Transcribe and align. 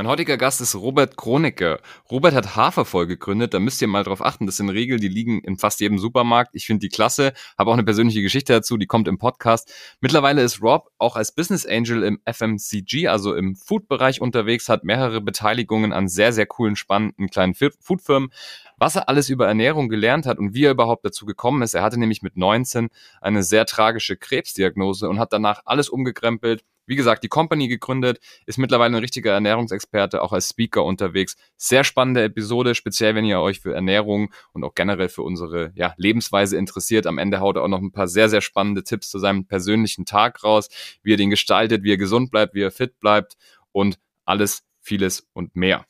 Mein 0.00 0.08
heutiger 0.08 0.38
Gast 0.38 0.62
ist 0.62 0.74
Robert 0.76 1.18
Kronecke. 1.18 1.78
Robert 2.10 2.32
hat 2.32 2.56
Hafervoll 2.56 3.06
gegründet. 3.06 3.52
Da 3.52 3.60
müsst 3.60 3.82
ihr 3.82 3.86
mal 3.86 4.02
drauf 4.02 4.24
achten. 4.24 4.46
Das 4.46 4.56
sind 4.56 4.70
Regeln, 4.70 4.98
die 4.98 5.08
liegen 5.08 5.40
in 5.40 5.58
fast 5.58 5.78
jedem 5.78 5.98
Supermarkt. 5.98 6.54
Ich 6.54 6.64
finde 6.64 6.80
die 6.80 6.88
klasse. 6.88 7.34
Habe 7.58 7.68
auch 7.68 7.74
eine 7.74 7.84
persönliche 7.84 8.22
Geschichte 8.22 8.54
dazu. 8.54 8.78
Die 8.78 8.86
kommt 8.86 9.08
im 9.08 9.18
Podcast. 9.18 9.70
Mittlerweile 10.00 10.40
ist 10.40 10.62
Rob 10.62 10.90
auch 10.96 11.16
als 11.16 11.32
Business 11.32 11.66
Angel 11.66 12.02
im 12.02 12.18
FMCG, 12.24 13.08
also 13.08 13.34
im 13.34 13.56
Food-Bereich 13.56 14.22
unterwegs, 14.22 14.70
hat 14.70 14.84
mehrere 14.84 15.20
Beteiligungen 15.20 15.92
an 15.92 16.08
sehr, 16.08 16.32
sehr 16.32 16.46
coolen, 16.46 16.76
spannenden 16.76 17.28
kleinen 17.28 17.52
Foodfirmen. 17.52 18.30
Was 18.78 18.96
er 18.96 19.10
alles 19.10 19.28
über 19.28 19.48
Ernährung 19.48 19.90
gelernt 19.90 20.24
hat 20.24 20.38
und 20.38 20.54
wie 20.54 20.64
er 20.64 20.70
überhaupt 20.70 21.04
dazu 21.04 21.26
gekommen 21.26 21.60
ist. 21.60 21.74
Er 21.74 21.82
hatte 21.82 22.00
nämlich 22.00 22.22
mit 22.22 22.38
19 22.38 22.88
eine 23.20 23.42
sehr 23.42 23.66
tragische 23.66 24.16
Krebsdiagnose 24.16 25.10
und 25.10 25.18
hat 25.18 25.34
danach 25.34 25.60
alles 25.66 25.90
umgekrempelt, 25.90 26.64
wie 26.86 26.96
gesagt, 26.96 27.22
die 27.22 27.28
Company 27.28 27.68
gegründet, 27.68 28.20
ist 28.46 28.58
mittlerweile 28.58 28.96
ein 28.96 29.00
richtiger 29.00 29.32
Ernährungsexperte, 29.32 30.22
auch 30.22 30.32
als 30.32 30.48
Speaker 30.48 30.84
unterwegs. 30.84 31.36
Sehr 31.56 31.84
spannende 31.84 32.24
Episode, 32.24 32.74
speziell 32.74 33.14
wenn 33.14 33.24
ihr 33.24 33.40
euch 33.40 33.60
für 33.60 33.74
Ernährung 33.74 34.32
und 34.52 34.64
auch 34.64 34.74
generell 34.74 35.08
für 35.08 35.22
unsere 35.22 35.72
ja, 35.74 35.94
Lebensweise 35.96 36.56
interessiert. 36.56 37.06
Am 37.06 37.18
Ende 37.18 37.40
haut 37.40 37.56
er 37.56 37.62
auch 37.62 37.68
noch 37.68 37.80
ein 37.80 37.92
paar 37.92 38.08
sehr, 38.08 38.28
sehr 38.28 38.40
spannende 38.40 38.82
Tipps 38.82 39.10
zu 39.10 39.18
seinem 39.18 39.46
persönlichen 39.46 40.04
Tag 40.04 40.42
raus, 40.42 40.68
wie 41.02 41.14
er 41.14 41.16
den 41.16 41.30
gestaltet, 41.30 41.82
wie 41.82 41.92
er 41.92 41.98
gesund 41.98 42.30
bleibt, 42.30 42.54
wie 42.54 42.62
er 42.62 42.70
fit 42.70 42.98
bleibt 42.98 43.36
und 43.72 43.98
alles, 44.24 44.62
vieles 44.80 45.28
und 45.32 45.56
mehr. 45.56 45.86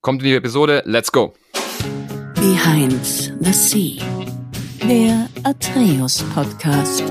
Kommt 0.00 0.22
in 0.22 0.28
die 0.28 0.34
Episode, 0.34 0.82
let's 0.84 1.12
go! 1.12 1.34
Behind 2.34 3.04
the 3.40 3.52
Sea, 3.52 4.02
der 4.82 5.28
Atreus 5.44 6.24
Podcast. 6.34 7.04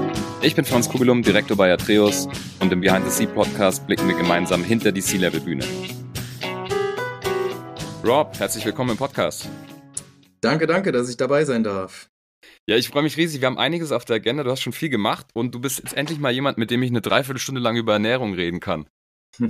Ich 0.44 0.56
bin 0.56 0.66
Franz 0.66 0.90
Kugelum, 0.90 1.22
Direktor 1.22 1.56
bei 1.56 1.72
Atreus 1.72 2.28
und 2.60 2.74
im 2.74 2.82
Behind 2.82 3.06
the 3.06 3.12
Sea 3.12 3.28
Podcast 3.28 3.86
blicken 3.86 4.08
wir 4.08 4.16
gemeinsam 4.16 4.64
hinter 4.64 4.92
die 4.92 5.02
Sea-Level-Bühne. 5.02 5.64
Rob, 8.04 8.40
herzlich 8.40 8.66
willkommen 8.66 8.90
im 8.90 8.98
Podcast. 8.98 9.48
Danke, 10.42 10.66
danke, 10.66 10.92
dass 10.92 11.10
ich 11.10 11.18
dabei 11.18 11.46
sein 11.46 11.64
darf. 11.64 12.10
Ja, 12.66 12.76
ich 12.76 12.90
freue 12.90 13.04
mich 13.04 13.18
riesig. 13.18 13.42
Wir 13.42 13.46
haben 13.46 13.60
einiges 13.60 13.92
auf 13.92 14.04
der 14.04 14.16
Agenda. 14.16 14.44
Du 14.44 14.50
hast 14.50 14.62
schon 14.62 14.74
viel 14.74 14.90
gemacht 14.90 15.28
und 15.36 15.54
du 15.54 15.60
bist 15.60 15.78
jetzt 15.78 15.96
endlich 15.96 16.20
mal 16.20 16.32
jemand, 16.32 16.58
mit 16.58 16.72
dem 16.72 16.82
ich 16.82 16.90
eine 16.90 17.02
Dreiviertelstunde 17.02 17.62
lang 17.62 17.76
über 17.76 17.94
Ernährung 17.94 18.34
reden 18.34 18.60
kann. 18.60 18.90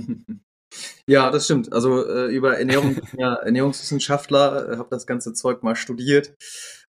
ja, 1.06 1.30
das 1.30 1.46
stimmt. 1.46 1.72
Also 1.72 2.06
äh, 2.06 2.26
über 2.26 2.58
Ernährung, 2.58 2.98
ja, 3.16 3.36
Ernährungswissenschaftler, 3.36 4.72
äh, 4.72 4.76
habe 4.76 4.88
das 4.90 5.06
ganze 5.06 5.32
Zeug 5.32 5.62
mal 5.62 5.74
studiert. 5.74 6.34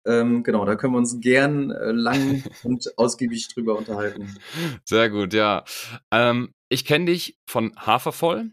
Ähm, 0.05 0.43
genau, 0.43 0.65
da 0.65 0.75
können 0.75 0.93
wir 0.93 0.97
uns 0.97 1.19
gern 1.19 1.71
äh, 1.71 1.91
lang 1.91 2.43
und 2.63 2.97
ausgiebig 2.97 3.47
drüber 3.49 3.77
unterhalten. 3.77 4.35
Sehr 4.83 5.09
gut, 5.09 5.33
ja. 5.33 5.63
Ähm, 6.11 6.53
ich 6.69 6.85
kenne 6.85 7.05
dich 7.05 7.37
von 7.47 7.73
Hafervoll. 7.77 8.51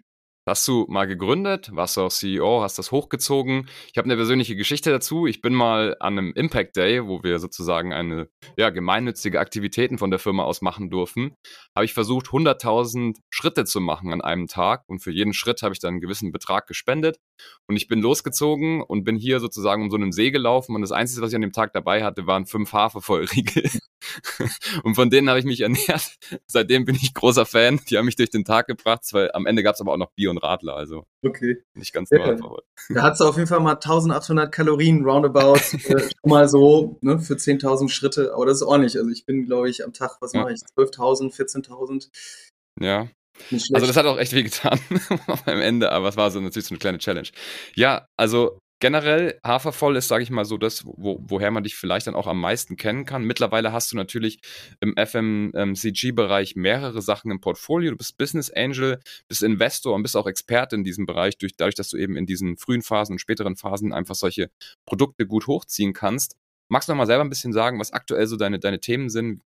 Hast 0.49 0.67
du 0.67 0.87
mal 0.89 1.05
gegründet, 1.05 1.69
warst 1.75 1.99
du 1.99 2.01
auch 2.01 2.09
CEO, 2.09 2.63
hast 2.63 2.79
das 2.79 2.91
hochgezogen. 2.91 3.69
Ich 3.93 3.99
habe 3.99 4.07
eine 4.07 4.17
persönliche 4.17 4.57
Geschichte 4.57 4.91
dazu. 4.91 5.27
Ich 5.27 5.43
bin 5.43 5.53
mal 5.53 5.95
an 6.01 6.17
einem 6.17 6.33
Impact 6.33 6.75
Day, 6.75 7.07
wo 7.07 7.23
wir 7.23 7.39
sozusagen 7.39 7.93
eine 7.93 8.31
ja, 8.57 8.71
gemeinnützige 8.71 9.41
Aktivitäten 9.41 9.99
von 9.99 10.11
der 10.11 10.19
Firma 10.19 10.45
aus 10.45 10.63
machen 10.63 10.89
durften, 10.89 11.35
habe 11.77 11.85
ich 11.85 11.93
versucht, 11.93 12.29
100.000 12.29 13.19
Schritte 13.29 13.67
zu 13.67 13.83
machen 13.83 14.11
an 14.11 14.23
einem 14.23 14.47
Tag. 14.47 14.85
Und 14.87 15.01
für 15.01 15.11
jeden 15.11 15.35
Schritt 15.35 15.61
habe 15.61 15.75
ich 15.75 15.81
dann 15.81 15.95
einen 15.95 16.01
gewissen 16.01 16.33
Betrag 16.33 16.67
gespendet. 16.67 17.19
Und 17.67 17.77
ich 17.77 17.87
bin 17.87 18.01
losgezogen 18.01 18.83
und 18.83 19.05
bin 19.05 19.17
hier 19.17 19.41
sozusagen 19.41 19.83
um 19.83 19.91
so 19.91 19.97
einen 19.97 20.13
See 20.13 20.31
gelaufen. 20.31 20.75
Und 20.75 20.81
das 20.81 20.93
Einzige, 20.93 21.21
was 21.23 21.31
ich 21.31 21.37
an 21.37 21.43
dem 21.43 21.53
Tag 21.53 21.73
dabei 21.73 22.03
hatte, 22.03 22.27
waren 22.27 22.47
fünf 22.47 22.73
Hafervollriegel. 22.73 23.71
und 24.85 24.95
von 24.95 25.11
denen 25.11 25.29
habe 25.29 25.39
ich 25.39 25.45
mich 25.45 25.61
ernährt. 25.61 26.17
Seitdem 26.47 26.85
bin 26.85 26.95
ich 26.95 27.13
großer 27.13 27.45
Fan. 27.45 27.81
Die 27.91 27.99
haben 27.99 28.07
mich 28.07 28.17
durch 28.17 28.31
den 28.31 28.45
Tag 28.45 28.67
gebracht. 28.67 29.03
Weil 29.13 29.31
am 29.33 29.47
Ende 29.47 29.63
gab 29.63 29.75
es 29.75 29.81
aber 29.81 29.93
auch 29.93 29.99
noch 29.99 30.13
Bier 30.13 30.31
und 30.31 30.39
Radler. 30.39 30.77
Also 30.77 31.05
okay. 31.23 31.63
nicht 31.75 31.93
ganz 31.93 32.11
ja. 32.11 32.19
normal. 32.19 32.63
Da 32.89 33.03
hat 33.03 33.15
es 33.15 33.21
auf 33.21 33.37
jeden 33.37 33.49
Fall 33.49 33.61
mal 33.61 33.75
1800 33.75 34.51
Kalorien 34.51 35.05
roundabout. 35.05 35.61
äh, 35.89 36.09
mal 36.25 36.49
so 36.49 36.99
ne, 37.03 37.19
für 37.19 37.35
10.000 37.35 37.91
Schritte. 37.91 38.33
Aber 38.35 38.47
das 38.47 38.59
ist 38.59 38.63
ordentlich. 38.63 38.97
Also 38.97 39.11
ich 39.11 39.27
bin, 39.27 39.45
glaube 39.47 39.69
ich, 39.69 39.85
am 39.85 39.93
Tag, 39.93 40.17
was 40.21 40.33
ja. 40.33 40.41
mache 40.41 40.55
ich? 40.55 40.61
12.000, 40.77 41.35
14.000. 41.35 42.09
Ja, 42.81 43.09
also 43.51 43.87
das 43.87 43.97
hat 43.97 44.07
auch 44.07 44.19
echt 44.19 44.33
weh 44.33 44.43
getan 44.43 44.79
am 45.47 45.61
Ende, 45.61 45.93
aber 45.93 46.09
es 46.09 46.17
war 46.17 46.31
so 46.31 46.41
natürlich 46.41 46.67
so 46.67 46.75
eine 46.75 46.79
kleine 46.79 46.99
Challenge. 46.99 47.29
Ja, 47.75 48.07
also 48.17 48.59
generell 48.81 49.39
Hafervoll 49.45 49.97
ist, 49.97 50.09
sage 50.09 50.23
ich 50.23 50.31
mal 50.31 50.45
so, 50.45 50.57
das, 50.57 50.85
wo, 50.85 51.19
woher 51.21 51.51
man 51.51 51.63
dich 51.63 51.75
vielleicht 51.75 52.07
dann 52.07 52.15
auch 52.15 52.27
am 52.27 52.41
meisten 52.41 52.77
kennen 52.77 53.05
kann. 53.05 53.25
Mittlerweile 53.25 53.73
hast 53.73 53.93
du 53.93 53.97
natürlich 53.97 54.41
im 54.81 54.95
FMCG-Bereich 54.97 56.57
mehrere 56.57 57.03
Sachen 57.03 57.31
im 57.31 57.41
Portfolio. 57.41 57.91
Du 57.91 57.97
bist 57.97 58.17
Business 58.19 58.51
Angel, 58.51 59.01
bist 59.29 59.43
Investor 59.43 59.95
und 59.95 60.03
bist 60.03 60.17
auch 60.17 60.27
Experte 60.27 60.77
in 60.77 60.85
diesem 60.85 61.07
Bereich, 61.07 61.39
durch, 61.39 61.57
dadurch, 61.57 61.75
dass 61.75 61.91
du 61.91 61.97
eben 61.97 62.17
in 62.17 62.27
diesen 62.27 62.57
frühen 62.57 62.83
Phasen 62.83 63.15
und 63.15 63.19
späteren 63.19 63.57
Phasen 63.57 63.93
einfach 63.93 64.15
solche 64.15 64.51
Produkte 64.87 65.27
gut 65.27 65.47
hochziehen 65.47 65.93
kannst. 65.93 66.37
Magst 66.69 66.89
du 66.89 66.93
noch 66.93 66.99
mal 66.99 67.07
selber 67.07 67.25
ein 67.25 67.31
bisschen 67.31 67.53
sagen, 67.53 67.81
was 67.81 67.93
aktuell 67.93 68.27
so 68.27 68.37
deine, 68.37 68.59
deine 68.59 68.81
Themen 68.81 69.09
sind? 69.09 69.43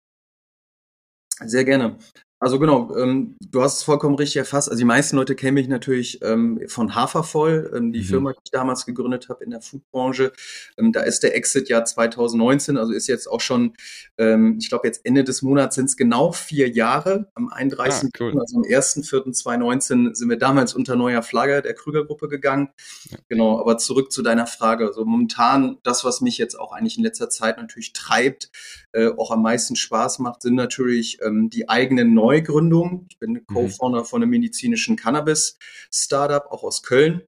Sehr 1.41 1.65
gerne. 1.65 1.97
Also 2.41 2.57
genau, 2.57 2.95
ähm, 2.95 3.35
du 3.51 3.61
hast 3.61 3.79
es 3.79 3.83
vollkommen 3.83 4.15
richtig 4.15 4.37
erfasst. 4.37 4.69
Also 4.69 4.79
die 4.79 4.85
meisten 4.85 5.17
Leute 5.17 5.35
kennen 5.35 5.55
mich 5.55 5.67
natürlich 5.67 6.21
ähm, 6.21 6.61
von 6.67 6.95
Hafervoll, 6.95 7.69
ähm, 7.75 7.91
die 7.91 7.99
mhm. 7.99 8.05
Firma, 8.05 8.31
die 8.31 8.39
ich 8.45 8.51
damals 8.51 8.85
gegründet 8.85 9.27
habe 9.27 9.43
in 9.43 9.49
der 9.49 9.61
Foodbranche. 9.61 10.31
Ähm, 10.77 10.93
da 10.93 11.01
ist 11.01 11.23
der 11.23 11.35
Exit 11.35 11.67
ja 11.67 11.83
2019, 11.83 12.77
also 12.77 12.93
ist 12.93 13.07
jetzt 13.07 13.27
auch 13.27 13.41
schon, 13.41 13.73
ähm, 14.17 14.57
ich 14.57 14.69
glaube 14.69 14.87
jetzt 14.87 15.05
Ende 15.05 15.25
des 15.25 15.41
Monats 15.41 15.75
sind 15.75 15.85
es 15.85 15.97
genau 15.97 16.31
vier 16.31 16.69
Jahre. 16.69 17.29
Am 17.35 17.49
31. 17.49 18.09
Ah, 18.13 18.17
cool. 18.21 18.39
also 18.39 18.55
am 18.55 18.63
1.4.2019 18.63 20.15
sind 20.15 20.29
wir 20.29 20.37
damals 20.37 20.73
unter 20.73 20.95
neuer 20.95 21.23
Flagge 21.23 21.61
der 21.61 21.73
Krüger-Gruppe 21.73 22.29
gegangen. 22.29 22.69
Ja. 23.09 23.17
Genau, 23.27 23.59
aber 23.59 23.77
zurück 23.77 24.13
zu 24.13 24.21
deiner 24.21 24.47
Frage. 24.47 24.85
Also 24.85 25.03
momentan 25.03 25.77
das, 25.83 26.05
was 26.05 26.21
mich 26.21 26.37
jetzt 26.37 26.57
auch 26.57 26.71
eigentlich 26.71 26.97
in 26.97 27.03
letzter 27.03 27.29
Zeit 27.29 27.57
natürlich 27.57 27.91
treibt, 27.91 28.49
äh, 28.93 29.09
auch 29.17 29.31
am 29.31 29.41
meisten 29.41 29.75
Spaß 29.75 30.19
macht, 30.19 30.41
sind 30.41 30.55
natürlich 30.55 31.19
ähm, 31.21 31.49
die 31.49 31.67
eigenen 31.67 32.13
neuen 32.13 32.28
Neugründung. 32.29 33.07
Ich 33.09 33.19
bin 33.19 33.33
mhm. 33.33 33.45
Co-Founder 33.47 34.05
von 34.05 34.21
einem 34.21 34.29
medizinischen 34.29 34.95
Cannabis-Startup, 34.95 36.45
auch 36.51 36.63
aus 36.63 36.83
Köln. 36.83 37.23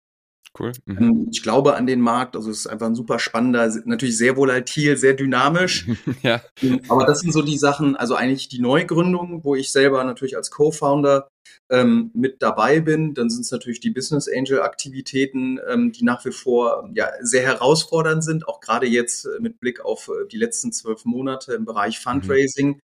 Cool. 0.59 0.73
Mhm. 0.85 0.97
Ähm, 0.97 1.27
ich 1.31 1.43
glaube 1.43 1.75
an 1.75 1.87
den 1.87 2.01
Markt, 2.01 2.35
also 2.35 2.51
es 2.51 2.59
ist 2.59 2.67
einfach 2.67 2.87
ein 2.87 2.95
super 2.95 3.19
spannender, 3.19 3.71
natürlich 3.85 4.17
sehr 4.17 4.35
volatil, 4.35 4.97
sehr 4.97 5.13
dynamisch. 5.13 5.87
ja. 6.23 6.41
Ähm, 6.61 6.81
aber 6.89 7.05
das 7.05 7.21
sind 7.21 7.31
so 7.31 7.41
die 7.41 7.57
Sachen, 7.57 7.95
also 7.95 8.15
eigentlich 8.15 8.49
die 8.49 8.59
Neugründung, 8.59 9.43
wo 9.43 9.55
ich 9.55 9.71
selber 9.71 10.03
natürlich 10.03 10.35
als 10.35 10.51
Co-Founder 10.51 11.29
ähm, 11.69 12.11
mit 12.13 12.41
dabei 12.41 12.81
bin. 12.81 13.13
Dann 13.13 13.29
sind 13.29 13.41
es 13.41 13.51
natürlich 13.51 13.79
die 13.79 13.91
Business 13.91 14.27
Angel 14.27 14.61
Aktivitäten, 14.61 15.57
ähm, 15.69 15.93
die 15.93 16.03
nach 16.03 16.25
wie 16.25 16.31
vor 16.31 16.89
ja, 16.93 17.09
sehr 17.21 17.43
herausfordernd 17.43 18.23
sind, 18.23 18.47
auch 18.47 18.59
gerade 18.59 18.87
jetzt 18.87 19.25
äh, 19.25 19.39
mit 19.39 19.59
Blick 19.59 19.79
auf 19.83 20.09
äh, 20.09 20.27
die 20.27 20.37
letzten 20.37 20.73
zwölf 20.73 21.05
Monate 21.05 21.53
im 21.53 21.63
Bereich 21.63 21.97
mhm. 21.99 22.09
Fundraising. 22.09 22.67
Mhm. 22.67 22.81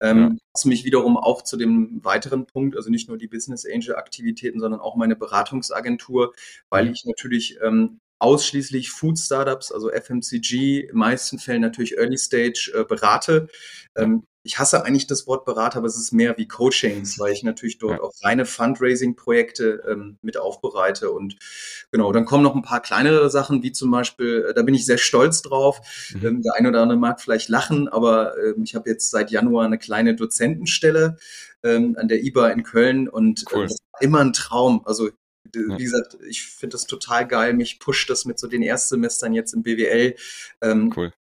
Ähm, 0.00 0.18
ja. 0.18 0.36
Was 0.52 0.64
mich 0.64 0.84
wiederum 0.84 1.16
auch 1.16 1.42
zu 1.42 1.56
dem 1.56 2.04
weiteren 2.04 2.46
Punkt, 2.46 2.76
also 2.76 2.90
nicht 2.90 3.08
nur 3.08 3.18
die 3.18 3.28
Business 3.28 3.66
Angel 3.66 3.96
Aktivitäten, 3.96 4.60
sondern 4.60 4.80
auch 4.80 4.96
meine 4.96 5.16
Beratungsagentur, 5.16 6.34
weil 6.68 6.90
ich 6.90 7.04
natürlich 7.04 7.58
ähm, 7.62 8.00
ausschließlich 8.18 8.90
Food 8.90 9.18
Startups, 9.18 9.72
also 9.72 9.90
FMCG, 9.90 10.88
in 10.90 10.96
meisten 10.96 11.38
Fällen 11.38 11.62
natürlich 11.62 11.96
Early 11.96 12.18
Stage 12.18 12.72
äh, 12.74 12.84
berate. 12.84 13.48
Ähm, 13.96 14.24
ich 14.46 14.60
hasse 14.60 14.84
eigentlich 14.84 15.08
das 15.08 15.26
Wort 15.26 15.44
Berater, 15.44 15.78
aber 15.78 15.88
es 15.88 15.96
ist 15.96 16.12
mehr 16.12 16.38
wie 16.38 16.46
Coachings, 16.46 17.18
weil 17.18 17.32
ich 17.32 17.42
natürlich 17.42 17.78
dort 17.78 18.00
auch 18.00 18.12
reine 18.22 18.46
Fundraising-Projekte 18.46 19.82
ähm, 19.88 20.18
mit 20.22 20.36
aufbereite. 20.36 21.10
Und 21.10 21.36
genau, 21.90 22.12
dann 22.12 22.24
kommen 22.24 22.44
noch 22.44 22.54
ein 22.54 22.62
paar 22.62 22.80
kleinere 22.80 23.28
Sachen, 23.28 23.64
wie 23.64 23.72
zum 23.72 23.90
Beispiel, 23.90 24.46
äh, 24.48 24.54
da 24.54 24.62
bin 24.62 24.74
ich 24.74 24.86
sehr 24.86 24.98
stolz 24.98 25.42
drauf. 25.42 25.80
Mhm. 26.14 26.26
Ähm, 26.26 26.42
der 26.42 26.54
eine 26.54 26.68
oder 26.68 26.82
andere 26.82 26.96
mag 26.96 27.20
vielleicht 27.20 27.48
lachen, 27.48 27.88
aber 27.88 28.38
ähm, 28.38 28.62
ich 28.62 28.76
habe 28.76 28.88
jetzt 28.88 29.10
seit 29.10 29.32
Januar 29.32 29.66
eine 29.66 29.78
kleine 29.78 30.14
Dozentenstelle 30.14 31.16
ähm, 31.64 31.96
an 31.98 32.06
der 32.06 32.22
IBA 32.22 32.48
in 32.50 32.62
Köln 32.62 33.08
und 33.08 33.42
äh, 33.50 33.56
cool. 33.56 33.62
das 33.64 33.78
war 33.92 34.02
immer 34.02 34.20
ein 34.20 34.32
Traum. 34.32 34.82
Also 34.84 35.10
wie 35.52 35.84
gesagt, 35.84 36.18
ich 36.28 36.42
finde 36.42 36.74
das 36.74 36.86
total 36.86 37.26
geil. 37.26 37.54
Mich 37.54 37.78
pusht 37.78 38.10
das 38.10 38.26
mit 38.26 38.38
so 38.38 38.46
den 38.46 38.62
Erstsemestern 38.62 39.32
jetzt 39.32 39.54
im 39.54 39.62
BWL. 39.62 40.14
Ähm, 40.60 40.92
cool 40.94 41.12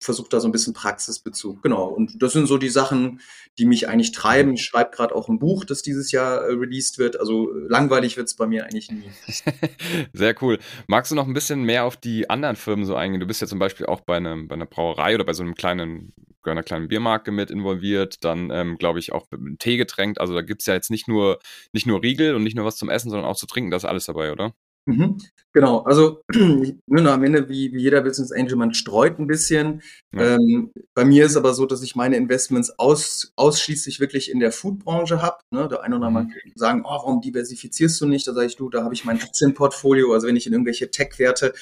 versuche 0.00 0.28
da 0.28 0.40
so 0.40 0.48
ein 0.48 0.52
bisschen 0.52 0.74
Praxisbezug. 0.74 1.62
Genau. 1.62 1.86
Und 1.86 2.22
das 2.22 2.32
sind 2.32 2.46
so 2.46 2.58
die 2.58 2.68
Sachen, 2.68 3.20
die 3.58 3.66
mich 3.66 3.88
eigentlich 3.88 4.12
treiben. 4.12 4.54
Ich 4.54 4.64
schreibe 4.64 4.90
gerade 4.90 5.14
auch 5.14 5.28
ein 5.28 5.38
Buch, 5.38 5.64
das 5.64 5.82
dieses 5.82 6.12
Jahr 6.12 6.42
äh, 6.42 6.52
released 6.52 6.98
wird. 6.98 7.18
Also 7.18 7.50
langweilig 7.52 8.16
wird 8.16 8.28
es 8.28 8.34
bei 8.34 8.46
mir 8.46 8.64
eigentlich 8.64 8.90
nie. 8.90 9.10
Sehr 10.12 10.34
cool. 10.42 10.58
Magst 10.86 11.10
du 11.10 11.16
noch 11.16 11.26
ein 11.26 11.34
bisschen 11.34 11.62
mehr 11.62 11.84
auf 11.84 11.96
die 11.96 12.30
anderen 12.30 12.56
Firmen 12.56 12.84
so 12.84 12.94
eingehen? 12.94 13.20
Du 13.20 13.26
bist 13.26 13.40
ja 13.40 13.46
zum 13.46 13.58
Beispiel 13.58 13.86
auch 13.86 14.00
bei, 14.00 14.16
einem, 14.16 14.48
bei 14.48 14.54
einer 14.54 14.66
Brauerei 14.66 15.14
oder 15.14 15.24
bei 15.24 15.32
so 15.32 15.42
einem 15.42 15.54
kleinen 15.54 16.12
einer 16.50 16.62
kleinen 16.62 16.88
Biermarke 16.88 17.30
mit 17.30 17.50
involviert, 17.50 18.24
dann 18.24 18.50
ähm, 18.50 18.78
glaube 18.78 18.98
ich 18.98 19.12
auch 19.12 19.26
Tee 19.58 19.76
getränkt. 19.76 20.20
Also 20.20 20.34
da 20.34 20.40
gibt 20.40 20.62
es 20.62 20.66
ja 20.66 20.74
jetzt 20.74 20.90
nicht 20.90 21.08
nur, 21.08 21.38
nicht 21.72 21.86
nur 21.86 22.02
Riegel 22.02 22.34
und 22.34 22.42
nicht 22.42 22.56
nur 22.56 22.64
was 22.64 22.76
zum 22.76 22.88
Essen, 22.88 23.10
sondern 23.10 23.28
auch 23.28 23.36
zu 23.36 23.46
trinken, 23.46 23.70
das 23.70 23.84
ist 23.84 23.88
alles 23.88 24.06
dabei, 24.06 24.32
oder? 24.32 24.54
Mhm. 24.88 25.18
Genau, 25.52 25.80
also 25.80 26.22
ne, 26.34 27.12
am 27.12 27.22
Ende 27.24 27.48
wie, 27.48 27.72
wie 27.72 27.82
jeder 27.82 28.00
Business 28.00 28.32
Angel, 28.32 28.56
man 28.56 28.72
streut 28.72 29.18
ein 29.18 29.26
bisschen. 29.26 29.82
Ja. 30.14 30.36
Ähm, 30.36 30.72
bei 30.94 31.04
mir 31.04 31.26
ist 31.26 31.36
aber 31.36 31.52
so, 31.52 31.66
dass 31.66 31.82
ich 31.82 31.94
meine 31.94 32.16
Investments 32.16 32.78
aus, 32.78 33.32
ausschließlich 33.36 34.00
wirklich 34.00 34.30
in 34.30 34.40
der 34.40 34.52
Foodbranche 34.52 35.20
habe. 35.20 35.38
Ne? 35.50 35.68
Der 35.68 35.82
eine 35.82 35.96
oder 35.96 36.06
andere 36.06 36.24
mhm. 36.24 36.52
sagen, 36.54 36.82
oh, 36.84 36.90
warum 36.90 37.20
diversifizierst 37.20 38.00
du 38.00 38.06
nicht? 38.06 38.26
Da 38.26 38.32
sage 38.32 38.46
ich, 38.46 38.56
du, 38.56 38.70
da 38.70 38.82
habe 38.82 38.94
ich 38.94 39.04
mein 39.04 39.20
Aktienportfolio. 39.20 40.12
Also 40.12 40.26
wenn 40.26 40.36
ich 40.36 40.46
in 40.46 40.54
irgendwelche 40.54 40.90
Tech-Werte 40.90 41.52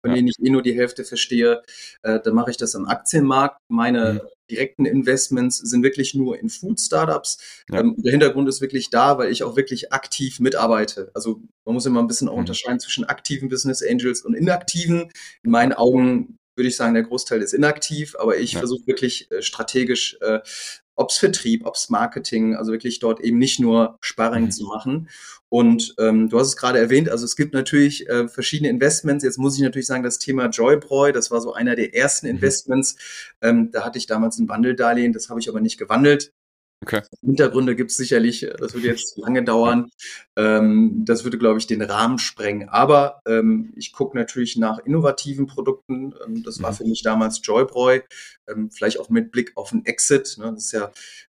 von 0.00 0.10
ja. 0.10 0.16
denen 0.16 0.28
ich 0.28 0.36
eh 0.40 0.50
nur 0.50 0.62
die 0.62 0.74
Hälfte 0.74 1.04
verstehe, 1.04 1.62
äh, 2.02 2.18
dann 2.20 2.34
mache 2.34 2.50
ich 2.50 2.56
das 2.56 2.74
am 2.74 2.86
Aktienmarkt. 2.86 3.58
Meine 3.68 4.14
mhm. 4.14 4.20
Direkten 4.52 4.84
Investments 4.84 5.58
sind 5.58 5.82
wirklich 5.82 6.14
nur 6.14 6.38
in 6.38 6.50
Food-Startups. 6.50 7.38
Ja. 7.70 7.80
Ähm, 7.80 7.94
der 7.98 8.12
Hintergrund 8.12 8.48
ist 8.48 8.60
wirklich 8.60 8.90
da, 8.90 9.18
weil 9.18 9.32
ich 9.32 9.42
auch 9.42 9.56
wirklich 9.56 9.92
aktiv 9.92 10.40
mitarbeite. 10.40 11.10
Also 11.14 11.42
man 11.64 11.74
muss 11.74 11.86
immer 11.86 12.00
ein 12.00 12.06
bisschen 12.06 12.28
auch 12.28 12.34
mhm. 12.34 12.40
unterscheiden 12.40 12.80
zwischen 12.80 13.04
aktiven 13.04 13.48
Business 13.48 13.82
Angels 13.82 14.22
und 14.22 14.34
inaktiven. 14.34 15.10
In 15.42 15.50
meinen 15.50 15.72
Augen 15.72 16.38
würde 16.54 16.68
ich 16.68 16.76
sagen, 16.76 16.94
der 16.94 17.04
Großteil 17.04 17.40
ist 17.40 17.54
inaktiv, 17.54 18.14
aber 18.18 18.36
ich 18.36 18.52
ja. 18.52 18.58
versuche 18.58 18.86
wirklich 18.86 19.30
äh, 19.30 19.42
strategisch 19.42 20.18
äh, 20.20 20.40
ob 20.94 21.10
es 21.10 21.16
Vertrieb, 21.16 21.64
ob 21.66 21.74
es 21.74 21.88
Marketing, 21.90 22.54
also 22.54 22.72
wirklich 22.72 22.98
dort 22.98 23.20
eben 23.20 23.38
nicht 23.38 23.60
nur 23.60 23.98
Sparring 24.00 24.44
mhm. 24.44 24.50
zu 24.50 24.64
machen. 24.64 25.08
Und 25.48 25.94
ähm, 25.98 26.28
du 26.28 26.38
hast 26.38 26.48
es 26.48 26.56
gerade 26.56 26.78
erwähnt, 26.78 27.08
also 27.10 27.24
es 27.24 27.36
gibt 27.36 27.52
natürlich 27.52 28.08
äh, 28.08 28.28
verschiedene 28.28 28.70
Investments. 28.70 29.24
Jetzt 29.24 29.38
muss 29.38 29.56
ich 29.56 29.62
natürlich 29.62 29.86
sagen, 29.86 30.02
das 30.02 30.18
Thema 30.18 30.46
Joybräu, 30.48 31.12
das 31.12 31.30
war 31.30 31.40
so 31.40 31.52
einer 31.52 31.76
der 31.76 31.94
ersten 31.94 32.26
mhm. 32.26 32.36
Investments. 32.36 32.96
Ähm, 33.40 33.70
da 33.70 33.84
hatte 33.84 33.98
ich 33.98 34.06
damals 34.06 34.38
ein 34.38 34.48
Wandeldarlehen, 34.48 35.12
das 35.12 35.28
habe 35.28 35.40
ich 35.40 35.48
aber 35.48 35.60
nicht 35.60 35.78
gewandelt. 35.78 36.32
Okay. 36.82 37.00
Hintergründe 37.20 37.76
gibt 37.76 37.92
es 37.92 37.96
sicherlich, 37.96 38.42
äh, 38.42 38.54
das 38.58 38.74
würde 38.74 38.88
jetzt 38.88 39.16
lange 39.16 39.44
dauern. 39.44 39.90
Ähm, 40.36 41.04
das 41.04 41.22
würde, 41.22 41.38
glaube 41.38 41.58
ich, 41.58 41.68
den 41.68 41.80
Rahmen 41.80 42.18
sprengen. 42.18 42.68
Aber 42.68 43.22
ähm, 43.26 43.72
ich 43.76 43.92
gucke 43.92 44.16
natürlich 44.18 44.56
nach 44.56 44.78
innovativen 44.80 45.46
Produkten. 45.46 46.12
Ähm, 46.26 46.42
das 46.42 46.60
war 46.60 46.72
mhm. 46.72 46.76
für 46.76 46.84
mich 46.84 47.02
damals 47.02 47.40
Joybräu. 47.42 48.00
Ähm, 48.48 48.70
vielleicht 48.70 48.98
auch 48.98 49.08
mit 49.10 49.30
Blick 49.30 49.52
auf 49.54 49.72
einen 49.72 49.86
Exit. 49.86 50.36
Ne? 50.38 50.52
Das 50.52 50.64
ist 50.64 50.72
ja 50.72 50.90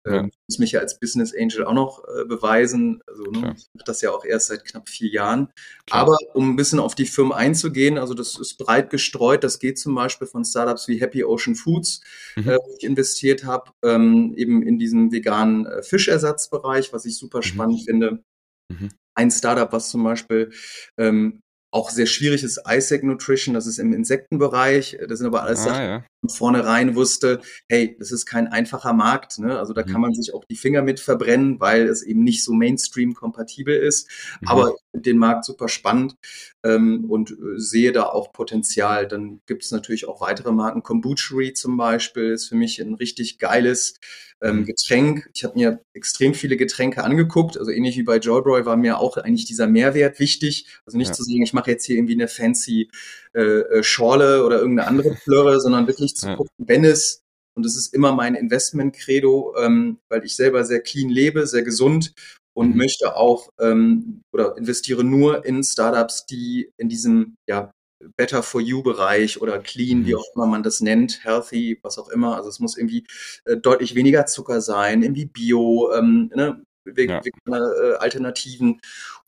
ja. 0.08 0.20
Ähm, 0.20 0.32
muss 0.48 0.60
mich 0.60 0.72
ja 0.72 0.80
als 0.80 1.00
Business 1.00 1.34
Angel 1.36 1.66
auch 1.66 1.74
noch 1.74 2.04
äh, 2.06 2.26
beweisen. 2.26 3.02
Also 3.08 3.24
ne, 3.24 3.56
ich 3.58 3.68
mache 3.74 3.86
das 3.86 4.02
ja 4.02 4.12
auch 4.12 4.26
erst 4.26 4.48
seit 4.48 4.66
knapp 4.66 4.90
vier 4.90 5.10
Jahren. 5.10 5.52
Klar. 5.86 6.02
Aber 6.02 6.18
um 6.34 6.52
ein 6.52 6.56
bisschen 6.56 6.80
auf 6.80 6.96
die 6.96 7.06
Firmen 7.06 7.34
einzugehen, 7.34 7.98
also 7.98 8.14
das 8.14 8.40
ist 8.40 8.58
breit 8.58 8.90
gestreut. 8.90 9.44
Das 9.44 9.60
geht 9.60 9.80
zum 9.80 9.96
Beispiel 9.96 10.28
von 10.28 10.46
Startups 10.46 10.88
wie 10.88 11.00
Happy 11.00 11.24
Ocean 11.24 11.56
Foods, 11.56 12.02
mhm. 12.36 12.50
äh, 12.50 12.58
wo 12.58 12.76
ich 12.78 12.84
investiert 12.84 13.44
habe, 13.44 13.72
ähm, 13.84 14.34
eben 14.38 14.64
in 14.64 14.80
diesen 14.80 15.12
veganen 15.12 15.66
äh, 15.66 15.84
Fischersatzbereich, 15.84 16.94
was 16.94 17.06
ich 17.06 17.18
super 17.18 17.40
mhm. 17.40 17.44
spannend 17.44 17.84
finde. 17.86 18.24
Mhm. 18.72 18.90
Ein 19.16 19.32
Startup, 19.32 19.72
was 19.72 19.90
zum 19.90 20.04
Beispiel 20.04 20.52
ähm, 20.98 21.42
auch 21.72 21.90
sehr 21.90 22.06
schwierig 22.06 22.44
ist 22.44 22.62
Isaac 22.68 23.04
Nutrition, 23.04 23.54
das 23.54 23.68
ist 23.68 23.78
im 23.78 23.94
Insektenbereich. 23.94 24.98
Das 25.08 25.20
sind 25.20 25.28
aber 25.28 25.44
alles 25.44 25.60
ah, 25.62 25.64
Sachen, 25.64 25.84
ja. 25.84 26.06
Vornherein 26.28 26.96
wusste, 26.96 27.42
hey, 27.70 27.96
das 28.00 28.12
ist 28.12 28.26
kein 28.26 28.48
einfacher 28.48 28.94
Markt. 28.94 29.40
Ne? 29.40 29.58
Also 29.58 29.74
da 29.74 29.84
mhm. 29.84 29.92
kann 29.92 30.02
man 30.02 30.14
sich 30.14 30.34
auch 30.34 30.46
die 30.46 30.56
Finger 30.56 30.82
mit 30.82 31.00
verbrennen, 31.00 31.60
weil 31.60 31.88
es 31.88 32.02
eben 32.02 32.24
nicht 32.24 32.44
so 32.44 32.54
Mainstream-kompatibel 32.54 33.76
ist. 33.76 34.10
Mhm. 34.42 34.48
Aber 34.48 34.76
den 34.94 35.18
Markt 35.18 35.46
super 35.46 35.70
spannend 35.70 36.16
ähm, 36.64 37.06
und 37.10 37.32
äh, 37.32 37.36
sehe 37.58 37.92
da 37.92 38.04
auch 38.04 38.34
Potenzial. 38.34 39.08
Dann 39.08 39.42
gibt 39.46 39.64
es 39.64 39.72
natürlich 39.72 40.08
auch 40.08 40.22
weitere 40.22 40.52
Marken. 40.52 40.84
Kombuchery 40.84 41.54
zum 41.54 41.78
Beispiel 41.78 42.32
ist 42.32 42.48
für 42.48 42.56
mich 42.56 42.82
ein 42.82 42.96
richtig 42.96 43.38
geiles 43.38 44.00
ähm, 44.42 44.60
mhm. 44.60 44.66
Getränk. 44.66 45.30
Ich 45.34 45.44
habe 45.44 45.58
mir 45.58 45.82
extrem 45.94 46.34
viele 46.34 46.58
Getränke 46.58 47.04
angeguckt. 47.04 47.58
Also 47.58 47.72
ähnlich 47.72 47.98
wie 47.98 48.04
bei 48.04 48.18
Joybroy 48.18 48.66
war 48.66 48.78
mir 48.78 49.00
auch 49.00 49.18
eigentlich 49.18 49.46
dieser 49.46 49.68
Mehrwert 49.68 50.20
wichtig. 50.20 50.68
Also 50.86 50.98
nicht 50.98 51.10
ja. 51.10 51.14
zu 51.14 51.24
sagen, 51.24 51.42
ich 51.42 51.54
mache 51.54 51.72
jetzt 51.72 51.86
hier 51.86 51.96
irgendwie 51.96 52.14
eine 52.14 52.28
fancy 52.28 52.90
äh, 53.34 53.42
äh 53.42 53.84
Schorle 53.84 54.46
oder 54.46 54.60
irgendeine 54.60 54.88
andere 54.88 55.16
Flöre, 55.16 55.60
sondern 55.60 55.88
wirklich 55.88 56.16
zu 56.18 56.28
ja. 56.28 56.36
gucken, 56.36 56.52
wenn 56.58 56.86
es 56.86 57.22
und 57.56 57.66
das 57.66 57.76
ist 57.76 57.92
immer 57.96 58.12
mein 58.12 58.36
Investment-Credo, 58.36 59.56
ähm, 59.58 59.98
weil 60.10 60.24
ich 60.24 60.36
selber 60.36 60.64
sehr 60.64 60.80
clean 60.80 61.10
lebe, 61.10 61.48
sehr 61.48 61.64
gesund 61.64 62.14
und 62.56 62.72
mhm. 62.72 62.78
möchte 62.78 63.16
auch 63.16 63.50
ähm, 63.60 64.22
oder 64.32 64.56
investiere 64.58 65.04
nur 65.04 65.44
in 65.44 65.64
Startups, 65.64 66.28
die 66.28 66.72
in 66.78 66.88
diesem 66.88 67.36
ja, 67.50 67.72
Better 68.16 68.44
for 68.44 68.62
You 68.62 68.84
Bereich 68.84 69.42
oder 69.42 69.60
Clean, 69.60 70.06
wie 70.06 70.14
mhm. 70.14 70.20
auch 70.20 70.36
immer 70.36 70.46
man 70.46 70.64
das 70.64 70.82
nennt, 70.82 71.24
Healthy, 71.24 71.80
was 71.82 71.98
auch 71.98 72.10
immer. 72.10 72.36
Also 72.36 72.50
es 72.50 72.60
muss 72.60 72.78
irgendwie 72.78 73.06
äh, 73.46 73.58
deutlich 73.58 73.96
weniger 73.96 74.28
Zucker 74.28 74.62
sein, 74.62 75.02
irgendwie 75.02 75.26
Bio, 75.26 75.92
ähm, 75.94 76.32
ne, 76.36 76.64
ja. 76.96 77.22
äh, 77.48 77.94
Alternativen. 77.98 78.80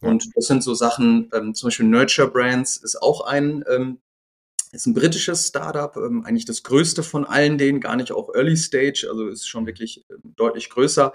Und 0.02 0.30
das 0.36 0.46
sind 0.46 0.64
so 0.64 0.76
Sachen, 0.76 1.30
ähm, 1.34 1.54
zum 1.56 1.68
Beispiel 1.68 1.88
Nurture 1.88 2.30
Brands 2.30 2.78
ist 2.78 3.02
auch 3.02 3.22
ein, 3.22 3.64
ähm, 3.70 4.00
ist 4.72 4.86
ein 4.86 4.94
britisches 4.94 5.48
Startup, 5.48 5.96
ähm, 5.98 6.24
eigentlich 6.26 6.46
das 6.46 6.64
größte 6.64 7.04
von 7.04 7.26
allen 7.26 7.58
denen, 7.58 7.80
gar 7.80 7.96
nicht 7.96 8.12
auch 8.12 8.34
Early 8.34 8.58
Stage, 8.58 9.08
also 9.10 9.28
ist 9.28 9.48
schon 9.48 9.66
wirklich 9.66 10.06
äh, 10.10 10.16
deutlich 10.36 10.70
größer. 10.70 11.12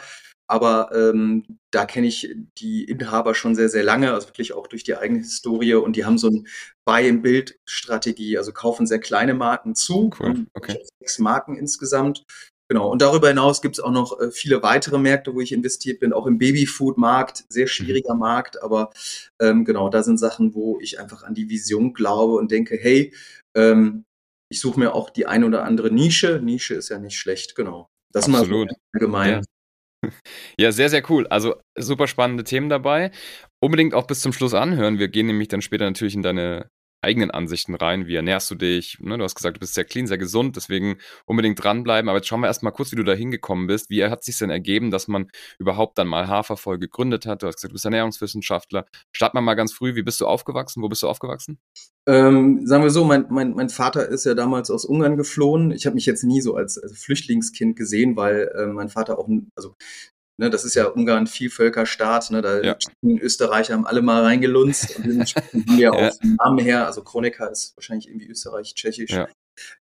Aber 0.46 0.90
ähm, 0.94 1.58
da 1.70 1.86
kenne 1.86 2.06
ich 2.06 2.36
die 2.58 2.84
Inhaber 2.84 3.34
schon 3.34 3.54
sehr, 3.54 3.70
sehr 3.70 3.82
lange, 3.82 4.12
also 4.12 4.28
wirklich 4.28 4.52
auch 4.52 4.66
durch 4.66 4.84
die 4.84 4.94
eigene 4.94 5.20
Historie. 5.20 5.74
Und 5.74 5.96
die 5.96 6.04
haben 6.04 6.18
so 6.18 6.28
ein 6.28 6.46
Buy-and-Build-Strategie, 6.84 8.36
also 8.36 8.52
kaufen 8.52 8.86
sehr 8.86 8.98
kleine 8.98 9.32
Marken 9.32 9.74
zu. 9.74 10.10
Cool. 10.18 10.46
Okay. 10.52 10.84
Sechs 11.00 11.18
Marken 11.18 11.56
insgesamt. 11.56 12.24
Genau. 12.68 12.90
Und 12.90 13.02
darüber 13.02 13.28
hinaus 13.28 13.60
gibt 13.62 13.76
es 13.76 13.84
auch 13.84 13.90
noch 13.90 14.18
äh, 14.20 14.30
viele 14.30 14.62
weitere 14.62 14.98
Märkte, 14.98 15.34
wo 15.34 15.40
ich 15.40 15.52
investiert 15.52 16.00
bin, 16.00 16.12
auch 16.12 16.26
im 16.26 16.38
Babyfood-Markt, 16.38 17.44
sehr 17.48 17.66
schwieriger 17.66 18.14
mhm. 18.14 18.20
Markt, 18.20 18.62
aber 18.62 18.90
ähm, 19.38 19.64
genau, 19.64 19.90
da 19.90 20.02
sind 20.02 20.16
Sachen, 20.18 20.54
wo 20.54 20.78
ich 20.80 20.98
einfach 20.98 21.24
an 21.24 21.34
die 21.34 21.50
Vision 21.50 21.92
glaube 21.92 22.34
und 22.34 22.50
denke, 22.50 22.76
hey, 22.80 23.12
ähm, 23.54 24.04
ich 24.50 24.60
suche 24.60 24.78
mir 24.78 24.94
auch 24.94 25.10
die 25.10 25.26
eine 25.26 25.46
oder 25.46 25.64
andere 25.64 25.90
Nische. 25.90 26.40
Nische 26.42 26.74
ist 26.74 26.88
ja 26.88 26.98
nicht 26.98 27.18
schlecht, 27.18 27.54
genau. 27.54 27.88
Das 28.12 28.26
Absolut. 28.26 28.42
ist 28.42 28.50
mal 28.50 28.68
so 28.68 28.76
allgemein. 28.92 29.30
Ja. 29.30 29.40
Ja, 30.60 30.70
sehr, 30.70 30.90
sehr 30.90 31.02
cool. 31.10 31.26
Also 31.28 31.54
super 31.78 32.06
spannende 32.06 32.44
Themen 32.44 32.68
dabei. 32.68 33.10
Unbedingt 33.58 33.94
auch 33.94 34.06
bis 34.06 34.20
zum 34.20 34.34
Schluss 34.34 34.52
anhören. 34.52 34.98
Wir 34.98 35.08
gehen 35.08 35.26
nämlich 35.26 35.48
dann 35.48 35.62
später 35.62 35.86
natürlich 35.86 36.14
in 36.14 36.20
deine 36.20 36.68
eigenen 37.04 37.30
Ansichten 37.30 37.74
rein. 37.74 38.06
Wie 38.06 38.16
ernährst 38.16 38.50
du 38.50 38.54
dich? 38.54 38.98
Ne, 39.00 39.16
du 39.16 39.24
hast 39.24 39.34
gesagt, 39.34 39.56
du 39.56 39.60
bist 39.60 39.74
sehr 39.74 39.84
clean, 39.84 40.06
sehr 40.06 40.18
gesund, 40.18 40.56
deswegen 40.56 40.96
unbedingt 41.26 41.62
dranbleiben. 41.62 42.08
Aber 42.08 42.18
jetzt 42.18 42.28
schauen 42.28 42.40
wir 42.40 42.48
erstmal 42.48 42.72
kurz, 42.72 42.92
wie 42.92 42.96
du 42.96 43.04
da 43.04 43.12
hingekommen 43.12 43.66
bist. 43.66 43.90
Wie 43.90 44.04
hat 44.04 44.20
es 44.20 44.26
sich 44.26 44.38
denn 44.38 44.50
ergeben, 44.50 44.90
dass 44.90 45.08
man 45.08 45.28
überhaupt 45.58 45.98
dann 45.98 46.08
mal 46.08 46.28
Hafervoll 46.28 46.78
gegründet 46.78 47.26
hat? 47.26 47.42
Du 47.42 47.46
hast 47.46 47.56
gesagt, 47.56 47.70
du 47.70 47.74
bist 47.74 47.84
Ernährungswissenschaftler. 47.84 48.86
Starten 49.12 49.36
wir 49.36 49.42
mal 49.42 49.54
ganz 49.54 49.72
früh. 49.72 49.94
Wie 49.94 50.02
bist 50.02 50.20
du 50.20 50.26
aufgewachsen? 50.26 50.82
Wo 50.82 50.88
bist 50.88 51.02
du 51.02 51.08
aufgewachsen? 51.08 51.58
Ähm, 52.06 52.66
sagen 52.66 52.82
wir 52.82 52.90
so, 52.90 53.04
mein, 53.04 53.26
mein, 53.30 53.54
mein 53.54 53.70
Vater 53.70 54.08
ist 54.08 54.26
ja 54.26 54.34
damals 54.34 54.70
aus 54.70 54.84
Ungarn 54.84 55.16
geflohen. 55.16 55.70
Ich 55.70 55.86
habe 55.86 55.94
mich 55.94 56.04
jetzt 56.04 56.24
nie 56.24 56.42
so 56.42 56.54
als, 56.54 56.76
als 56.76 56.98
Flüchtlingskind 56.98 57.76
gesehen, 57.76 58.16
weil 58.16 58.50
äh, 58.54 58.66
mein 58.66 58.90
Vater 58.90 59.18
auch, 59.18 59.28
also 59.56 59.74
Ne, 60.36 60.50
das 60.50 60.64
ist 60.64 60.74
ja 60.74 60.86
Ungarn 60.86 61.26
Vielvölkerstaat. 61.26 62.30
Ne, 62.30 62.42
da 62.42 62.60
ja. 62.60 62.76
die 63.02 63.20
Österreicher 63.20 63.74
haben 63.74 63.86
alle 63.86 64.02
mal 64.02 64.22
reingelunzt 64.22 64.98
und 64.98 65.34
haben 65.36 65.78
wir 65.78 65.92
auch 65.92 66.00
ja. 66.00 66.10
vom 66.10 66.36
Namen 66.36 66.58
her, 66.58 66.86
also 66.86 67.02
Kronecker 67.02 67.50
ist 67.50 67.76
wahrscheinlich 67.76 68.08
irgendwie 68.08 68.26
Österreich, 68.26 68.74
Tschechisch. 68.74 69.10
Ja. 69.10 69.28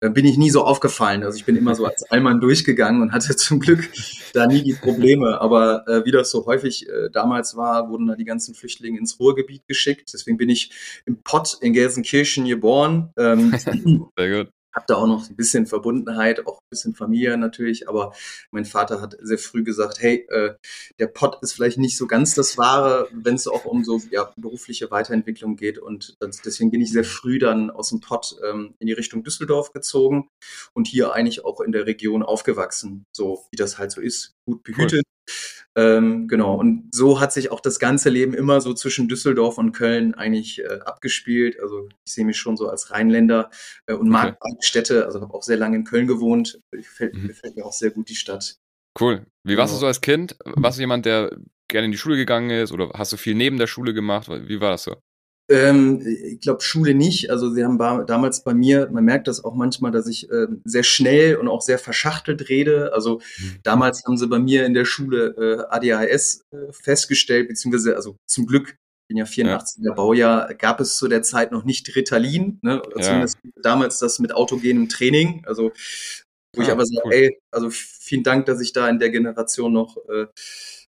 Da 0.00 0.08
bin 0.08 0.24
ich 0.24 0.38
nie 0.38 0.50
so 0.50 0.62
aufgefallen. 0.62 1.24
Also 1.24 1.36
ich 1.36 1.44
bin 1.44 1.56
immer 1.56 1.74
so 1.74 1.84
als 1.84 2.08
Allmann 2.10 2.40
durchgegangen 2.40 3.02
und 3.02 3.12
hatte 3.12 3.34
zum 3.36 3.58
Glück 3.58 3.90
da 4.32 4.46
nie 4.46 4.62
die 4.62 4.74
Probleme. 4.74 5.40
Aber 5.40 5.86
äh, 5.88 6.04
wie 6.04 6.12
das 6.12 6.30
so 6.30 6.46
häufig 6.46 6.88
äh, 6.88 7.10
damals 7.10 7.56
war, 7.56 7.88
wurden 7.90 8.06
da 8.06 8.14
die 8.14 8.24
ganzen 8.24 8.54
Flüchtlinge 8.54 8.98
ins 8.98 9.18
Ruhrgebiet 9.18 9.66
geschickt. 9.66 10.12
Deswegen 10.14 10.36
bin 10.36 10.48
ich 10.48 10.70
im 11.06 11.22
Pott 11.22 11.58
in 11.60 11.72
Gelsenkirchen 11.72 12.46
geboren. 12.46 13.12
Ähm, 13.16 13.52
Sehr 14.16 14.44
gut 14.44 14.52
habe 14.74 14.86
da 14.88 14.96
auch 14.96 15.06
noch 15.06 15.28
ein 15.28 15.36
bisschen 15.36 15.66
Verbundenheit, 15.66 16.46
auch 16.46 16.58
ein 16.58 16.70
bisschen 16.70 16.94
Familie 16.94 17.36
natürlich, 17.36 17.88
aber 17.88 18.12
mein 18.50 18.64
Vater 18.64 19.00
hat 19.00 19.16
sehr 19.20 19.38
früh 19.38 19.62
gesagt, 19.62 20.00
hey, 20.00 20.26
äh, 20.30 20.54
der 20.98 21.06
Pott 21.06 21.38
ist 21.42 21.52
vielleicht 21.52 21.78
nicht 21.78 21.96
so 21.96 22.06
ganz 22.06 22.34
das 22.34 22.58
Wahre, 22.58 23.08
wenn 23.12 23.36
es 23.36 23.46
auch 23.46 23.64
um 23.64 23.84
so 23.84 24.00
ja, 24.10 24.32
berufliche 24.36 24.90
Weiterentwicklung 24.90 25.56
geht 25.56 25.78
und 25.78 26.16
das, 26.20 26.42
deswegen 26.42 26.70
bin 26.70 26.80
ich 26.80 26.92
sehr 26.92 27.04
früh 27.04 27.38
dann 27.38 27.70
aus 27.70 27.90
dem 27.90 28.00
Pott 28.00 28.36
ähm, 28.44 28.74
in 28.78 28.86
die 28.86 28.92
Richtung 28.92 29.22
Düsseldorf 29.22 29.72
gezogen 29.72 30.28
und 30.72 30.86
hier 30.86 31.12
eigentlich 31.12 31.44
auch 31.44 31.60
in 31.60 31.72
der 31.72 31.86
Region 31.86 32.22
aufgewachsen, 32.22 33.04
so 33.12 33.44
wie 33.50 33.56
das 33.56 33.78
halt 33.78 33.92
so 33.92 34.00
ist, 34.00 34.34
gut 34.46 34.62
behütet. 34.64 35.04
Ähm, 35.76 36.28
genau, 36.28 36.54
und 36.54 36.94
so 36.94 37.20
hat 37.20 37.32
sich 37.32 37.50
auch 37.50 37.60
das 37.60 37.80
ganze 37.80 38.08
Leben 38.08 38.32
immer 38.32 38.60
so 38.60 38.74
zwischen 38.74 39.08
Düsseldorf 39.08 39.58
und 39.58 39.72
Köln 39.72 40.14
eigentlich 40.14 40.60
äh, 40.60 40.78
abgespielt. 40.84 41.58
Also 41.60 41.88
ich 42.06 42.12
sehe 42.12 42.24
mich 42.24 42.38
schon 42.38 42.56
so 42.56 42.68
als 42.68 42.92
Rheinländer 42.92 43.50
äh, 43.86 43.94
und 43.94 44.08
mag 44.08 44.36
okay. 44.40 44.56
Städte, 44.60 45.04
also 45.04 45.20
habe 45.20 45.34
auch 45.34 45.42
sehr 45.42 45.56
lange 45.56 45.76
in 45.76 45.84
Köln 45.84 46.06
gewohnt. 46.06 46.60
Gefällt, 46.70 47.14
mhm. 47.14 47.26
gefällt 47.26 47.56
mir 47.56 47.64
auch 47.64 47.72
sehr 47.72 47.90
gut 47.90 48.08
die 48.08 48.14
Stadt. 48.14 48.56
Cool. 49.00 49.26
Wie 49.42 49.56
warst 49.56 49.72
genau. 49.72 49.78
du 49.78 49.80
so 49.80 49.86
als 49.86 50.00
Kind? 50.00 50.36
Warst 50.44 50.78
du 50.78 50.82
jemand, 50.82 51.06
der 51.06 51.36
gerne 51.68 51.86
in 51.86 51.92
die 51.92 51.98
Schule 51.98 52.16
gegangen 52.16 52.50
ist 52.50 52.70
oder 52.70 52.90
hast 52.94 53.12
du 53.12 53.16
viel 53.16 53.34
neben 53.34 53.58
der 53.58 53.66
Schule 53.66 53.94
gemacht? 53.94 54.28
Wie 54.28 54.60
war 54.60 54.70
das 54.70 54.84
so? 54.84 54.96
Ähm, 55.50 56.00
ich 56.06 56.40
glaube, 56.40 56.62
Schule 56.62 56.94
nicht. 56.94 57.30
Also 57.30 57.50
sie 57.50 57.64
haben 57.64 57.78
damals 57.78 58.44
bei 58.44 58.54
mir, 58.54 58.88
man 58.90 59.04
merkt 59.04 59.28
das 59.28 59.44
auch 59.44 59.54
manchmal, 59.54 59.90
dass 59.90 60.06
ich 60.06 60.30
äh, 60.30 60.46
sehr 60.64 60.82
schnell 60.82 61.36
und 61.36 61.48
auch 61.48 61.60
sehr 61.60 61.78
verschachtelt 61.78 62.48
rede. 62.48 62.92
Also 62.94 63.20
mhm. 63.38 63.58
damals 63.62 64.04
haben 64.04 64.16
sie 64.16 64.26
bei 64.26 64.38
mir 64.38 64.64
in 64.64 64.74
der 64.74 64.86
Schule 64.86 65.34
äh, 65.36 65.74
ADHS 65.74 66.44
äh, 66.50 66.72
festgestellt, 66.72 67.48
beziehungsweise 67.48 67.94
also 67.96 68.16
zum 68.26 68.46
Glück 68.46 68.76
bin 69.06 69.18
ja 69.18 69.24
84er 69.24 69.84
ja. 69.84 69.92
Baujahr, 69.92 70.54
gab 70.54 70.80
es 70.80 70.96
zu 70.96 71.08
der 71.08 71.22
Zeit 71.22 71.52
noch 71.52 71.64
nicht 71.64 71.94
Ritalin, 71.94 72.58
ne? 72.62 72.80
Ja. 72.96 73.02
zumindest 73.02 73.38
damals 73.62 73.98
das 73.98 74.18
mit 74.18 74.34
autogenem 74.34 74.88
Training, 74.88 75.44
also 75.44 75.72
wo 76.54 76.60
ah, 76.60 76.64
ich 76.64 76.70
aber 76.70 76.86
sage, 76.86 77.02
cool. 77.04 77.12
ey, 77.12 77.38
also 77.50 77.68
vielen 77.70 78.22
Dank, 78.22 78.46
dass 78.46 78.60
ich 78.60 78.72
da 78.72 78.88
in 78.88 78.98
der 78.98 79.10
Generation 79.10 79.72
noch 79.72 79.98
äh, 80.08 80.26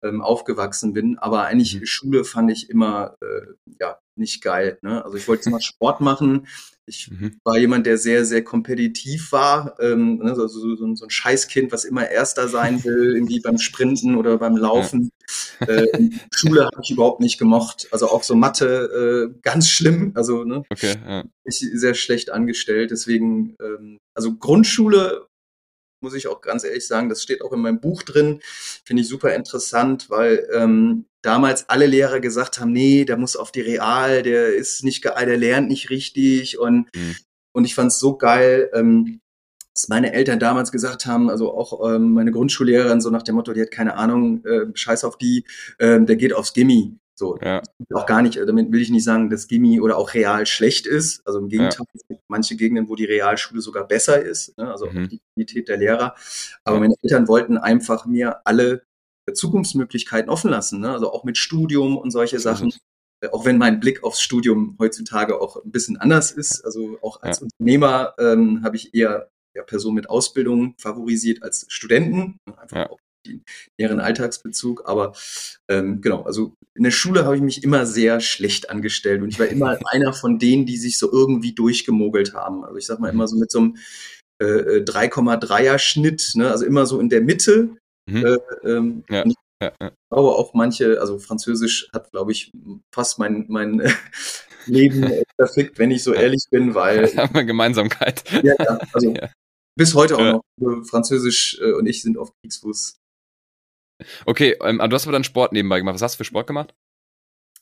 ähm, 0.02 0.22
aufgewachsen 0.22 0.92
bin, 0.94 1.18
aber 1.18 1.44
eigentlich 1.44 1.80
mhm. 1.80 1.86
Schule 1.86 2.24
fand 2.24 2.50
ich 2.50 2.70
immer 2.70 3.16
äh, 3.20 3.74
ja 3.78 3.98
nicht 4.18 4.42
geil. 4.42 4.78
Ne? 4.82 5.04
Also 5.04 5.16
ich 5.16 5.28
wollte 5.28 5.48
immer 5.48 5.60
Sport 5.60 6.00
machen. 6.00 6.46
Ich 6.86 7.10
mhm. 7.10 7.38
war 7.44 7.58
jemand, 7.58 7.86
der 7.86 7.98
sehr, 7.98 8.24
sehr 8.24 8.42
kompetitiv 8.42 9.32
war. 9.32 9.76
Ähm, 9.80 10.18
ne? 10.18 10.34
so, 10.34 10.46
so, 10.48 10.74
so, 10.74 10.94
so, 10.94 11.04
ein 11.04 11.10
Scheißkind, 11.10 11.70
was 11.70 11.84
immer 11.84 12.08
Erster 12.08 12.48
sein 12.48 12.82
will, 12.84 13.14
irgendwie 13.14 13.40
beim 13.40 13.58
Sprinten 13.58 14.16
oder 14.16 14.38
beim 14.38 14.56
Laufen. 14.56 15.10
Ja. 15.60 15.66
Äh, 15.66 16.10
Schule 16.34 16.64
habe 16.64 16.80
ich 16.82 16.90
überhaupt 16.90 17.20
nicht 17.20 17.38
gemocht. 17.38 17.88
Also 17.90 18.08
auch 18.08 18.22
so 18.22 18.34
Mathe, 18.34 19.30
äh, 19.34 19.40
ganz 19.42 19.68
schlimm. 19.68 20.12
Also 20.14 20.44
ne? 20.44 20.62
okay, 20.70 20.94
ja. 21.06 21.24
ich 21.44 21.58
sehr 21.58 21.94
schlecht 21.94 22.30
angestellt. 22.30 22.90
Deswegen, 22.90 23.56
ähm, 23.62 23.98
also 24.14 24.34
Grundschule 24.36 25.27
muss 26.00 26.14
ich 26.14 26.28
auch 26.28 26.40
ganz 26.40 26.64
ehrlich 26.64 26.86
sagen, 26.86 27.08
das 27.08 27.22
steht 27.22 27.42
auch 27.42 27.52
in 27.52 27.60
meinem 27.60 27.80
Buch 27.80 28.02
drin, 28.02 28.40
finde 28.84 29.02
ich 29.02 29.08
super 29.08 29.34
interessant, 29.34 30.10
weil 30.10 30.46
ähm, 30.52 31.06
damals 31.22 31.68
alle 31.68 31.86
Lehrer 31.86 32.20
gesagt 32.20 32.60
haben, 32.60 32.72
nee, 32.72 33.04
der 33.04 33.16
muss 33.16 33.36
auf 33.36 33.52
die 33.52 33.60
Real, 33.60 34.22
der 34.22 34.54
ist 34.54 34.84
nicht 34.84 35.02
geil, 35.02 35.26
der 35.26 35.36
lernt 35.36 35.68
nicht 35.68 35.90
richtig 35.90 36.58
und, 36.58 36.94
mhm. 36.94 37.16
und 37.52 37.64
ich 37.64 37.74
fand 37.74 37.92
es 37.92 37.98
so 37.98 38.16
geil, 38.16 38.70
ähm, 38.74 39.20
dass 39.74 39.88
meine 39.88 40.12
Eltern 40.12 40.40
damals 40.40 40.72
gesagt 40.72 41.06
haben, 41.06 41.30
also 41.30 41.54
auch 41.54 41.88
ähm, 41.88 42.12
meine 42.12 42.32
Grundschullehrerin 42.32 43.00
so 43.00 43.10
nach 43.10 43.22
dem 43.22 43.36
Motto, 43.36 43.52
die 43.52 43.62
hat 43.62 43.70
keine 43.70 43.94
Ahnung, 43.94 44.44
äh, 44.44 44.66
scheiß 44.74 45.04
auf 45.04 45.18
die, 45.18 45.44
äh, 45.78 46.00
der 46.00 46.16
geht 46.16 46.32
aufs 46.32 46.52
Gimmi. 46.52 46.98
So, 47.18 47.36
ja. 47.42 47.60
auch 47.94 48.06
gar 48.06 48.22
nicht, 48.22 48.36
damit 48.36 48.70
will 48.70 48.80
ich 48.80 48.90
nicht 48.90 49.02
sagen, 49.02 49.28
dass 49.28 49.48
Gimmi 49.48 49.80
oder 49.80 49.98
auch 49.98 50.14
Real 50.14 50.46
schlecht 50.46 50.86
ist. 50.86 51.26
Also 51.26 51.40
im 51.40 51.48
Gegenteil, 51.48 51.80
ja. 51.80 51.92
es 51.92 52.06
gibt 52.06 52.22
manche 52.28 52.54
Gegenden, 52.54 52.88
wo 52.88 52.94
die 52.94 53.06
Realschule 53.06 53.60
sogar 53.60 53.88
besser 53.88 54.22
ist, 54.22 54.56
ne? 54.56 54.70
also 54.70 54.86
mhm. 54.86 55.08
die 55.08 55.20
Qualität 55.34 55.68
der 55.68 55.78
Lehrer. 55.78 56.14
Aber 56.62 56.76
ja. 56.76 56.80
meine 56.80 56.94
Eltern 57.02 57.26
wollten 57.26 57.58
einfach 57.58 58.06
mir 58.06 58.46
alle 58.46 58.82
Zukunftsmöglichkeiten 59.34 60.30
offen 60.30 60.48
lassen, 60.48 60.78
ne? 60.78 60.92
also 60.92 61.12
auch 61.12 61.24
mit 61.24 61.36
Studium 61.38 61.98
und 61.98 62.12
solche 62.12 62.38
Sachen. 62.38 62.72
Äh, 63.20 63.30
auch 63.30 63.44
wenn 63.44 63.58
mein 63.58 63.80
Blick 63.80 64.04
aufs 64.04 64.20
Studium 64.20 64.76
heutzutage 64.78 65.40
auch 65.40 65.56
ein 65.64 65.72
bisschen 65.72 65.96
anders 65.96 66.30
ist. 66.30 66.64
Also 66.64 66.98
auch 67.02 67.20
als 67.20 67.42
Unternehmer 67.42 68.14
ähm, 68.20 68.62
habe 68.62 68.76
ich 68.76 68.94
eher 68.94 69.28
ja, 69.56 69.64
Personen 69.64 69.96
mit 69.96 70.08
Ausbildung 70.08 70.76
favorisiert 70.78 71.42
als 71.42 71.66
Studenten. 71.68 72.38
Einfach 72.56 72.90
auch 72.90 73.00
den 73.26 73.44
näheren 73.78 74.00
Alltagsbezug. 74.00 74.88
Aber 74.88 75.12
ähm, 75.68 76.00
genau, 76.00 76.22
also 76.22 76.54
in 76.74 76.84
der 76.84 76.90
Schule 76.90 77.24
habe 77.24 77.36
ich 77.36 77.42
mich 77.42 77.64
immer 77.64 77.86
sehr 77.86 78.20
schlecht 78.20 78.70
angestellt 78.70 79.22
und 79.22 79.28
ich 79.28 79.38
war 79.38 79.46
immer 79.46 79.78
einer 79.90 80.12
von 80.12 80.38
denen, 80.38 80.66
die 80.66 80.76
sich 80.76 80.98
so 80.98 81.10
irgendwie 81.10 81.54
durchgemogelt 81.54 82.34
haben. 82.34 82.64
Also 82.64 82.76
ich 82.76 82.86
sag 82.86 83.00
mal 83.00 83.10
immer 83.10 83.28
so 83.28 83.36
mit 83.36 83.50
so 83.50 83.58
einem 83.58 83.76
äh, 84.40 84.80
3,3er 84.82 85.74
äh, 85.74 85.78
Schnitt, 85.78 86.32
ne? 86.34 86.50
also 86.50 86.64
immer 86.64 86.86
so 86.86 87.00
in 87.00 87.08
der 87.08 87.20
Mitte. 87.20 87.76
Mhm. 88.08 88.24
Äh, 88.24 88.38
ähm, 88.64 89.04
ja. 89.08 89.24
Ich 89.26 89.34
ja, 89.60 89.72
ja. 89.80 89.90
glaube 90.10 90.36
auch 90.36 90.54
manche, 90.54 91.00
also 91.00 91.18
Französisch 91.18 91.88
hat, 91.92 92.12
glaube 92.12 92.30
ich, 92.30 92.52
fast 92.94 93.18
mein, 93.18 93.46
mein 93.48 93.82
Leben 94.66 95.24
perfekt, 95.36 95.78
wenn 95.78 95.90
ich 95.90 96.04
so 96.04 96.12
ehrlich 96.12 96.44
bin, 96.50 96.74
weil. 96.74 97.10
Da 97.10 97.22
haben 97.22 97.34
wir 97.34 97.44
Gemeinsamkeit. 97.44 98.22
Ja, 98.44 98.54
ja 98.58 98.78
also 98.92 99.14
bis 99.76 99.94
heute 99.94 100.16
auch 100.16 100.20
noch. 100.20 100.42
Also 100.60 100.84
Französisch 100.84 101.58
äh, 101.60 101.72
und 101.72 101.86
ich 101.86 102.02
sind 102.02 102.18
auf 102.18 102.32
Kriegsfuß. 102.40 102.96
Okay, 104.26 104.56
ähm, 104.62 104.78
du 104.78 104.94
hast 104.94 105.04
aber 105.04 105.12
dann 105.12 105.24
Sport 105.24 105.52
nebenbei 105.52 105.78
gemacht. 105.78 105.94
Was 105.94 106.02
hast 106.02 106.14
du 106.14 106.18
für 106.18 106.24
Sport 106.24 106.46
gemacht? 106.46 106.74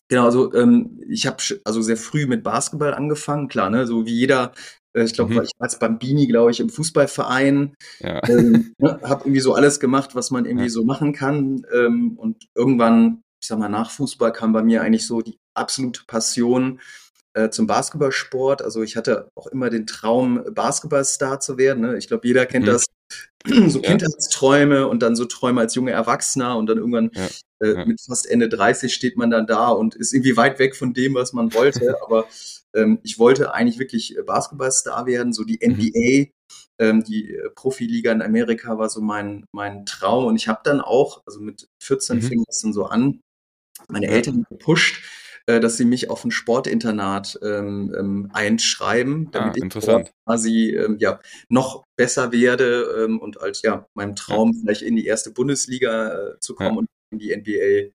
Genau, 0.09 0.25
also 0.25 0.55
ähm, 0.55 1.01
ich 1.09 1.27
habe 1.27 1.43
also 1.65 1.83
sehr 1.83 1.97
früh 1.97 2.27
mit 2.27 2.45
Basketball 2.45 2.95
angefangen, 2.95 3.49
klar, 3.49 3.71
ne, 3.71 3.87
so 3.87 4.07
wie 4.07 4.15
jeder. 4.15 4.53
Äh, 4.93 5.05
ich 5.05 5.15
glaube, 5.15 5.35
mhm. 5.35 5.43
ich 5.43 5.51
war 5.59 5.65
als 5.65 5.79
Bambini, 5.79 6.27
glaube 6.27 6.53
ich, 6.53 6.61
im 6.61 6.71
Fußballverein. 6.71 7.75
Ja. 8.01 8.21
Ähm, 8.29 8.75
ne, 8.79 9.01
habe 9.03 9.25
irgendwie 9.25 9.41
so 9.41 9.55
alles 9.55 9.81
gemacht, 9.81 10.15
was 10.15 10.31
man 10.31 10.45
irgendwie 10.45 10.67
ja. 10.67 10.71
so 10.71 10.85
machen 10.85 11.13
kann. 11.13 11.67
Ähm, 11.73 12.17
und 12.17 12.47
irgendwann, 12.55 13.23
ich 13.41 13.49
sag 13.49 13.59
mal, 13.59 13.69
nach 13.69 13.91
Fußball 13.91 14.33
kam 14.33 14.53
bei 14.53 14.63
mir 14.63 14.83
eigentlich 14.83 15.07
so 15.07 15.23
die 15.23 15.39
absolute 15.55 16.03
Passion 16.07 16.81
äh, 17.35 17.51
zum 17.51 17.67
Basketballsport. 17.67 18.63
Also 18.63 18.83
ich 18.83 18.97
hatte 18.97 19.31
auch 19.35 19.49
immer 19.49 19.71
den 19.71 19.87
Traum, 19.87 20.43
Basketballstar 20.53 21.41
zu 21.41 21.59
werden. 21.59 21.83
Ne? 21.83 21.99
Ich 21.99 22.07
glaube, 22.07 22.27
jeder 22.27 22.47
kennt 22.47 22.67
mhm. 22.67 22.71
das. 22.71 22.87
so 23.69 23.81
ja. 23.81 23.91
Kindheitsträume 23.91 24.89
und 24.89 25.03
dann 25.03 25.17
so 25.17 25.25
Träume 25.25 25.61
als 25.61 25.75
junger 25.75 25.93
Erwachsener 25.93 26.57
und 26.57 26.67
dann 26.67 26.79
irgendwann 26.79 27.11
ja. 27.15 27.29
Äh, 27.59 27.87
mit 27.87 28.01
fast 28.01 28.29
Ende 28.29 28.49
30 28.49 28.93
steht 28.93 29.17
man 29.17 29.31
dann 29.31 29.47
da 29.47 29.69
und 29.69 29.95
ist 29.95 30.13
irgendwie 30.13 30.37
weit 30.37 30.59
weg 30.59 30.77
von 30.77 30.93
dem, 30.93 31.15
was 31.15 31.33
man 31.33 31.55
wollte. 31.55 31.97
Aber 32.05 32.27
ähm, 32.75 32.99
ich 33.03 33.19
wollte 33.19 33.55
eigentlich 33.55 33.79
wirklich 33.79 34.17
Basketballstar 34.27 35.07
werden, 35.07 35.33
so 35.33 35.45
die 35.45 35.61
NBA. 35.67 36.27
Mhm. 36.27 36.33
Ähm, 36.79 37.05
die 37.05 37.35
äh, 37.35 37.49
Profiliga 37.55 38.13
in 38.13 38.21
Amerika 38.21 38.77
war 38.77 38.91
so 38.91 39.01
mein, 39.01 39.47
mein 39.51 39.87
Traum 39.87 40.27
und 40.27 40.37
ich 40.37 40.47
habe 40.47 40.61
dann 40.63 40.83
auch, 40.83 41.23
also 41.25 41.41
mit 41.41 41.69
14 41.83 42.19
mhm. 42.19 42.23
fing 42.23 42.45
das 42.47 42.61
dann 42.61 42.75
so 42.75 42.85
an, 42.85 43.21
meine 43.89 44.09
Eltern 44.09 44.45
gepusht, 44.51 45.03
äh, 45.47 45.61
dass 45.61 45.77
sie 45.77 45.85
mich 45.85 46.11
auf 46.11 46.25
ein 46.25 46.31
Sportinternat 46.31 47.39
ähm, 47.43 47.95
ähm, 47.99 48.31
einschreiben, 48.33 49.31
damit 49.31 49.63
ah, 49.63 49.79
ich 49.79 50.15
quasi 50.25 50.71
ähm, 50.71 50.97
ja 50.99 51.21
noch 51.49 51.85
besser 51.97 52.33
werde 52.33 53.05
ähm, 53.05 53.21
und 53.21 53.41
als 53.41 53.63
ja 53.63 53.87
meinem 53.95 54.17
Traum 54.17 54.53
ja. 54.53 54.61
vielleicht 54.61 54.83
in 54.83 54.97
die 54.97 55.07
erste 55.07 55.31
Bundesliga 55.31 56.09
äh, 56.09 56.41
zu 56.41 56.55
kommen 56.55 56.75
ja. 56.75 56.79
und 56.79 56.87
in 57.13 57.19
die 57.19 57.37
NBA. 57.37 57.93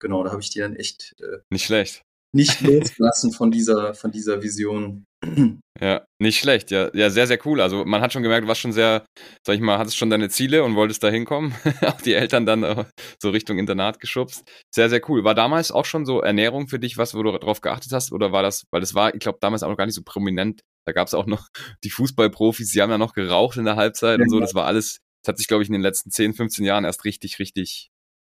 Genau, 0.00 0.22
da 0.22 0.30
habe 0.30 0.42
ich 0.42 0.50
die 0.50 0.60
dann 0.60 0.76
echt 0.76 1.14
äh, 1.20 1.38
nicht 1.50 1.64
schlecht 1.64 2.04
nicht 2.32 2.60
loslassen 2.60 3.32
von 3.32 3.50
dieser 3.50 3.94
von 3.94 4.10
dieser 4.10 4.42
Vision. 4.42 5.04
Ja, 5.80 6.04
nicht 6.18 6.40
schlecht. 6.40 6.72
Ja, 6.72 6.90
ja, 6.92 7.08
sehr, 7.08 7.28
sehr 7.28 7.38
cool. 7.46 7.60
Also 7.60 7.84
man 7.84 8.00
hat 8.00 8.12
schon 8.12 8.24
gemerkt, 8.24 8.42
du 8.42 8.48
warst 8.48 8.60
schon 8.60 8.72
sehr, 8.72 9.06
sag 9.46 9.54
ich 9.54 9.60
mal, 9.60 9.78
hattest 9.78 9.96
schon 9.96 10.10
deine 10.10 10.28
Ziele 10.28 10.64
und 10.64 10.74
wolltest 10.74 11.04
da 11.04 11.08
hinkommen. 11.08 11.54
auch 11.82 12.00
die 12.00 12.14
Eltern 12.14 12.46
dann 12.46 12.64
äh, 12.64 12.84
so 13.22 13.30
Richtung 13.30 13.58
Internat 13.58 14.00
geschubst. 14.00 14.42
Sehr, 14.74 14.88
sehr 14.88 15.00
cool. 15.08 15.22
War 15.22 15.36
damals 15.36 15.70
auch 15.70 15.84
schon 15.84 16.04
so 16.04 16.20
Ernährung 16.20 16.66
für 16.66 16.80
dich 16.80 16.98
was, 16.98 17.14
wo 17.14 17.22
du 17.22 17.30
darauf 17.30 17.60
geachtet 17.60 17.92
hast? 17.92 18.10
Oder 18.10 18.32
war 18.32 18.42
das, 18.42 18.64
weil 18.72 18.80
das 18.80 18.94
war, 18.94 19.14
ich 19.14 19.20
glaube, 19.20 19.38
damals 19.40 19.62
auch 19.62 19.68
noch 19.68 19.76
gar 19.76 19.86
nicht 19.86 19.94
so 19.94 20.02
prominent. 20.04 20.62
Da 20.84 20.92
gab 20.92 21.06
es 21.06 21.14
auch 21.14 21.26
noch 21.26 21.46
die 21.84 21.90
Fußballprofis, 21.90 22.72
die 22.72 22.82
haben 22.82 22.90
ja 22.90 22.98
noch 22.98 23.14
geraucht 23.14 23.56
in 23.56 23.64
der 23.64 23.76
Halbzeit 23.76 24.18
ja, 24.18 24.24
und 24.24 24.30
so. 24.30 24.40
Das 24.40 24.54
war 24.54 24.64
alles, 24.64 24.98
das 25.22 25.28
hat 25.28 25.38
sich, 25.38 25.46
glaube 25.46 25.62
ich, 25.62 25.68
in 25.68 25.74
den 25.74 25.82
letzten 25.82 26.10
10, 26.10 26.34
15 26.34 26.64
Jahren 26.64 26.84
erst 26.84 27.04
richtig, 27.04 27.38
richtig, 27.38 27.90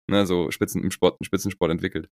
ne, 0.09 0.25
so 0.25 0.51
Spitzen 0.51 0.83
im 0.83 0.91
Sport, 0.91 1.15
im 1.21 1.23
Spitzensport 1.23 1.71
entwickelt. 1.71 2.09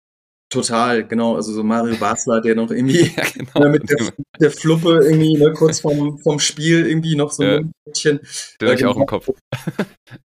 Total, 0.55 1.05
genau. 1.05 1.35
Also 1.35 1.53
so 1.53 1.65
Mario 1.65 1.97
Basler, 1.97 2.41
der 2.41 2.55
noch 2.55 2.71
irgendwie 2.71 3.13
ja, 3.17 3.25
genau. 3.35 3.71
mit 3.71 3.91
der, 3.91 4.13
der, 4.39 4.51
Fluppe 4.53 5.01
irgendwie 5.03 5.37
ne, 5.37 5.53
kurz 5.53 5.81
vorm, 5.81 6.19
vom 6.21 6.39
Spiel 6.39 6.87
irgendwie 6.87 7.17
noch 7.17 7.33
so 7.33 7.43
ja. 7.43 7.57
ein 7.57 7.73
bisschen. 7.85 8.21
Der 8.61 8.71
äh, 8.71 8.77
genau. 8.77 8.93
auch 8.93 8.97
im 8.97 9.07
Kopf. 9.07 9.29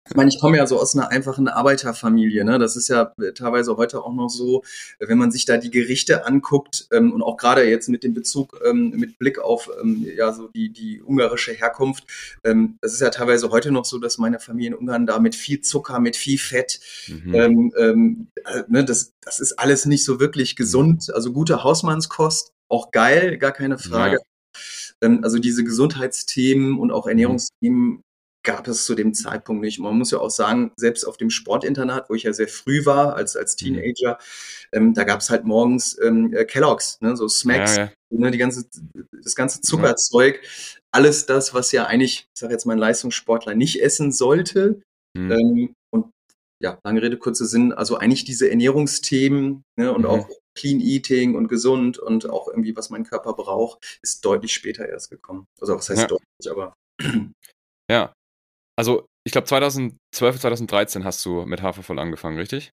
Ich 0.07 0.15
meine, 0.15 0.29
ich 0.29 0.39
komme 0.39 0.57
ja 0.57 0.67
so 0.67 0.79
aus 0.79 0.95
einer 0.95 1.09
einfachen 1.09 1.47
Arbeiterfamilie. 1.47 2.45
Ne? 2.45 2.59
Das 2.59 2.75
ist 2.75 2.89
ja 2.89 3.11
teilweise 3.33 3.75
heute 3.77 4.03
auch 4.03 4.13
noch 4.13 4.29
so, 4.29 4.63
wenn 4.99 5.17
man 5.17 5.31
sich 5.31 5.45
da 5.45 5.57
die 5.57 5.71
Gerichte 5.71 6.27
anguckt 6.27 6.87
ähm, 6.91 7.11
und 7.11 7.23
auch 7.23 7.37
gerade 7.37 7.67
jetzt 7.67 7.89
mit 7.89 8.03
dem 8.03 8.13
Bezug, 8.13 8.59
ähm, 8.63 8.91
mit 8.91 9.17
Blick 9.17 9.39
auf 9.39 9.67
ähm, 9.81 10.05
ja 10.15 10.31
so 10.31 10.49
die, 10.49 10.71
die 10.71 11.01
ungarische 11.01 11.53
Herkunft, 11.53 12.03
ähm, 12.43 12.77
das 12.81 12.93
ist 12.93 13.01
ja 13.01 13.09
teilweise 13.09 13.49
heute 13.49 13.71
noch 13.71 13.85
so, 13.85 13.97
dass 13.97 14.19
meine 14.19 14.39
Familie 14.39 14.69
in 14.69 14.75
Ungarn 14.75 15.07
da 15.07 15.17
mit 15.19 15.33
viel 15.33 15.61
Zucker, 15.61 15.99
mit 15.99 16.15
viel 16.15 16.37
Fett, 16.37 16.79
mhm. 17.07 17.33
ähm, 17.33 17.73
ähm, 17.77 18.27
äh, 18.45 18.63
ne, 18.67 18.85
das, 18.85 19.13
das 19.21 19.39
ist 19.39 19.59
alles 19.59 19.85
nicht 19.85 20.03
so 20.03 20.18
wirklich 20.19 20.55
gesund. 20.55 21.13
Also 21.13 21.33
gute 21.33 21.63
Hausmannskost, 21.63 22.51
auch 22.69 22.91
geil, 22.91 23.37
gar 23.37 23.51
keine 23.51 23.77
Frage. 23.77 24.17
Ja. 24.17 24.57
Ähm, 25.01 25.23
also 25.23 25.39
diese 25.39 25.63
Gesundheitsthemen 25.63 26.77
und 26.77 26.91
auch 26.91 27.05
mhm. 27.05 27.11
Ernährungsthemen 27.11 28.03
gab 28.43 28.67
es 28.67 28.85
zu 28.85 28.95
dem 28.95 29.13
Zeitpunkt 29.13 29.61
nicht. 29.61 29.79
Man 29.79 29.97
muss 29.97 30.11
ja 30.11 30.19
auch 30.19 30.29
sagen, 30.29 30.71
selbst 30.77 31.05
auf 31.05 31.17
dem 31.17 31.29
Sportinternat, 31.29 32.09
wo 32.09 32.15
ich 32.15 32.23
ja 32.23 32.33
sehr 32.33 32.47
früh 32.47 32.85
war, 32.85 33.15
als, 33.15 33.35
als 33.35 33.53
mhm. 33.53 33.75
Teenager, 33.75 34.17
ähm, 34.71 34.93
da 34.93 35.03
gab 35.03 35.19
es 35.19 35.29
halt 35.29 35.43
morgens 35.43 35.97
ähm, 36.01 36.33
äh, 36.33 36.45
Kelloggs, 36.45 36.99
ne, 37.01 37.17
so 37.17 37.27
Smacks, 37.27 37.75
ja, 37.75 37.83
ja. 37.85 37.91
Ne, 38.11 38.31
die 38.31 38.37
ganze, 38.37 38.65
das 39.23 39.35
ganze 39.35 39.61
Zuckerzeug, 39.61 40.41
alles 40.91 41.25
das, 41.25 41.53
was 41.53 41.71
ja 41.71 41.85
eigentlich, 41.85 42.27
ich 42.33 42.39
sage 42.39 42.53
jetzt 42.53 42.65
mal, 42.65 42.73
ein 42.73 42.79
Leistungssportler 42.79 43.55
nicht 43.55 43.81
essen 43.81 44.11
sollte. 44.11 44.81
Mhm. 45.15 45.31
Ähm, 45.31 45.75
ja, 46.61 46.79
lange 46.83 47.01
Rede, 47.01 47.17
kurzer 47.17 47.45
Sinn, 47.45 47.71
also 47.71 47.97
eigentlich 47.97 48.25
diese 48.25 48.49
Ernährungsthemen 48.49 49.63
ne, 49.77 49.93
und 49.93 50.01
mhm. 50.01 50.07
auch 50.07 50.29
Clean 50.55 50.79
Eating 50.79 51.35
und 51.35 51.47
gesund 51.47 51.97
und 51.99 52.29
auch 52.29 52.47
irgendwie, 52.49 52.75
was 52.75 52.89
mein 52.89 53.05
Körper 53.05 53.33
braucht, 53.33 53.99
ist 54.01 54.25
deutlich 54.25 54.53
später 54.53 54.87
erst 54.87 55.09
gekommen. 55.09 55.47
Also 55.61 55.75
was 55.75 55.89
heißt 55.89 56.01
ja. 56.01 56.07
deutlich, 56.07 56.51
aber. 56.51 56.73
Ja. 57.89 58.13
Also 58.77 59.07
ich 59.25 59.31
glaube 59.31 59.47
2012, 59.47 60.39
2013 60.39 61.03
hast 61.03 61.25
du 61.25 61.43
mit 61.45 61.61
Hafervoll 61.61 61.97
angefangen, 61.97 62.37
richtig? 62.37 62.71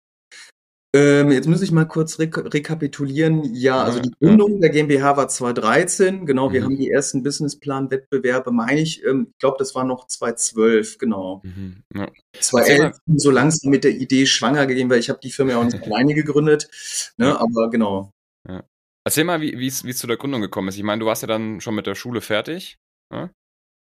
Ähm, 0.95 1.31
jetzt 1.31 1.47
muss 1.47 1.63
ich 1.63 1.71
mal 1.71 1.85
kurz 1.85 2.19
re 2.19 2.29
rekapitulieren. 2.35 3.55
Ja, 3.55 3.83
also 3.83 3.99
die 3.99 4.11
Gründung 4.11 4.61
der 4.61 4.69
GmbH 4.69 5.17
war 5.17 5.27
2013. 5.27 6.27
Genau, 6.27 6.49
mhm. 6.49 6.53
wir 6.53 6.63
haben 6.63 6.77
die 6.77 6.91
ersten 6.91 7.23
Businessplan-Wettbewerbe, 7.23 8.51
meine 8.51 8.79
ich. 8.79 9.03
Ähm, 9.03 9.29
ich 9.31 9.39
glaube, 9.39 9.57
das 9.57 9.73
war 9.73 9.85
noch 9.85 10.05
2012, 10.05 10.99
genau. 10.99 11.41
Mhm. 11.43 11.83
Ja. 11.95 12.11
2011 12.39 12.97
so 13.15 13.31
langsam 13.31 13.71
mit 13.71 13.83
der 13.83 13.91
Idee 13.91 14.27
schwanger 14.27 14.67
gegeben, 14.67 14.91
weil 14.91 14.99
ich 14.99 15.09
habe 15.09 15.19
die 15.19 15.31
Firma 15.31 15.53
ja 15.53 15.57
auch 15.57 15.63
nicht 15.63 15.81
alleine 15.83 16.13
gegründet. 16.13 16.69
Ne, 17.17 17.39
aber 17.39 17.71
genau. 17.71 18.11
Ja. 18.47 18.63
Erzähl 19.03 19.23
mal, 19.23 19.41
wie 19.41 19.67
es 19.67 19.81
zu 19.97 20.05
der 20.05 20.17
Gründung 20.17 20.41
gekommen 20.41 20.67
ist. 20.67 20.77
Ich 20.77 20.83
meine, 20.83 20.99
du 20.99 21.07
warst 21.07 21.23
ja 21.23 21.27
dann 21.27 21.59
schon 21.59 21.73
mit 21.73 21.87
der 21.87 21.95
Schule 21.95 22.21
fertig. 22.21 22.77
Ja? 23.11 23.31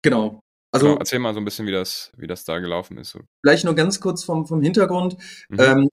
Genau. 0.04 0.40
Also 0.72 0.86
genau, 0.86 1.00
erzähl 1.00 1.20
mal 1.20 1.34
so 1.34 1.42
ein 1.42 1.46
bisschen, 1.46 1.66
wie 1.66 1.72
das, 1.72 2.12
wie 2.16 2.28
das 2.28 2.46
da 2.46 2.60
gelaufen 2.60 2.98
ist. 2.98 3.18
Vielleicht 3.44 3.66
nur 3.66 3.76
ganz 3.76 4.00
kurz 4.00 4.24
vom, 4.24 4.46
vom 4.46 4.62
Hintergrund. 4.62 5.18
Mhm. 5.50 5.60
Ähm, 5.60 5.90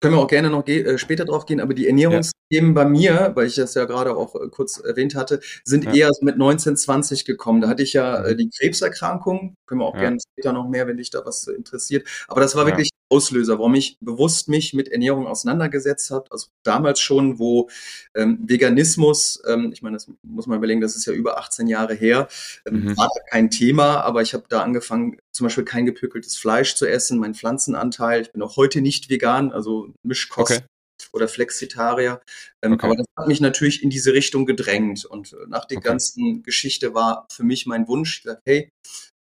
können 0.00 0.14
wir 0.14 0.20
auch 0.20 0.28
gerne 0.28 0.50
noch 0.50 0.66
äh, 0.66 0.98
später 0.98 1.24
drauf 1.24 1.46
gehen, 1.46 1.60
aber 1.60 1.74
die 1.74 1.86
Ernährungsthemen 1.86 2.70
ja. 2.70 2.72
bei 2.72 2.84
mir, 2.86 3.32
weil 3.34 3.46
ich 3.46 3.56
das 3.56 3.74
ja 3.74 3.84
gerade 3.84 4.16
auch 4.16 4.34
äh, 4.34 4.48
kurz 4.48 4.78
erwähnt 4.78 5.14
hatte, 5.14 5.40
sind 5.64 5.84
ja. 5.84 5.92
eher 5.94 6.10
mit 6.22 6.38
19, 6.38 6.76
20 6.76 7.24
gekommen. 7.24 7.60
Da 7.60 7.68
hatte 7.68 7.82
ich 7.82 7.92
ja 7.92 8.24
äh, 8.24 8.32
mhm. 8.32 8.38
die 8.38 8.50
Krebserkrankung, 8.50 9.54
können 9.66 9.80
wir 9.80 9.86
auch 9.86 9.94
ja. 9.94 10.00
gerne 10.00 10.18
später 10.32 10.52
noch 10.52 10.68
mehr, 10.68 10.86
wenn 10.86 10.96
dich 10.96 11.10
da 11.10 11.24
was 11.24 11.46
interessiert. 11.46 12.08
Aber 12.28 12.40
das 12.40 12.56
war 12.56 12.66
wirklich 12.66 12.90
Auslöser, 13.10 13.58
warum 13.58 13.74
ich 13.74 13.98
bewusst 14.00 14.48
mich 14.48 14.72
mit 14.72 14.88
Ernährung 14.88 15.26
auseinandergesetzt 15.26 16.10
habe. 16.10 16.30
Also 16.30 16.46
damals 16.62 17.00
schon, 17.00 17.38
wo 17.38 17.68
ähm, 18.14 18.38
Veganismus, 18.42 19.42
ähm, 19.46 19.72
ich 19.72 19.82
meine, 19.82 19.96
das 19.96 20.10
muss 20.22 20.46
man 20.46 20.58
überlegen, 20.58 20.80
das 20.80 20.96
ist 20.96 21.06
ja 21.06 21.12
über 21.12 21.38
18 21.38 21.66
Jahre 21.66 21.94
her, 21.94 22.28
ähm, 22.66 22.84
mhm. 22.84 22.96
war 22.96 23.10
kein 23.28 23.50
Thema, 23.50 24.00
aber 24.02 24.22
ich 24.22 24.32
habe 24.32 24.44
da 24.48 24.62
angefangen, 24.62 25.18
zum 25.32 25.46
Beispiel 25.46 25.64
kein 25.64 25.86
gepökeltes 25.86 26.36
Fleisch 26.36 26.76
zu 26.76 26.86
essen, 26.86 27.18
mein 27.18 27.34
Pflanzenanteil. 27.34 28.22
Ich 28.22 28.32
bin 28.32 28.42
auch 28.42 28.56
heute 28.56 28.80
nicht 28.80 29.10
vegan, 29.10 29.52
also 29.52 29.92
Mischkost. 30.02 30.52
Okay 30.52 30.64
oder 31.12 31.28
Flexitarier. 31.28 32.20
Ähm, 32.62 32.74
okay. 32.74 32.86
Aber 32.86 32.96
das 32.96 33.06
hat 33.16 33.26
mich 33.26 33.40
natürlich 33.40 33.82
in 33.82 33.90
diese 33.90 34.12
Richtung 34.12 34.46
gedrängt. 34.46 35.04
Und 35.04 35.32
äh, 35.32 35.36
nach 35.48 35.64
der 35.64 35.78
okay. 35.78 35.88
ganzen 35.88 36.42
Geschichte 36.42 36.94
war 36.94 37.26
für 37.32 37.42
mich 37.42 37.66
mein 37.66 37.88
Wunsch, 37.88 38.18
ich 38.18 38.22
gesagt, 38.24 38.42
hey, 38.44 38.70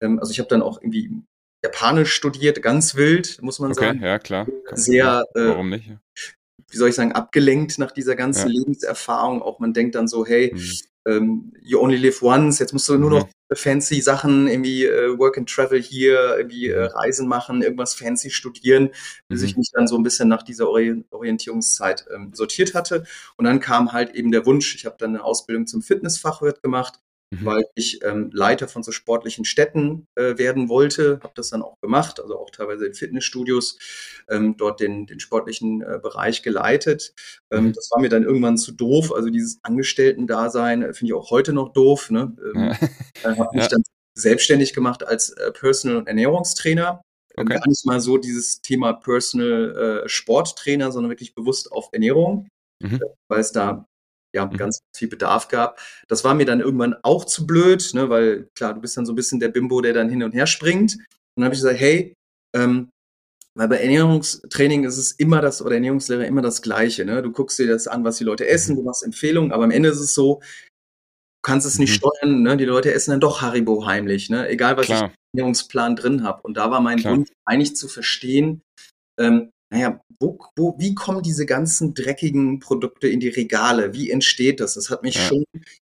ähm, 0.02 0.18
also 0.18 0.32
ich 0.32 0.38
habe 0.38 0.48
dann 0.48 0.62
auch 0.62 0.80
irgendwie 0.80 1.10
Japanisch 1.66 2.12
studiert, 2.12 2.62
ganz 2.62 2.94
wild, 2.94 3.42
muss 3.42 3.58
man 3.58 3.72
okay, 3.72 3.86
sagen. 3.86 4.02
Ja, 4.02 4.18
klar. 4.18 4.46
Sehr, 4.74 5.24
äh, 5.34 5.48
Warum 5.48 5.70
nicht? 5.70 5.90
wie 6.68 6.76
soll 6.76 6.88
ich 6.88 6.94
sagen, 6.94 7.12
abgelenkt 7.12 7.78
nach 7.78 7.92
dieser 7.92 8.16
ganzen 8.16 8.50
ja. 8.50 8.58
Lebenserfahrung. 8.58 9.42
Auch 9.42 9.58
man 9.58 9.72
denkt 9.72 9.94
dann 9.94 10.08
so, 10.08 10.26
hey, 10.26 10.52
mhm. 10.54 10.70
ähm, 11.06 11.52
you 11.62 11.78
only 11.80 11.96
live 11.96 12.22
once, 12.22 12.58
jetzt 12.58 12.72
musst 12.72 12.88
du 12.88 12.98
nur 12.98 13.10
mhm. 13.10 13.16
noch 13.16 13.28
fancy 13.54 14.00
Sachen, 14.00 14.48
irgendwie 14.48 14.84
äh, 14.84 15.16
Work 15.18 15.38
and 15.38 15.48
Travel 15.48 15.80
hier, 15.80 16.36
irgendwie 16.36 16.68
äh, 16.68 16.88
mhm. 16.88 16.96
Reisen 16.96 17.28
machen, 17.28 17.62
irgendwas 17.62 17.94
fancy 17.94 18.30
studieren, 18.30 18.90
bis 19.28 19.40
mhm. 19.40 19.46
ich 19.46 19.56
mich 19.56 19.70
dann 19.72 19.86
so 19.86 19.96
ein 19.96 20.02
bisschen 20.02 20.28
nach 20.28 20.42
dieser 20.42 20.68
Ori 20.68 21.04
Orientierungszeit 21.10 22.06
ähm, 22.12 22.32
sortiert 22.34 22.74
hatte. 22.74 23.04
Und 23.36 23.44
dann 23.44 23.60
kam 23.60 23.92
halt 23.92 24.14
eben 24.14 24.32
der 24.32 24.46
Wunsch, 24.46 24.74
ich 24.74 24.86
habe 24.86 24.96
dann 24.98 25.10
eine 25.10 25.24
Ausbildung 25.24 25.66
zum 25.66 25.82
Fitnessfachwirt 25.82 26.62
gemacht, 26.62 26.98
mhm. 27.30 27.44
weil 27.44 27.64
ich 27.74 28.02
ähm, 28.04 28.30
Leiter 28.32 28.68
von 28.68 28.82
so 28.82 28.92
sportlichen 28.92 29.44
Städten 29.44 30.06
äh, 30.14 30.38
werden 30.38 30.68
wollte. 30.68 31.20
Habe 31.22 31.32
das 31.34 31.50
dann 31.50 31.62
auch 31.62 31.80
gemacht, 31.80 32.20
also 32.20 32.38
auch 32.38 32.50
teilweise 32.50 32.86
in 32.86 32.94
Fitnessstudios 32.94 33.78
ähm, 34.28 34.56
dort 34.56 34.80
den, 34.80 35.06
den 35.06 35.20
sportlichen 35.20 35.82
äh, 35.82 35.98
Bereich 36.02 36.42
geleitet. 36.42 37.14
Ähm, 37.50 37.66
mhm. 37.66 37.72
Das 37.72 37.90
war 37.90 38.00
mir 38.00 38.08
dann 38.08 38.24
irgendwann 38.24 38.58
zu 38.58 38.72
doof. 38.72 39.12
Also 39.12 39.30
dieses 39.30 39.58
Angestellten-Dasein 39.62 40.82
äh, 40.82 40.94
finde 40.94 41.12
ich 41.12 41.14
auch 41.14 41.30
heute 41.30 41.52
noch 41.52 41.72
doof. 41.72 42.10
Ne? 42.10 42.36
Ähm, 42.54 42.74
ja. 43.24 43.36
habe 43.38 43.48
mich 43.54 43.64
ja. 43.64 43.68
dann 43.68 43.82
selbstständig 44.16 44.72
gemacht 44.72 45.06
als 45.06 45.30
äh, 45.30 45.52
Personal- 45.52 45.98
und 45.98 46.08
Ernährungstrainer. 46.08 47.02
Ähm, 47.36 47.46
okay. 47.46 47.54
Gar 47.58 47.68
nicht 47.68 47.86
mal 47.86 48.00
so 48.00 48.18
dieses 48.18 48.62
Thema 48.62 48.94
Personal 48.94 50.02
äh, 50.04 50.08
Sporttrainer, 50.08 50.90
sondern 50.90 51.10
wirklich 51.10 51.34
bewusst 51.34 51.70
auf 51.70 51.90
Ernährung, 51.92 52.48
mhm. 52.82 53.00
weil 53.28 53.40
es 53.40 53.52
da 53.52 53.86
ja, 54.36 54.46
mhm. 54.46 54.56
ganz 54.56 54.80
viel 54.94 55.08
Bedarf 55.08 55.48
gab. 55.48 55.80
Das 56.08 56.22
war 56.22 56.34
mir 56.34 56.46
dann 56.46 56.60
irgendwann 56.60 56.94
auch 57.02 57.24
zu 57.24 57.46
blöd, 57.46 57.90
ne, 57.94 58.08
weil 58.08 58.48
klar, 58.54 58.74
du 58.74 58.80
bist 58.80 58.96
dann 58.96 59.06
so 59.06 59.12
ein 59.12 59.16
bisschen 59.16 59.40
der 59.40 59.48
Bimbo, 59.48 59.80
der 59.80 59.94
dann 59.94 60.08
hin 60.08 60.22
und 60.22 60.32
her 60.32 60.46
springt. 60.46 60.94
Und 60.94 61.02
dann 61.36 61.44
habe 61.46 61.54
ich 61.54 61.60
gesagt, 61.60 61.80
hey, 61.80 62.14
ähm, 62.54 62.90
weil 63.56 63.68
bei 63.68 63.78
Ernährungstraining 63.78 64.84
ist 64.84 64.98
es 64.98 65.12
immer 65.12 65.40
das, 65.40 65.62
oder 65.62 65.76
Ernährungslehre 65.76 66.26
immer 66.26 66.42
das 66.42 66.60
Gleiche. 66.60 67.06
Ne? 67.06 67.22
Du 67.22 67.32
guckst 67.32 67.58
dir 67.58 67.66
das 67.66 67.88
an, 67.88 68.04
was 68.04 68.18
die 68.18 68.24
Leute 68.24 68.46
essen, 68.46 68.74
mhm. 68.74 68.80
du 68.80 68.82
machst 68.84 69.02
Empfehlungen, 69.02 69.50
aber 69.50 69.64
am 69.64 69.70
Ende 69.70 69.88
ist 69.88 70.00
es 70.00 70.14
so, 70.14 70.40
du 70.40 71.42
kannst 71.42 71.66
es 71.66 71.78
nicht 71.78 71.90
mhm. 71.90 72.08
steuern, 72.08 72.42
ne? 72.42 72.56
die 72.58 72.66
Leute 72.66 72.92
essen 72.92 73.12
dann 73.12 73.20
doch 73.20 73.40
Haribo 73.40 73.86
heimlich, 73.86 74.28
ne? 74.28 74.48
egal 74.48 74.76
was 74.76 74.86
Klar. 74.86 75.04
ich 75.06 75.10
im 75.10 75.38
Ernährungsplan 75.38 75.96
drin 75.96 76.22
habe. 76.22 76.42
Und 76.42 76.58
da 76.58 76.70
war 76.70 76.82
mein 76.82 76.98
Klar. 76.98 77.16
Wunsch 77.16 77.30
eigentlich 77.46 77.74
zu 77.76 77.88
verstehen, 77.88 78.60
ähm, 79.18 79.50
naja, 79.76 80.00
wo, 80.18 80.38
wo, 80.56 80.76
wie 80.78 80.94
kommen 80.94 81.22
diese 81.22 81.44
ganzen 81.44 81.92
dreckigen 81.92 82.58
Produkte 82.58 83.08
in 83.08 83.20
die 83.20 83.28
Regale? 83.28 83.92
Wie 83.92 84.10
entsteht 84.10 84.60
das? 84.60 84.74
Das 84.74 84.88
hat 84.90 85.02
mich 85.02 85.16
ja. 85.16 85.20
schon 85.22 85.44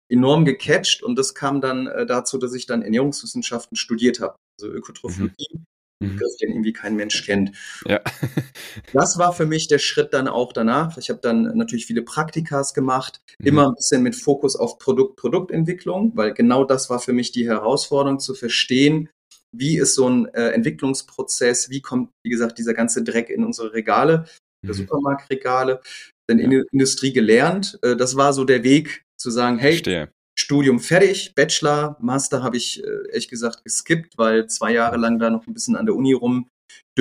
enorm 0.08 0.44
gecatcht 0.44 1.02
und 1.02 1.18
das 1.18 1.34
kam 1.34 1.60
dann 1.60 1.86
äh, 1.88 2.06
dazu, 2.06 2.38
dass 2.38 2.54
ich 2.54 2.66
dann 2.66 2.82
Ernährungswissenschaften 2.82 3.76
studiert 3.76 4.20
habe, 4.20 4.36
also 4.60 4.72
Ökotrophologie. 4.72 5.48
Mhm. 5.52 5.64
Begriff, 6.02 6.34
den 6.40 6.52
irgendwie 6.52 6.72
kein 6.72 6.96
Mensch 6.96 7.26
kennt. 7.26 7.52
Ja. 7.84 8.00
das 8.94 9.18
war 9.18 9.34
für 9.34 9.44
mich 9.44 9.68
der 9.68 9.78
Schritt 9.78 10.14
dann 10.14 10.28
auch 10.28 10.54
danach. 10.54 10.96
Ich 10.96 11.10
habe 11.10 11.20
dann 11.20 11.42
natürlich 11.58 11.84
viele 11.84 12.00
Praktikas 12.00 12.72
gemacht, 12.72 13.20
mhm. 13.38 13.46
immer 13.46 13.68
ein 13.68 13.74
bisschen 13.74 14.02
mit 14.02 14.16
Fokus 14.16 14.56
auf 14.56 14.78
Produkt, 14.78 15.16
Produktentwicklung, 15.16 16.12
weil 16.14 16.32
genau 16.32 16.64
das 16.64 16.88
war 16.88 17.00
für 17.00 17.12
mich 17.12 17.32
die 17.32 17.46
Herausforderung 17.46 18.18
zu 18.18 18.34
verstehen, 18.34 19.10
wie 19.52 19.78
ist 19.78 19.94
so 19.94 20.08
ein 20.08 20.26
äh, 20.34 20.50
Entwicklungsprozess, 20.50 21.70
wie 21.70 21.80
kommt, 21.80 22.10
wie 22.24 22.30
gesagt, 22.30 22.58
dieser 22.58 22.74
ganze 22.74 23.02
Dreck 23.02 23.30
in 23.30 23.44
unsere 23.44 23.72
Regale, 23.72 24.26
mhm. 24.62 24.72
Supermarktregale, 24.72 25.80
denn 26.28 26.38
in 26.38 26.50
der 26.50 26.64
Industrie 26.72 27.12
gelernt. 27.12 27.78
Äh, 27.82 27.96
das 27.96 28.16
war 28.16 28.32
so 28.32 28.44
der 28.44 28.62
Weg 28.62 29.04
zu 29.18 29.30
sagen, 29.30 29.58
hey, 29.58 29.72
Verstehe. 29.72 30.10
Studium 30.38 30.80
fertig, 30.80 31.34
Bachelor, 31.34 31.96
Master 32.00 32.42
habe 32.42 32.56
ich 32.56 32.82
äh, 32.82 33.08
ehrlich 33.08 33.28
gesagt 33.28 33.64
geskippt, 33.64 34.16
weil 34.16 34.46
zwei 34.46 34.72
Jahre 34.72 34.96
lang 34.96 35.18
da 35.18 35.28
noch 35.28 35.46
ein 35.46 35.52
bisschen 35.52 35.76
an 35.76 35.86
der 35.86 35.94
Uni 35.94 36.12
rum 36.12 36.48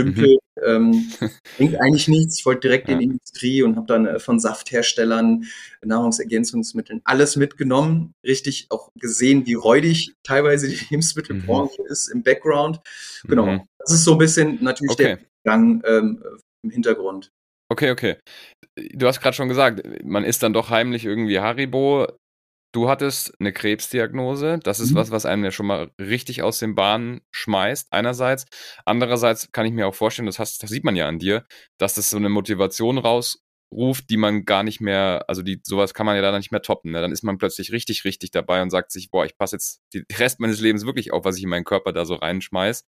Dümpel 0.04 0.38
mhm. 0.56 0.64
ähm, 0.66 1.12
bringt 1.58 1.80
eigentlich 1.82 2.08
nichts. 2.08 2.40
Ich 2.40 2.46
wollte 2.46 2.62
direkt 2.62 2.88
ja. 2.88 2.94
in 2.94 3.00
die 3.00 3.06
Industrie 3.06 3.64
und 3.64 3.76
habe 3.76 3.88
dann 3.88 4.06
äh, 4.06 4.20
von 4.20 4.40
Saftherstellern, 4.40 5.46
Nahrungsergänzungsmitteln 5.84 7.02
alles 7.04 7.36
mitgenommen. 7.36 8.14
Richtig 8.26 8.68
auch 8.70 8.90
gesehen, 8.96 9.46
wie 9.46 9.54
räudig 9.54 10.14
teilweise 10.24 10.68
die 10.68 10.80
Lebensmittelbranche 10.90 11.82
mhm. 11.82 11.88
ist 11.88 12.08
im 12.10 12.24
Background. 12.24 12.80
Genau. 13.24 13.46
Mhm. 13.46 13.62
Das 13.80 13.92
ist 13.92 14.04
so 14.04 14.14
ein 14.14 14.18
bisschen 14.18 14.60
natürlich 14.62 14.94
okay. 14.94 15.04
der 15.04 15.20
Gang 15.46 15.84
ähm, 15.86 16.24
im 16.64 16.70
Hintergrund. 16.70 17.32
Okay, 17.72 17.92
okay. 17.92 18.18
Du 18.94 19.08
hast 19.08 19.22
gerade 19.22 19.36
schon 19.36 19.48
gesagt, 19.48 19.82
man 20.04 20.24
isst 20.24 20.42
dann 20.42 20.54
doch 20.54 20.70
heimlich 20.70 21.06
irgendwie 21.06 21.40
Haribo. 21.40 22.08
Du 22.72 22.88
hattest 22.88 23.34
eine 23.40 23.52
Krebsdiagnose. 23.52 24.60
Das 24.62 24.80
ist 24.80 24.92
mhm. 24.92 24.96
was, 24.96 25.12
was 25.12 25.26
einem 25.26 25.44
ja 25.44 25.52
schon 25.52 25.66
mal 25.66 25.92
richtig 26.00 26.44
aus 26.44 26.60
den 26.60 26.76
Bahnen 26.76 27.22
schmeißt, 27.32 27.92
einerseits. 27.92 28.46
Andererseits 28.86 29.52
kann 29.52 29.66
ich 29.66 29.74
mir 29.74 29.88
auch 29.88 29.96
vorstellen, 29.96 30.28
das, 30.28 30.38
hast, 30.38 30.62
das 30.62 30.70
sieht 30.70 30.84
man 30.84 30.96
ja 30.96 31.08
an 31.08 31.20
dir, 31.20 31.46
dass 31.80 31.96
das 31.96 32.12
so 32.12 32.18
eine 32.18 32.30
Motivation 32.30 33.00
rausruft, 33.00 34.10
die 34.10 34.18
man 34.18 34.46
gar 34.46 34.62
nicht 34.62 34.82
mehr, 34.82 35.26
also 35.28 35.42
die, 35.42 35.62
sowas 35.64 35.96
kann 35.96 36.06
man 36.06 36.16
ja 36.16 36.22
dann 36.22 36.38
nicht 36.38 36.52
mehr 36.52 36.62
toppen. 36.62 36.92
Ne? 36.92 37.02
Dann 37.02 37.12
ist 37.12 37.24
man 37.24 37.40
plötzlich 37.40 37.72
richtig, 37.72 38.06
richtig 38.06 38.30
dabei 38.30 38.62
und 38.62 38.70
sagt 38.70 38.92
sich, 38.92 39.10
boah, 39.10 39.26
ich 39.26 39.36
passe 39.36 39.56
jetzt 39.56 39.82
den 39.94 40.06
Rest 40.18 40.40
meines 40.40 40.62
Lebens 40.62 40.86
wirklich 40.86 41.12
auf, 41.12 41.26
was 41.26 41.38
ich 41.38 41.44
in 41.44 41.50
meinen 41.50 41.66
Körper 41.66 41.92
da 41.92 42.06
so 42.06 42.16
reinschmeiß. 42.16 42.84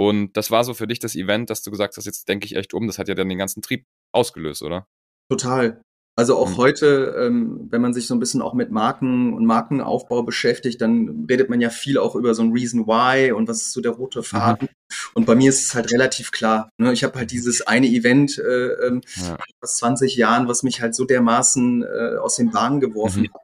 Und 0.00 0.36
das 0.36 0.50
war 0.50 0.64
so 0.64 0.72
für 0.74 0.86
dich 0.86 1.00
das 1.00 1.16
Event, 1.16 1.50
dass 1.50 1.62
du 1.62 1.70
gesagt 1.70 1.96
hast, 1.96 2.06
jetzt 2.06 2.28
denke 2.28 2.46
ich 2.46 2.56
echt 2.56 2.72
um. 2.72 2.86
Das 2.86 2.98
hat 2.98 3.08
ja 3.08 3.14
dann 3.14 3.28
den 3.28 3.38
ganzen 3.38 3.62
Trieb 3.62 3.84
ausgelöst, 4.14 4.62
oder? 4.62 4.86
Total. 5.30 5.82
Also 6.18 6.36
auch 6.36 6.50
mhm. 6.50 6.56
heute, 6.56 7.14
ähm, 7.16 7.68
wenn 7.70 7.80
man 7.80 7.94
sich 7.94 8.08
so 8.08 8.14
ein 8.16 8.18
bisschen 8.18 8.42
auch 8.42 8.52
mit 8.52 8.72
Marken 8.72 9.34
und 9.34 9.46
Markenaufbau 9.46 10.24
beschäftigt, 10.24 10.80
dann 10.80 11.26
redet 11.30 11.48
man 11.48 11.60
ja 11.60 11.70
viel 11.70 11.96
auch 11.96 12.16
über 12.16 12.34
so 12.34 12.42
ein 12.42 12.50
Reason 12.50 12.88
Why 12.88 13.30
und 13.30 13.46
was 13.46 13.58
ist 13.58 13.72
so 13.72 13.80
der 13.80 13.92
rote 13.92 14.24
Faden. 14.24 14.68
Mhm. 14.68 14.96
Und 15.14 15.26
bei 15.26 15.36
mir 15.36 15.48
ist 15.48 15.66
es 15.66 15.74
halt 15.76 15.92
relativ 15.92 16.32
klar. 16.32 16.70
Ne? 16.76 16.92
Ich 16.92 17.04
habe 17.04 17.16
halt 17.16 17.30
dieses 17.30 17.64
eine 17.68 17.86
Event 17.86 18.36
äh, 18.36 18.86
ähm, 18.86 19.00
ja. 19.14 19.38
aus 19.60 19.76
20 19.76 20.16
Jahren, 20.16 20.48
was 20.48 20.64
mich 20.64 20.80
halt 20.80 20.96
so 20.96 21.04
dermaßen 21.04 21.84
äh, 21.84 22.16
aus 22.16 22.34
den 22.34 22.50
Bahnen 22.50 22.80
geworfen 22.80 23.22
mhm. 23.22 23.32
hat. 23.32 23.42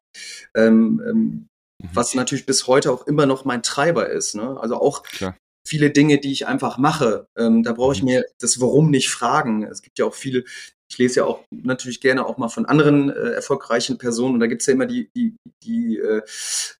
Ähm, 0.56 1.02
ähm, 1.08 1.14
mhm. 1.14 1.46
was 1.92 2.16
natürlich 2.16 2.44
bis 2.44 2.66
heute 2.66 2.90
auch 2.90 3.06
immer 3.06 3.26
noch 3.26 3.44
mein 3.44 3.62
Treiber 3.62 4.08
ist. 4.08 4.34
Ne? 4.34 4.58
Also 4.60 4.80
auch 4.80 5.04
Klar 5.04 5.37
viele 5.66 5.90
Dinge, 5.90 6.18
die 6.18 6.32
ich 6.32 6.46
einfach 6.46 6.78
mache. 6.78 7.26
Ähm, 7.37 7.62
da 7.62 7.72
brauche 7.72 7.94
ich 7.94 8.02
mhm. 8.02 8.08
mir 8.08 8.24
das 8.38 8.60
Warum 8.60 8.90
nicht 8.90 9.10
fragen. 9.10 9.64
Es 9.64 9.82
gibt 9.82 9.98
ja 9.98 10.04
auch 10.04 10.14
viele, 10.14 10.44
ich 10.88 10.99
lese 10.99 11.20
ja 11.20 11.25
auch 11.25 11.44
natürlich 11.51 12.01
gerne 12.01 12.27
auch 12.27 12.38
mal 12.38 12.49
von 12.49 12.66
anderen 12.66 13.11
äh, 13.11 13.31
erfolgreichen 13.31 13.99
Personen 13.99 14.35
und 14.35 14.40
da 14.40 14.47
gibt 14.47 14.62
es 14.62 14.66
ja 14.66 14.75
immer 14.75 14.87
die, 14.87 15.11
die, 15.14 15.35
die, 15.62 15.99
äh, 15.99 16.23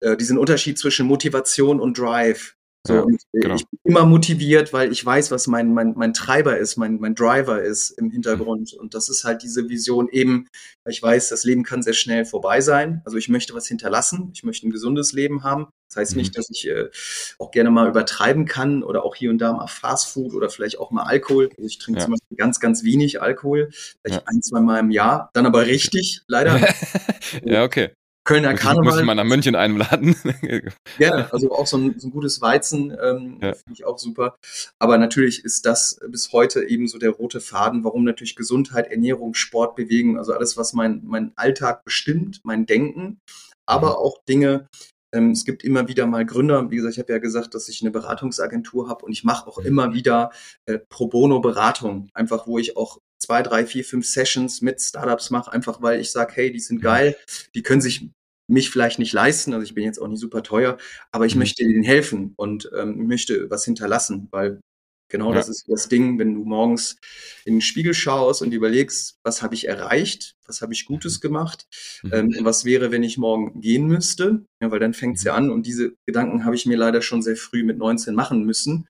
äh, 0.01 0.17
diesen 0.17 0.39
Unterschied 0.39 0.79
zwischen 0.79 1.07
Motivation 1.07 1.81
und 1.81 1.99
Drive. 1.99 2.57
So, 2.87 2.95
ja, 2.95 3.05
genau. 3.33 3.55
Ich 3.55 3.67
bin 3.67 3.79
immer 3.85 4.05
motiviert, 4.05 4.75
weil 4.75 4.93
ich 4.93 5.05
weiß, 5.05 5.31
was 5.31 5.47
mein, 5.47 5.73
mein, 5.73 5.95
mein 5.97 6.13
Treiber 6.13 6.59
ist, 6.59 6.77
mein, 6.77 7.01
mein 7.01 7.15
Driver 7.15 7.63
ist 7.63 7.91
im 7.93 8.11
Hintergrund. 8.11 8.75
Und 8.75 8.93
das 8.93 9.09
ist 9.09 9.25
halt 9.25 9.43
diese 9.43 9.71
Vision 9.71 10.09
eben, 10.11 10.49
ich 10.87 11.03
weiß, 11.03 11.31
das 11.31 11.45
Leben 11.45 11.63
kann 11.63 11.83
sehr 11.83 11.95
schnell 11.95 12.27
vorbei 12.27 12.61
sein. 12.61 13.01
Also 13.07 13.17
ich 13.17 13.31
möchte 13.31 13.55
was 13.55 13.67
hinterlassen, 13.67 14.31
ich 14.35 14.45
möchte 14.45 14.69
ein 14.69 14.71
gesundes 14.71 15.13
Leben 15.13 15.45
haben. 15.45 15.69
Das 15.89 15.97
heißt 15.97 16.17
nicht, 16.17 16.35
mhm. 16.35 16.37
dass 16.37 16.51
ich 16.51 16.69
äh, 16.69 16.91
auch 17.39 17.53
gerne 17.53 17.71
mal 17.71 17.89
übertreiben 17.89 18.45
kann 18.45 18.83
oder 18.83 19.05
auch 19.05 19.15
hier 19.15 19.31
und 19.31 19.39
da 19.39 19.55
mal 19.55 19.67
Fast 19.67 20.09
Food 20.09 20.35
oder 20.35 20.51
vielleicht 20.51 20.79
auch 20.79 20.91
mal 20.91 21.05
Alkohol. 21.05 21.49
Also 21.57 21.67
ich 21.67 21.79
trinke 21.79 22.01
ja. 22.01 22.05
zum 22.05 22.15
Beispiel 22.15 22.37
ganz, 22.37 22.61
ganz 22.61 22.85
wenig 22.85 23.23
Alkohol, 23.23 23.71
vielleicht 24.03 24.21
ja. 24.21 24.23
ein, 24.27 24.43
zwei 24.43 24.61
Mal 24.61 24.81
im 24.81 24.91
Jahr, 24.91 25.31
dann 25.33 25.47
aber 25.47 25.67
richtig, 25.67 26.21
leider. 26.27 26.61
ja, 27.45 27.65
okay. 27.65 27.93
Kölner 28.25 28.53
muss 28.53 28.61
Karneval. 28.61 29.01
Ich 29.01 29.05
mal 29.05 29.15
nach 29.15 29.25
München 29.25 29.55
einladen. 29.55 30.17
Gerne, 30.99 31.33
also 31.33 31.53
auch 31.53 31.67
so 31.67 31.77
ein, 31.77 31.99
so 31.99 32.09
ein 32.09 32.11
gutes 32.11 32.41
Weizen 32.41 32.91
ähm, 32.91 33.39
ja. 33.43 33.53
finde 33.53 33.73
ich 33.75 33.85
auch 33.85 33.99
super. 33.99 34.37
Aber 34.79 34.97
natürlich 34.97 35.45
ist 35.45 35.67
das 35.67 36.01
bis 36.09 36.33
heute 36.33 36.65
eben 36.65 36.89
so 36.89 36.99
der 36.99 37.11
rote 37.11 37.41
Faden, 37.41 37.85
warum 37.85 38.05
natürlich 38.05 38.35
Gesundheit, 38.35 38.91
Ernährung, 38.91 39.35
Sport, 39.35 39.77
Bewegung, 39.77 40.19
also 40.19 40.33
alles, 40.33 40.57
was 40.57 40.73
mein, 40.73 41.03
mein 41.05 41.33
Alltag 41.37 41.85
bestimmt, 41.85 42.41
mein 42.45 42.65
Denken, 42.65 43.21
aber 43.67 43.91
mhm. 43.91 43.97
auch 43.97 44.19
Dinge, 44.27 44.69
ähm, 45.15 45.31
es 45.31 45.45
gibt 45.45 45.63
immer 45.63 45.87
wieder 45.89 46.07
mal 46.07 46.27
Gründer, 46.27 46.71
wie 46.71 46.77
gesagt, 46.77 46.95
ich 46.95 46.99
habe 46.99 47.13
ja 47.13 47.19
gesagt, 47.19 47.55
dass 47.55 47.69
ich 47.69 47.83
eine 47.83 47.91
Beratungsagentur 47.91 48.89
habe 48.89 49.05
und 49.05 49.13
ich 49.13 49.25
mache 49.25 49.47
auch 49.47 49.59
mhm. 49.59 49.67
immer 49.67 49.95
wieder 49.95 50.31
äh, 50.67 50.79
Pro 50.79 51.09
Bono 51.09 51.41
Beratung, 51.41 52.09
einfach 52.15 52.47
wo 52.47 52.59
ich 52.59 52.77
auch 52.77 52.99
zwei, 53.19 53.43
drei, 53.43 53.67
vier, 53.67 53.85
fünf 53.85 54.07
Sessions 54.07 54.61
mit 54.61 54.81
Startups 54.81 55.31
mache, 55.31 55.53
einfach 55.53 55.83
weil 55.83 56.01
ich 56.01 56.11
sage, 56.11 56.33
hey, 56.35 56.53
die 56.53 56.61
sind 56.61 56.83
geil, 56.83 57.17
die 57.55 57.63
können 57.63 57.81
sich 57.81 58.09
mich 58.47 58.71
vielleicht 58.71 58.99
nicht 58.99 59.13
leisten, 59.13 59.55
also 59.55 59.65
ich 59.65 59.75
bin 59.75 59.85
jetzt 59.85 59.99
auch 59.99 60.09
nicht 60.09 60.21
super 60.21 60.43
teuer, 60.43 60.77
aber 61.13 61.27
ich 61.27 61.35
mhm. 61.35 61.41
möchte 61.41 61.65
denen 61.65 61.83
helfen 61.83 62.35
und 62.37 62.71
ähm, 62.77 63.07
möchte 63.07 63.49
was 63.51 63.65
hinterlassen, 63.65 64.29
weil 64.31 64.61
genau 65.09 65.31
ja. 65.31 65.37
das 65.37 65.49
ist 65.49 65.65
das 65.69 65.89
Ding, 65.89 66.19
wenn 66.19 66.35
du 66.35 66.45
morgens 66.45 66.99
in 67.47 67.55
den 67.55 67.61
Spiegel 67.63 67.95
schaust 67.95 68.43
und 68.43 68.53
überlegst, 68.53 69.17
was 69.25 69.43
habe 69.43 69.55
ich 69.55 69.67
erreicht, 69.67 70.35
was 70.47 70.61
habe 70.61 70.75
ich 70.75 70.85
Gutes 70.85 71.19
mhm. 71.19 71.21
gemacht, 71.21 71.65
mhm. 72.03 72.13
ähm, 72.13 72.37
was 72.43 72.67
wäre, 72.67 72.91
wenn 72.91 73.03
ich 73.03 73.17
morgen 73.17 73.61
gehen 73.61 73.87
müsste, 73.87 74.45
ja, 74.63 74.71
weil 74.71 74.81
dann 74.81 74.95
fängt 74.95 75.17
es 75.17 75.25
ja 75.25 75.33
mhm. 75.33 75.47
an 75.47 75.51
und 75.51 75.67
diese 75.67 75.95
Gedanken 76.07 76.45
habe 76.45 76.55
ich 76.55 76.67
mir 76.67 76.77
leider 76.77 77.01
schon 77.01 77.23
sehr 77.23 77.37
früh 77.37 77.65
mit 77.65 77.79
19 77.79 78.15
machen 78.15 78.45
müssen 78.45 78.87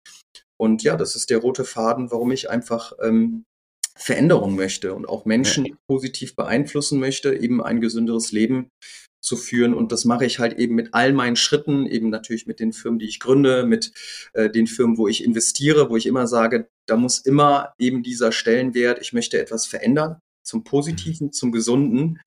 und 0.56 0.82
ja, 0.82 0.96
das 0.96 1.14
ist 1.14 1.30
der 1.30 1.38
rote 1.38 1.64
Faden, 1.64 2.10
warum 2.10 2.32
ich 2.32 2.50
einfach 2.50 2.92
ähm, 3.02 3.44
Veränderung 3.96 4.56
möchte 4.56 4.94
und 4.94 5.08
auch 5.08 5.24
Menschen 5.24 5.66
ja. 5.66 5.74
positiv 5.86 6.34
beeinflussen 6.34 6.98
möchte, 6.98 7.34
eben 7.34 7.62
ein 7.62 7.80
gesünderes 7.80 8.32
Leben 8.32 8.70
zu 9.20 9.36
führen. 9.36 9.72
Und 9.72 9.92
das 9.92 10.04
mache 10.04 10.26
ich 10.26 10.38
halt 10.38 10.58
eben 10.58 10.74
mit 10.74 10.92
all 10.92 11.12
meinen 11.12 11.36
Schritten, 11.36 11.86
eben 11.86 12.10
natürlich 12.10 12.46
mit 12.46 12.60
den 12.60 12.72
Firmen, 12.72 12.98
die 12.98 13.06
ich 13.06 13.20
gründe, 13.20 13.64
mit 13.64 13.92
äh, 14.34 14.50
den 14.50 14.66
Firmen, 14.66 14.98
wo 14.98 15.08
ich 15.08 15.24
investiere, 15.24 15.88
wo 15.88 15.96
ich 15.96 16.06
immer 16.06 16.26
sage, 16.26 16.68
da 16.86 16.96
muss 16.96 17.18
immer 17.20 17.72
eben 17.78 18.02
dieser 18.02 18.32
Stellenwert, 18.32 19.00
ich 19.00 19.12
möchte 19.12 19.40
etwas 19.40 19.66
verändern, 19.66 20.20
zum 20.44 20.62
Positiven, 20.62 21.32
zum 21.32 21.52
Gesunden, 21.52 22.20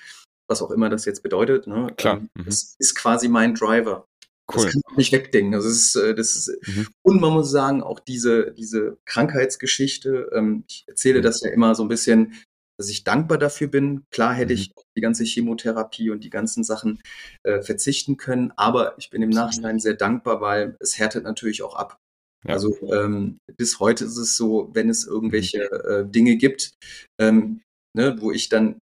was 0.49 0.62
auch 0.62 0.71
immer 0.71 0.89
das 0.89 1.06
jetzt 1.06 1.21
bedeutet. 1.21 1.67
Ne? 1.67 1.93
Klar. 1.97 2.17
Ähm, 2.17 2.30
mhm. 2.34 2.45
Das 2.45 2.75
ist 2.80 2.95
quasi 2.95 3.27
mein 3.27 3.53
Driver. 3.53 4.08
Cool. 4.49 4.63
Das 4.63 4.73
kann 4.73 4.81
man 4.86 4.95
nicht 4.95 5.12
wegdenken. 5.12 5.53
Also 5.55 5.67
das 5.67 5.77
ist, 5.77 5.95
äh, 5.95 6.15
das 6.15 6.36
ist, 6.36 6.67
mhm. 6.67 6.88
und 7.01 7.19
man 7.19 7.33
muss 7.33 7.51
sagen, 7.51 7.83
auch 7.83 7.99
diese, 7.99 8.53
diese 8.53 8.97
Krankheitsgeschichte, 9.05 10.29
ähm, 10.33 10.63
ich 10.69 10.86
erzähle 10.88 11.19
mhm. 11.19 11.23
das 11.23 11.41
ja 11.41 11.51
immer 11.51 11.75
so 11.75 11.83
ein 11.83 11.89
bisschen, 11.89 12.33
dass 12.77 12.89
ich 12.89 13.03
dankbar 13.03 13.38
dafür 13.38 13.67
bin. 13.67 14.05
Klar 14.12 14.33
hätte 14.33 14.53
mhm. 14.53 14.60
ich 14.60 14.71
die 14.95 15.01
ganze 15.01 15.25
Chemotherapie 15.25 16.12
und 16.12 16.23
die 16.23 16.29
ganzen 16.29 16.63
Sachen 16.63 17.01
äh, 17.43 17.62
verzichten 17.62 18.17
können, 18.17 18.53
aber 18.55 18.97
ich 18.97 19.10
bin 19.10 19.21
im 19.21 19.29
Nachhinein 19.29 19.79
sehr 19.79 19.95
dankbar, 19.95 20.39
weil 20.39 20.77
es 20.79 20.97
härtet 20.97 21.23
natürlich 21.23 21.62
auch 21.63 21.75
ab. 21.75 21.97
Ja. 22.45 22.53
Also 22.53 22.77
ähm, 22.93 23.39
bis 23.57 23.79
heute 23.79 24.05
ist 24.05 24.17
es 24.17 24.38
so, 24.38 24.69
wenn 24.73 24.89
es 24.89 25.05
irgendwelche 25.05 25.69
mhm. 25.71 25.91
äh, 25.91 26.10
Dinge 26.10 26.38
gibt, 26.38 26.71
ähm, 27.19 27.62
ne, 27.95 28.15
wo 28.19 28.31
ich 28.31 28.47
dann 28.47 28.79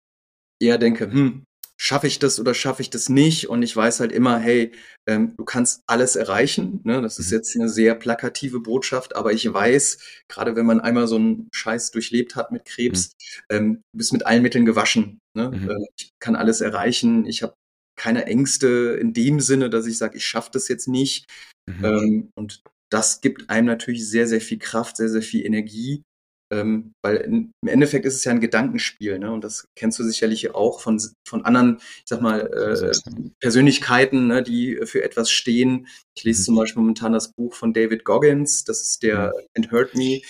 eher 0.61 0.79
denke, 0.79 1.11
hm, 1.11 1.45
schaffe 1.81 2.09
ich 2.09 2.19
das 2.19 2.41
oder 2.41 2.55
schaffe 2.55 2.83
ich 2.83 2.91
das 2.91 3.09
nicht? 3.09 3.49
Und 3.49 3.63
ich 3.63 3.75
weiß 3.75 4.01
halt 4.01 4.11
immer, 4.13 4.39
hey, 4.39 4.73
ähm, 5.07 5.35
du 5.37 5.45
kannst 5.45 5.83
alles 5.87 6.17
erreichen. 6.17 6.81
Ne? 6.83 7.01
Das 7.01 7.19
ist 7.19 7.31
mhm. 7.31 7.37
jetzt 7.37 7.57
eine 7.57 7.69
sehr 7.69 7.95
plakative 7.95 8.61
Botschaft, 8.61 9.15
aber 9.15 9.33
ich 9.33 9.51
weiß, 9.51 9.99
gerade 10.29 10.57
wenn 10.57 10.67
man 10.67 10.81
einmal 10.81 11.07
so 11.07 11.17
einen 11.17 11.49
Scheiß 11.53 11.93
durchlebt 11.93 12.35
hat 12.35 12.51
mit 12.51 12.65
Krebs, 12.65 13.13
mhm. 13.51 13.57
ähm, 13.57 13.75
du 13.93 13.99
bist 13.99 14.13
mit 14.13 14.27
allen 14.27 14.43
Mitteln 14.43 14.67
gewaschen. 14.67 15.21
Ne? 15.35 15.51
Mhm. 15.51 15.71
Äh, 15.71 15.87
ich 15.97 16.11
kann 16.19 16.35
alles 16.35 16.61
erreichen. 16.61 17.25
Ich 17.27 17.43
habe 17.43 17.55
keine 17.97 18.27
Ängste 18.27 18.99
in 19.01 19.13
dem 19.13 19.41
Sinne, 19.41 19.71
dass 19.71 19.87
ich 19.87 19.99
sage, 19.99 20.17
ich 20.17 20.27
schaffe 20.27 20.51
das 20.53 20.67
jetzt 20.69 20.89
nicht. 20.89 21.27
Mhm. 21.69 21.85
Ähm, 21.85 22.31
und 22.35 22.63
das 22.91 23.21
gibt 23.21 23.51
einem 23.51 23.67
natürlich 23.67 24.09
sehr, 24.09 24.27
sehr 24.27 24.41
viel 24.41 24.59
Kraft, 24.59 24.97
sehr, 24.97 25.09
sehr 25.09 25.23
viel 25.23 25.47
Energie. 25.47 26.03
Ähm, 26.51 26.93
weil 27.03 27.17
in, 27.17 27.53
im 27.63 27.69
Endeffekt 27.69 28.07
ist 28.07 28.15
es 28.15 28.25
ja 28.25 28.33
ein 28.33 28.41
Gedankenspiel, 28.41 29.19
ne? 29.19 29.31
Und 29.31 29.45
das 29.45 29.69
kennst 29.77 29.99
du 29.99 30.05
sicherlich 30.05 30.55
auch 30.55 30.81
von, 30.81 31.01
von 31.27 31.45
anderen, 31.45 31.77
ich 31.79 32.05
sag 32.07 32.23
mal, 32.23 32.41
äh, 32.41 32.93
Persönlichkeiten, 33.41 34.29
ne, 34.29 34.43
die 34.43 34.81
für 34.85 35.03
etwas 35.03 35.31
stehen. 35.31 35.89
Ich 36.17 36.25
lese 36.25 36.41
mhm. 36.43 36.45
zum 36.47 36.57
Beispiel 36.57 36.81
momentan 36.81 37.13
das 37.13 37.33
Buch 37.33 37.55
von 37.55 37.75
David 37.75 38.05
Goggins, 38.05 38.65
das 38.65 38.81
ist 38.83 39.03
der 39.03 39.35
mhm. 39.35 39.47
And 39.57 39.73
Hurt 39.73 39.95
Me. 39.95 40.23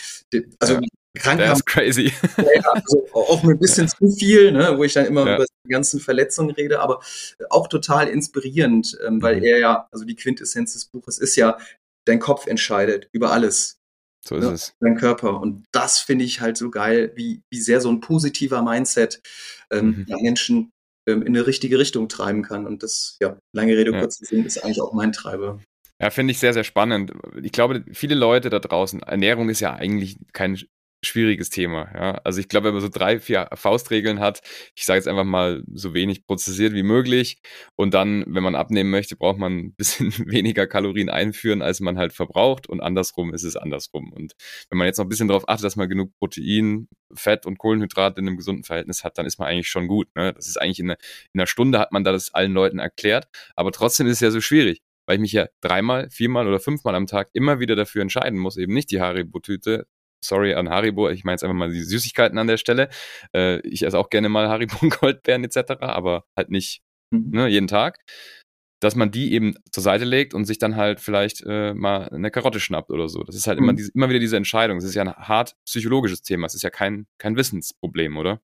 Also 0.59 0.75
ja. 0.75 0.81
Krankenhaft. 1.17 1.51
Das 1.51 1.59
ist 1.61 1.67
crazy. 1.67 2.13
Ja, 2.37 2.73
also 2.73 3.07
auch 3.13 3.45
ein 3.45 3.59
bisschen 3.59 3.87
ja. 3.87 3.95
zu 3.97 4.17
viel, 4.17 4.53
ne, 4.53 4.75
wo 4.77 4.85
ich 4.85 4.95
dann 4.95 5.07
immer 5.07 5.27
ja. 5.27 5.37
über 5.37 5.47
die 5.65 5.71
ganzen 5.71 6.01
Verletzungen 6.01 6.51
rede, 6.51 6.81
aber 6.81 7.01
auch 7.51 7.69
total 7.69 8.09
inspirierend, 8.09 8.99
ähm, 9.07 9.23
weil 9.23 9.37
mhm. 9.37 9.45
er 9.45 9.59
ja, 9.59 9.89
also 9.93 10.05
die 10.05 10.17
Quintessenz 10.17 10.73
des 10.73 10.87
Buches 10.87 11.19
ist 11.19 11.37
ja, 11.37 11.59
dein 12.07 12.21
Kopf 12.21 12.47
entscheidet 12.47 13.09
über 13.13 13.33
alles. 13.33 13.78
So 14.25 14.37
ist 14.37 14.45
ja, 14.45 14.53
es. 14.53 14.75
Dein 14.81 14.97
Körper. 14.97 15.41
Und 15.41 15.65
das 15.73 16.01
finde 16.01 16.25
ich 16.25 16.41
halt 16.41 16.57
so 16.57 16.71
geil, 16.71 17.13
wie, 17.15 17.43
wie 17.51 17.61
sehr 17.61 17.81
so 17.81 17.91
ein 17.91 18.01
positiver 18.01 18.63
Mindset 18.63 19.23
ähm, 19.71 20.05
mhm. 20.09 20.17
Menschen 20.21 20.73
ähm, 21.09 21.23
in 21.23 21.29
eine 21.29 21.47
richtige 21.47 21.79
Richtung 21.79 22.09
treiben 22.09 22.43
kann. 22.43 22.67
Und 22.67 22.83
das, 22.83 23.17
ja, 23.21 23.39
lange 23.53 23.77
Rede, 23.77 23.93
ja. 23.93 24.01
kurzer 24.01 24.25
Sinn, 24.25 24.45
ist 24.45 24.63
eigentlich 24.63 24.81
auch 24.81 24.93
mein 24.93 25.13
Treiber. 25.13 25.61
Ja, 26.01 26.11
finde 26.11 26.33
ich 26.33 26.39
sehr, 26.39 26.53
sehr 26.53 26.65
spannend. 26.65 27.13
Ich 27.43 27.53
glaube, 27.53 27.85
viele 27.93 28.15
Leute 28.15 28.51
da 28.51 28.61
draußen, 28.61 29.03
Ernährung 29.03 29.49
ist 29.49 29.61
ja 29.61 29.75
eigentlich 29.75 30.17
kein 30.33 30.61
schwieriges 31.03 31.51
Thema. 31.51 31.91
Ja? 31.95 32.11
Also 32.25 32.41
ich 32.41 32.49
glaube, 32.49 32.67
wenn 32.67 32.75
man 32.75 32.83
so 32.83 32.89
drei, 32.89 33.21
vier 33.21 33.49
Faustregeln 33.55 34.21
hat, 34.21 34.41
ich 34.75 34.85
sage 34.85 34.99
jetzt 34.99 35.09
einfach 35.09 35.25
mal 35.25 35.63
so 35.73 35.95
wenig 35.95 36.27
prozessiert 36.27 36.73
wie 36.73 36.83
möglich 36.83 37.41
und 37.77 37.95
dann, 37.95 38.25
wenn 38.27 38.43
man 38.43 38.55
abnehmen 38.55 38.91
möchte, 38.91 39.17
braucht 39.17 39.39
man 39.39 39.59
ein 39.59 39.73
bisschen 39.77 40.13
weniger 40.27 40.67
Kalorien 40.67 41.09
einführen, 41.09 41.63
als 41.63 41.81
man 41.81 41.99
halt 41.99 42.13
verbraucht 42.13 42.69
und 42.69 42.81
andersrum 42.81 43.33
ist 43.33 43.45
es 43.45 43.57
andersrum. 43.57 44.13
Und 44.13 44.35
wenn 44.71 44.79
man 44.79 44.87
jetzt 44.87 44.99
noch 44.99 45.05
ein 45.05 45.09
bisschen 45.09 45.29
darauf 45.29 45.49
achtet, 45.49 45.65
dass 45.65 45.77
man 45.77 45.89
genug 45.89 46.13
Protein, 46.19 46.89
Fett 47.15 47.47
und 47.47 47.59
Kohlenhydrate 47.59 48.21
in 48.21 48.27
einem 48.27 48.37
gesunden 48.37 48.65
Verhältnis 48.65 49.05
hat, 49.05 49.19
dann 49.19 49.27
ist 49.27 49.39
man 49.39 49.49
eigentlich 49.49 49.69
schon 49.69 49.89
gut. 49.89 50.09
Ne? 50.15 50.33
Das 50.35 50.47
ist 50.47 50.61
eigentlich 50.61 50.81
in, 50.81 50.91
eine, 50.91 50.99
in 51.33 51.41
einer 51.41 51.47
Stunde 51.47 51.79
hat 51.79 51.93
man 51.93 52.05
das 52.05 52.35
allen 52.35 52.53
Leuten 52.53 52.79
erklärt, 52.79 53.29
aber 53.57 53.73
trotzdem 53.73 54.07
ist 54.07 54.15
es 54.15 54.21
ja 54.21 54.31
so 54.31 54.41
schwierig 54.41 54.83
weil 55.07 55.15
ich 55.15 55.23
mich 55.23 55.33
ja 55.33 55.47
dreimal, 55.63 56.11
viermal 56.11 56.47
oder 56.47 56.61
fünfmal 56.61 56.95
am 56.95 57.07
Tag 57.07 57.31
immer 57.33 57.61
wieder 57.61 57.75
dafür 57.75 58.03
entscheiden 58.03 58.39
muss, 58.39 58.59
eben 58.59 58.75
nicht 58.75 58.91
die 58.91 59.01
Haribo-Tüte 59.01 59.87
sorry 60.25 60.55
an 60.55 60.69
Haribo, 60.69 61.09
ich 61.11 61.25
meine 61.25 61.35
jetzt 61.35 61.45
einfach 61.45 61.57
mal 61.57 61.71
die 61.71 61.83
Süßigkeiten 61.83 62.39
an 62.39 62.47
der 62.47 62.57
Stelle. 62.57 62.89
Äh, 63.35 63.61
ich 63.67 63.83
esse 63.83 63.99
auch 63.99 64.11
gerne 64.11 64.29
mal 64.29 64.49
Haribo 64.49 64.77
und 64.83 64.99
Goldbeeren 65.01 65.45
etc., 65.45 65.81
aber 65.81 66.25
halt 66.37 66.51
nicht 66.51 66.83
mhm. 67.11 67.31
ne, 67.31 67.49
jeden 67.49 67.69
Tag. 67.69 67.99
Dass 68.81 68.95
man 68.95 69.11
die 69.11 69.33
eben 69.33 69.55
zur 69.73 69.83
Seite 69.83 70.05
legt 70.05 70.35
und 70.35 70.45
sich 70.45 70.59
dann 70.59 70.77
halt 70.77 71.01
vielleicht 71.01 71.43
äh, 71.45 71.75
mal 71.75 72.09
eine 72.11 72.31
Karotte 72.31 72.61
schnappt 72.61 72.91
oder 72.91 73.09
so. 73.09 73.25
Das 73.25 73.35
ist 73.35 73.49
halt 73.49 73.59
mhm. 73.59 73.65
immer, 73.65 73.73
diese, 73.75 73.91
immer 73.93 74.09
wieder 74.09 74.21
diese 74.21 74.37
Entscheidung. 74.37 74.79
Es 74.79 74.85
ist 74.85 74.95
ja 74.95 75.03
ein 75.03 75.13
hart 75.13 75.57
psychologisches 75.67 76.23
Thema. 76.23 76.47
Es 76.47 76.55
ist 76.55 76.63
ja 76.63 76.71
kein, 76.71 77.07
kein 77.19 77.37
Wissensproblem, 77.37 78.17
oder? 78.17 78.41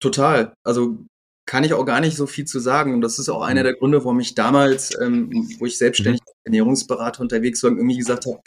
Total. 0.00 0.54
Also 0.64 1.06
kann 1.46 1.62
ich 1.62 1.72
auch 1.72 1.84
gar 1.84 2.00
nicht 2.00 2.16
so 2.16 2.26
viel 2.26 2.44
zu 2.44 2.58
sagen. 2.58 2.92
Und 2.92 3.00
das 3.00 3.18
ist 3.18 3.28
auch 3.28 3.40
einer 3.40 3.60
mhm. 3.60 3.64
der 3.64 3.74
Gründe, 3.74 3.98
warum 3.98 4.18
ich 4.18 4.34
damals, 4.34 4.90
ähm, 5.00 5.48
wo 5.58 5.66
ich 5.66 5.78
selbstständig 5.78 6.20
mhm. 6.20 6.32
Ernährungsberater 6.44 7.20
unterwegs 7.20 7.62
war, 7.62 7.70
irgendwie 7.70 7.96
gesagt 7.96 8.26
habe, 8.26 8.40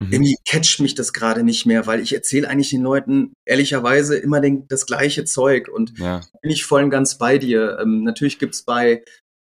mhm. 0.00 0.12
irgendwie 0.12 0.36
catcht 0.46 0.80
mich 0.80 0.94
das 0.94 1.12
gerade 1.12 1.42
nicht 1.42 1.66
mehr, 1.66 1.86
weil 1.86 2.00
ich 2.00 2.14
erzähle 2.14 2.48
eigentlich 2.48 2.70
den 2.70 2.82
Leuten 2.82 3.32
ehrlicherweise 3.44 4.16
immer 4.16 4.40
den, 4.40 4.68
das 4.68 4.86
gleiche 4.86 5.24
Zeug. 5.24 5.68
Und 5.68 5.98
ja. 5.98 6.20
bin 6.42 6.50
ich 6.50 6.64
voll 6.64 6.84
und 6.84 6.90
ganz 6.90 7.18
bei 7.18 7.38
dir. 7.38 7.78
Ähm, 7.80 8.04
natürlich 8.04 8.38
gibt's 8.38 8.62
bei, 8.62 9.02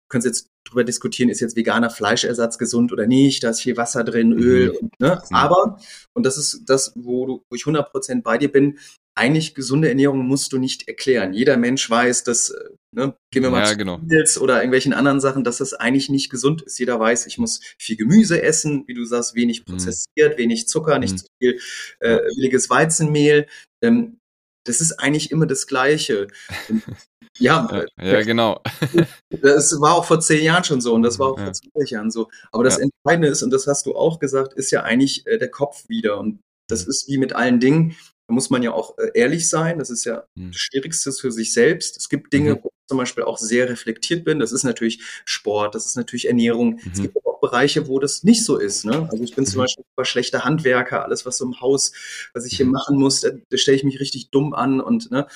können 0.09 0.23
jetzt 0.23 0.47
drüber 0.65 0.85
diskutieren, 0.85 1.29
ist 1.29 1.41
jetzt 1.41 1.57
veganer 1.57 1.89
Fleischersatz 1.89 2.57
gesund 2.57 2.93
oder 2.93 3.05
nicht, 3.05 3.43
da 3.43 3.49
ist 3.49 3.61
viel 3.61 3.75
Wasser 3.75 4.05
drin, 4.05 4.29
mhm. 4.29 4.41
Öl, 4.41 4.69
und, 4.69 4.97
ne? 4.99 5.21
Mhm. 5.29 5.35
aber, 5.35 5.79
und 6.13 6.25
das 6.25 6.37
ist 6.37 6.63
das, 6.67 6.93
wo, 6.95 7.25
du, 7.25 7.43
wo 7.49 7.55
ich 7.55 7.63
100% 7.63 8.21
bei 8.21 8.37
dir 8.37 8.49
bin, 8.49 8.79
eigentlich 9.15 9.55
gesunde 9.55 9.89
Ernährung 9.89 10.25
musst 10.25 10.53
du 10.53 10.57
nicht 10.57 10.87
erklären. 10.87 11.33
Jeder 11.33 11.57
Mensch 11.57 11.89
weiß, 11.89 12.23
dass, 12.23 12.51
äh, 12.51 12.69
ne, 12.93 13.15
gehen 13.31 13.43
wir 13.43 13.49
mal 13.49 13.59
ja, 13.59 13.65
zu 13.65 13.77
genau. 13.77 13.99
oder 14.41 14.57
irgendwelchen 14.57 14.93
anderen 14.93 15.19
Sachen, 15.19 15.43
dass 15.43 15.57
das 15.57 15.73
eigentlich 15.73 16.09
nicht 16.09 16.29
gesund 16.29 16.61
ist. 16.61 16.79
Jeder 16.79 16.99
weiß, 16.99 17.27
ich 17.27 17.37
muss 17.37 17.59
viel 17.77 17.97
Gemüse 17.97 18.41
essen, 18.41 18.83
wie 18.87 18.93
du 18.93 19.05
sagst, 19.05 19.35
wenig 19.35 19.61
mhm. 19.61 19.71
prozessiert, 19.71 20.33
mhm. 20.33 20.37
wenig 20.37 20.67
Zucker, 20.67 20.99
nicht 20.99 21.13
mhm. 21.13 21.17
zu 21.17 21.25
viel 21.41 21.59
äh, 21.99 22.19
billiges 22.35 22.69
Weizenmehl. 22.69 23.47
Ähm, 23.83 24.19
das 24.65 24.79
ist 24.79 24.93
eigentlich 24.93 25.31
immer 25.31 25.45
das 25.45 25.67
Gleiche. 25.67 26.27
ja, 27.37 27.85
ja, 27.97 28.05
ja, 28.05 28.21
genau. 28.21 28.61
Das 29.41 29.71
war 29.81 29.95
auch 29.95 30.05
vor 30.05 30.19
zehn 30.19 30.43
Jahren 30.43 30.63
schon 30.63 30.79
so 30.79 30.93
und 30.93 31.03
das 31.03 31.19
war 31.19 31.31
auch 31.31 31.37
ja. 31.37 31.45
vor 31.45 31.53
20 31.53 31.89
Jahren 31.91 32.11
so. 32.11 32.29
Aber 32.51 32.63
das. 32.63 32.77
Entscheidende 32.77 33.27
ist, 33.27 33.43
und 33.43 33.51
das 33.51 33.67
hast 33.67 33.85
du 33.85 33.95
auch 33.95 34.19
gesagt, 34.19 34.53
ist 34.53 34.71
ja 34.71 34.83
eigentlich 34.83 35.27
äh, 35.27 35.37
der 35.37 35.49
Kopf 35.49 35.89
wieder. 35.89 36.17
Und 36.19 36.39
das 36.69 36.85
mhm. 36.85 36.91
ist 36.91 37.07
wie 37.07 37.17
mit 37.17 37.33
allen 37.33 37.59
Dingen. 37.59 37.95
Da 38.33 38.35
muss 38.35 38.49
man 38.49 38.63
ja 38.63 38.73
auch 38.73 38.97
äh, 38.97 39.11
ehrlich 39.13 39.47
sein. 39.47 39.77
Das 39.77 39.91
ist 39.91 40.05
ja 40.05 40.23
mhm. 40.33 40.51
das 40.51 40.59
Schwierigste 40.59 41.11
für 41.11 41.31
sich 41.31 41.53
selbst. 41.53 41.97
Es 41.97 42.09
gibt 42.09 42.33
Dinge, 42.33 42.55
mhm. 42.55 42.59
wo 42.63 42.69
ich 42.69 42.87
zum 42.87 42.97
Beispiel 42.97 43.23
auch 43.23 43.37
sehr 43.37 43.69
reflektiert 43.69 44.25
bin. 44.25 44.39
Das 44.39 44.51
ist 44.51 44.63
natürlich 44.63 45.03
Sport, 45.23 45.75
das 45.75 45.85
ist 45.85 45.95
natürlich 45.95 46.27
Ernährung. 46.27 46.79
Mhm. 46.83 46.91
Es 46.91 47.01
gibt 47.03 47.15
auch 47.23 47.39
Bereiche, 47.39 47.87
wo 47.87 47.99
das 47.99 48.23
nicht 48.23 48.43
so 48.43 48.57
ist. 48.57 48.85
Ne? 48.85 49.07
Also 49.11 49.23
ich 49.23 49.35
bin 49.35 49.45
zum 49.45 49.59
mhm. 49.59 49.65
Beispiel 49.65 49.85
super 49.87 50.05
schlechter 50.05 50.43
Handwerker. 50.45 51.03
Alles, 51.05 51.27
was 51.27 51.37
so 51.37 51.45
im 51.45 51.61
Haus, 51.61 51.93
was 52.33 52.45
ich 52.47 52.57
hier 52.57 52.65
mhm. 52.65 52.71
machen 52.71 52.97
muss, 52.97 53.21
da, 53.21 53.29
da 53.49 53.57
stelle 53.57 53.77
ich 53.77 53.83
mich 53.83 53.99
richtig 53.99 54.31
dumm 54.31 54.55
an. 54.55 54.81
Und, 54.81 55.11
ne, 55.11 55.27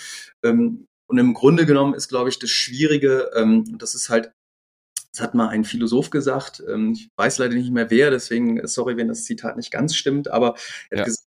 ähm, 0.43 0.87
und 1.05 1.19
im 1.19 1.35
Grunde 1.35 1.67
genommen 1.67 1.93
ist, 1.93 2.07
glaube 2.07 2.29
ich, 2.29 2.39
das 2.39 2.49
Schwierige, 2.49 3.29
ähm, 3.35 3.77
das 3.77 3.93
ist 3.93 4.09
halt 4.09 4.31
das 5.13 5.23
hat 5.23 5.33
mal 5.33 5.47
ein 5.49 5.63
Philosoph 5.63 6.11
gesagt, 6.11 6.61
ähm, 6.67 6.93
ich 6.93 7.09
weiß 7.15 7.39
leider 7.39 7.55
nicht 7.55 7.71
mehr 7.71 7.89
wer, 7.89 8.11
deswegen 8.11 8.65
sorry, 8.67 8.97
wenn 8.97 9.07
das 9.07 9.23
Zitat 9.23 9.57
nicht 9.57 9.71
ganz 9.71 9.95
stimmt, 9.95 10.27
aber 10.27 10.55
er, 10.91 10.99
ja. 10.99 11.03
gesagt, 11.05 11.26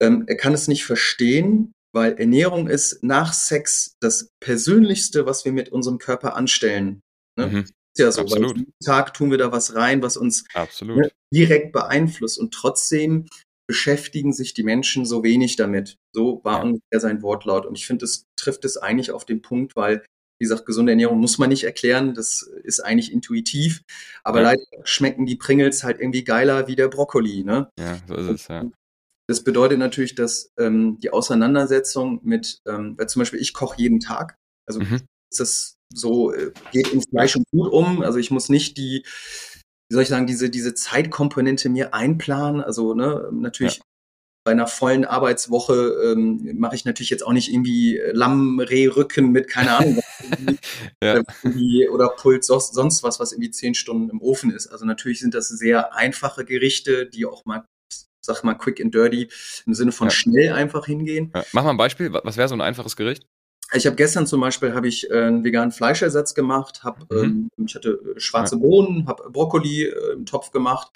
ähm, 0.00 0.24
er 0.26 0.36
kann 0.36 0.54
es 0.54 0.68
nicht 0.68 0.84
verstehen, 0.84 1.72
weil 1.94 2.14
Ernährung 2.14 2.68
ist 2.68 3.02
nach 3.02 3.32
Sex 3.32 3.96
das 4.00 4.30
Persönlichste, 4.40 5.26
was 5.26 5.44
wir 5.44 5.52
mit 5.52 5.70
unserem 5.70 5.98
Körper 5.98 6.36
anstellen. 6.36 7.00
Ne? 7.38 7.46
Mhm. 7.46 7.58
Ist 7.58 7.98
ja 7.98 8.10
so, 8.10 8.22
Absolut. 8.22 8.50
weil 8.50 8.58
jeden 8.58 8.72
Tag 8.84 9.14
tun 9.14 9.30
wir 9.30 9.38
da 9.38 9.52
was 9.52 9.76
rein, 9.76 10.02
was 10.02 10.16
uns 10.16 10.44
ne, 10.82 11.10
direkt 11.32 11.72
beeinflusst 11.72 12.38
und 12.38 12.52
trotzdem 12.52 13.28
beschäftigen 13.68 14.32
sich 14.32 14.52
die 14.52 14.64
Menschen 14.64 15.06
so 15.06 15.22
wenig 15.22 15.56
damit. 15.56 15.96
So 16.12 16.40
war 16.42 16.58
ja. 16.58 16.62
ungefähr 16.64 17.00
sein 17.00 17.22
Wortlaut 17.22 17.64
und 17.64 17.78
ich 17.78 17.86
finde, 17.86 18.02
das 18.02 18.26
trifft 18.36 18.64
es 18.64 18.76
eigentlich 18.76 19.12
auf 19.12 19.24
den 19.24 19.42
Punkt, 19.42 19.76
weil 19.76 20.04
wie 20.40 20.44
gesagt, 20.44 20.66
gesunde 20.66 20.92
Ernährung 20.92 21.20
muss 21.20 21.38
man 21.38 21.48
nicht 21.48 21.64
erklären, 21.64 22.12
das 22.14 22.42
ist 22.64 22.80
eigentlich 22.80 23.12
intuitiv. 23.12 23.82
Aber 24.24 24.40
ja. 24.42 24.50
leider 24.50 24.62
schmecken 24.82 25.26
die 25.26 25.36
Pringles 25.36 25.84
halt 25.84 26.00
irgendwie 26.00 26.24
geiler 26.24 26.66
wie 26.66 26.74
der 26.74 26.88
Brokkoli. 26.88 27.44
Ne? 27.44 27.70
Ja, 27.78 27.98
so 28.08 28.14
ist 28.16 28.28
es, 28.28 28.48
ja. 28.48 28.68
Das 29.26 29.42
bedeutet 29.42 29.78
natürlich, 29.78 30.14
dass 30.14 30.52
ähm, 30.58 30.98
die 31.00 31.10
Auseinandersetzung 31.10 32.20
mit, 32.22 32.60
ähm, 32.68 32.94
weil 32.98 33.08
zum 33.08 33.20
Beispiel 33.20 33.40
ich 33.40 33.54
koche 33.54 33.78
jeden 33.78 34.00
Tag, 34.00 34.36
also 34.66 34.80
mhm. 34.80 35.00
ist 35.30 35.40
das 35.40 35.76
so, 35.92 36.32
äh, 36.32 36.52
geht 36.72 36.88
ins 36.88 37.08
Fleisch 37.08 37.36
und 37.36 37.50
Blut 37.50 37.72
um. 37.72 38.02
Also 38.02 38.18
ich 38.18 38.30
muss 38.30 38.48
nicht 38.48 38.76
die, 38.76 39.04
wie 39.88 39.94
soll 39.94 40.02
ich 40.02 40.08
sagen, 40.08 40.26
diese, 40.26 40.50
diese 40.50 40.74
Zeitkomponente 40.74 41.68
mir 41.68 41.94
einplanen. 41.94 42.60
Also 42.60 42.94
ne, 42.94 43.30
natürlich 43.32 43.76
ja. 43.76 43.82
bei 44.44 44.52
einer 44.52 44.66
vollen 44.66 45.06
Arbeitswoche 45.06 46.12
ähm, 46.12 46.58
mache 46.58 46.74
ich 46.74 46.84
natürlich 46.84 47.10
jetzt 47.10 47.26
auch 47.26 47.32
nicht 47.32 47.50
irgendwie 47.50 48.00
Lamm, 48.12 48.60
Rehrücken 48.60 49.30
mit, 49.30 49.48
keine 49.48 49.78
Ahnung, 49.78 50.00
ja. 51.02 51.22
oder 51.90 52.08
Puls, 52.10 52.46
sonst 52.46 53.02
was, 53.02 53.20
was 53.20 53.32
irgendwie 53.32 53.50
zehn 53.50 53.74
Stunden 53.74 54.10
im 54.10 54.20
Ofen 54.20 54.50
ist. 54.50 54.66
Also 54.66 54.84
natürlich 54.84 55.20
sind 55.20 55.32
das 55.32 55.48
sehr 55.48 55.94
einfache 55.94 56.44
Gerichte, 56.44 57.06
die 57.06 57.24
auch 57.24 57.46
mal 57.46 57.64
sag 58.24 58.42
mal, 58.42 58.54
quick 58.54 58.80
and 58.80 58.94
dirty, 58.94 59.28
im 59.66 59.74
Sinne 59.74 59.92
von 59.92 60.08
ja. 60.08 60.10
schnell 60.10 60.52
einfach 60.52 60.86
hingehen. 60.86 61.32
Ja. 61.34 61.44
Mach 61.52 61.64
mal 61.64 61.70
ein 61.70 61.76
Beispiel, 61.76 62.12
was 62.12 62.36
wäre 62.36 62.48
so 62.48 62.54
ein 62.54 62.60
einfaches 62.60 62.96
Gericht? 62.96 63.26
Ich 63.72 63.86
habe 63.86 63.96
gestern 63.96 64.26
zum 64.26 64.40
Beispiel 64.40 64.74
habe 64.74 64.86
ich 64.86 65.10
äh, 65.10 65.14
einen 65.14 65.42
veganen 65.42 65.72
Fleischersatz 65.72 66.34
gemacht, 66.34 66.84
hab, 66.84 67.10
mhm. 67.10 67.48
ähm, 67.58 67.66
ich 67.66 67.74
hatte 67.74 68.00
äh, 68.14 68.20
schwarze. 68.20 68.56
Bohnen, 68.58 69.06
habe 69.06 69.30
Brokkoli 69.30 69.84
äh, 69.84 70.12
im 70.12 70.26
Topf 70.26 70.50
gemacht, 70.50 70.90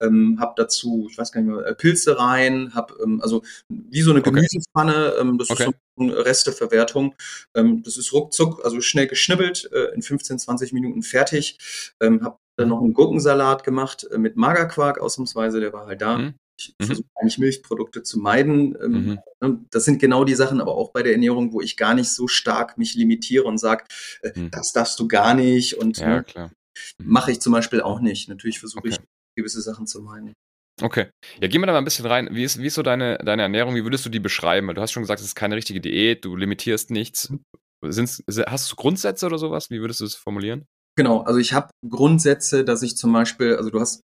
ähm, 0.00 0.38
habe 0.40 0.54
dazu, 0.56 1.08
ich 1.10 1.18
weiß 1.18 1.32
gar 1.32 1.40
nicht 1.40 1.52
mehr, 1.52 1.66
äh, 1.66 1.74
Pilze 1.74 2.18
rein, 2.18 2.72
habe 2.74 2.94
ähm, 3.02 3.20
also 3.20 3.42
wie 3.68 4.02
so 4.02 4.12
eine 4.12 4.22
Gemüsepfanne, 4.22 5.14
ähm, 5.20 5.36
das 5.36 5.50
okay. 5.50 5.64
ist 5.64 5.74
so 5.96 6.02
eine 6.02 6.24
Resteverwertung. 6.24 7.14
Ähm, 7.54 7.82
das 7.82 7.96
ist 7.96 8.12
ruckzuck, 8.12 8.64
also 8.64 8.80
schnell 8.80 9.08
geschnibbelt, 9.08 9.68
äh, 9.72 9.92
in 9.94 10.02
15, 10.02 10.38
20 10.38 10.72
Minuten 10.72 11.02
fertig. 11.02 11.58
Ähm, 12.00 12.22
habe 12.22 12.38
dann 12.56 12.68
noch 12.68 12.80
einen 12.80 12.94
Gurkensalat 12.94 13.64
gemacht 13.64 14.06
mit 14.16 14.36
Magerquark 14.36 15.00
ausnahmsweise, 15.00 15.60
der 15.60 15.72
war 15.72 15.86
halt 15.86 16.00
da. 16.00 16.18
Mhm. 16.18 16.34
Ich 16.58 16.74
mhm. 16.78 16.86
versuche 16.86 17.08
eigentlich 17.14 17.38
Milchprodukte 17.38 18.02
zu 18.02 18.18
meiden. 18.18 18.76
Ähm, 18.82 18.92
mhm. 18.92 19.18
Ne, 19.40 19.64
das 19.70 19.84
sind 19.84 20.00
genau 20.00 20.24
die 20.24 20.34
Sachen, 20.34 20.60
aber 20.60 20.74
auch 20.74 20.92
bei 20.92 21.02
der 21.02 21.12
Ernährung, 21.12 21.52
wo 21.52 21.60
ich 21.60 21.76
gar 21.76 21.94
nicht 21.94 22.10
so 22.10 22.28
stark 22.28 22.78
mich 22.78 22.94
limitiere 22.94 23.44
und 23.44 23.58
sage, 23.58 23.84
äh, 24.22 24.38
mhm. 24.38 24.50
das 24.50 24.72
darfst 24.72 24.98
du 25.00 25.08
gar 25.08 25.34
nicht. 25.34 25.74
Und 25.78 25.98
ja, 25.98 26.20
ne, 26.20 26.24
mhm. 26.36 26.50
mache 26.98 27.32
ich 27.32 27.40
zum 27.40 27.52
Beispiel 27.52 27.80
auch 27.80 28.00
nicht. 28.00 28.28
Natürlich 28.28 28.60
versuche 28.60 28.80
okay. 28.80 28.90
ich 28.90 28.98
gewisse 29.36 29.62
Sachen 29.62 29.86
zu 29.86 30.02
meiden. 30.02 30.34
Okay. 30.80 31.08
Ja, 31.40 31.48
gehen 31.48 31.60
wir 31.60 31.66
da 31.66 31.72
mal 31.72 31.78
ein 31.78 31.84
bisschen 31.84 32.06
rein. 32.06 32.28
Wie 32.32 32.44
ist, 32.44 32.58
wie 32.58 32.66
ist 32.66 32.74
so 32.74 32.82
deine, 32.82 33.18
deine 33.18 33.42
Ernährung? 33.42 33.74
Wie 33.74 33.84
würdest 33.84 34.06
du 34.06 34.10
die 34.10 34.20
beschreiben? 34.20 34.74
Du 34.74 34.80
hast 34.80 34.92
schon 34.92 35.02
gesagt, 35.02 35.20
es 35.20 35.26
ist 35.26 35.34
keine 35.34 35.56
richtige 35.56 35.80
Diät, 35.80 36.24
du 36.24 36.34
limitierst 36.34 36.90
nichts. 36.90 37.30
Mhm. 37.30 37.40
Sind's, 37.84 38.22
hast 38.46 38.70
du 38.70 38.76
Grundsätze 38.76 39.26
oder 39.26 39.38
sowas? 39.38 39.70
Wie 39.70 39.80
würdest 39.80 40.00
du 40.00 40.04
es 40.04 40.14
formulieren? 40.14 40.66
Genau, 40.96 41.22
also 41.22 41.38
ich 41.38 41.52
habe 41.52 41.70
Grundsätze, 41.88 42.64
dass 42.64 42.82
ich 42.82 42.96
zum 42.96 43.12
Beispiel, 43.12 43.56
also 43.56 43.70
du 43.70 43.80
hast 43.80 44.02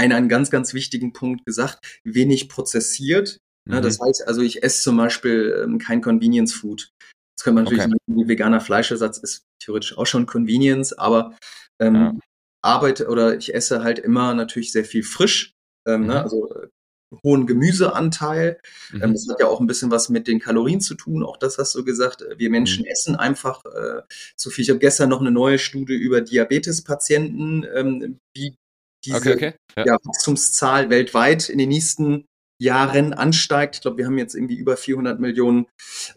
einen, 0.00 0.12
einen 0.12 0.28
ganz, 0.28 0.50
ganz 0.50 0.72
wichtigen 0.72 1.12
Punkt 1.12 1.44
gesagt, 1.44 2.00
wenig 2.04 2.48
prozessiert. 2.48 3.38
Ne? 3.68 3.78
Mhm. 3.78 3.82
Das 3.82 4.00
heißt 4.00 4.26
also, 4.26 4.40
ich 4.40 4.62
esse 4.62 4.82
zum 4.82 4.96
Beispiel 4.96 5.62
ähm, 5.62 5.78
kein 5.78 6.00
Convenience 6.00 6.54
Food. 6.54 6.90
Das 7.36 7.44
könnte 7.44 7.56
man 7.56 7.64
natürlich 7.64 7.84
okay. 7.84 7.96
sagen, 8.06 8.28
veganer 8.28 8.60
Fleischersatz 8.60 9.18
ist 9.18 9.44
theoretisch 9.62 9.96
auch 9.96 10.06
schon 10.06 10.26
Convenience, 10.26 10.92
aber 10.92 11.36
ähm, 11.80 11.94
ja. 11.94 12.14
arbeite 12.62 13.08
oder 13.08 13.36
ich 13.36 13.54
esse 13.54 13.82
halt 13.82 13.98
immer 13.98 14.34
natürlich 14.34 14.72
sehr 14.72 14.84
viel 14.84 15.02
frisch. 15.02 15.52
Ähm, 15.86 16.02
ne? 16.02 16.06
mhm. 16.06 16.08
ne? 16.08 16.22
Also 16.22 16.54
äh, 16.54 16.68
hohen 17.22 17.46
Gemüseanteil. 17.46 18.58
Mhm. 18.92 19.02
Ähm, 19.02 19.12
das 19.12 19.26
hat 19.30 19.40
ja 19.40 19.48
auch 19.48 19.60
ein 19.60 19.66
bisschen 19.66 19.90
was 19.90 20.08
mit 20.08 20.28
den 20.28 20.40
Kalorien 20.40 20.80
zu 20.80 20.94
tun. 20.94 21.24
Auch 21.24 21.36
das 21.36 21.58
hast 21.58 21.74
du 21.74 21.84
gesagt. 21.84 22.24
Wir 22.36 22.48
Menschen 22.48 22.84
mhm. 22.84 22.90
essen 22.90 23.16
einfach 23.16 23.64
äh, 23.66 24.02
zu 24.36 24.48
viel. 24.48 24.62
Ich 24.62 24.70
habe 24.70 24.78
gestern 24.78 25.10
noch 25.10 25.20
eine 25.20 25.30
neue 25.30 25.58
Studie 25.58 25.94
über 25.94 26.22
Diabetespatienten, 26.22 27.66
ähm, 27.74 28.18
wie 28.34 28.56
diese 29.04 29.16
okay, 29.16 29.34
okay. 29.34 29.54
Ja. 29.76 29.86
Ja, 29.86 29.98
Wachstumszahl 30.02 30.90
weltweit 30.90 31.48
in 31.48 31.58
den 31.58 31.68
nächsten 31.68 32.26
Jahren 32.60 33.14
ansteigt. 33.14 33.76
Ich 33.76 33.80
glaube, 33.80 33.96
wir 33.98 34.06
haben 34.06 34.18
jetzt 34.18 34.34
irgendwie 34.34 34.56
über 34.56 34.76
400 34.76 35.18
Millionen 35.18 35.66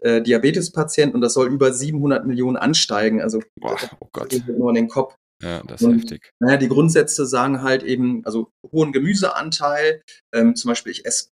äh, 0.00 0.20
Diabetespatienten 0.20 1.14
und 1.14 1.22
das 1.22 1.34
soll 1.34 1.48
über 1.48 1.72
700 1.72 2.26
Millionen 2.26 2.56
ansteigen. 2.56 3.22
Also 3.22 3.40
Boah, 3.58 3.78
oh 4.00 4.08
Gott. 4.12 4.36
nur 4.46 4.68
an 4.68 4.74
den 4.74 4.88
Kopf. 4.88 5.14
Ja, 5.42 5.62
das 5.62 5.80
ist 5.80 5.86
und, 5.86 5.98
heftig. 6.00 6.30
Naja, 6.40 6.58
die 6.58 6.68
Grundsätze 6.68 7.26
sagen 7.26 7.62
halt 7.62 7.82
eben, 7.82 8.24
also 8.24 8.50
hohen 8.72 8.92
Gemüseanteil, 8.92 10.02
ähm, 10.34 10.54
zum 10.54 10.68
Beispiel 10.68 10.92
ich 10.92 11.06
esse 11.06 11.28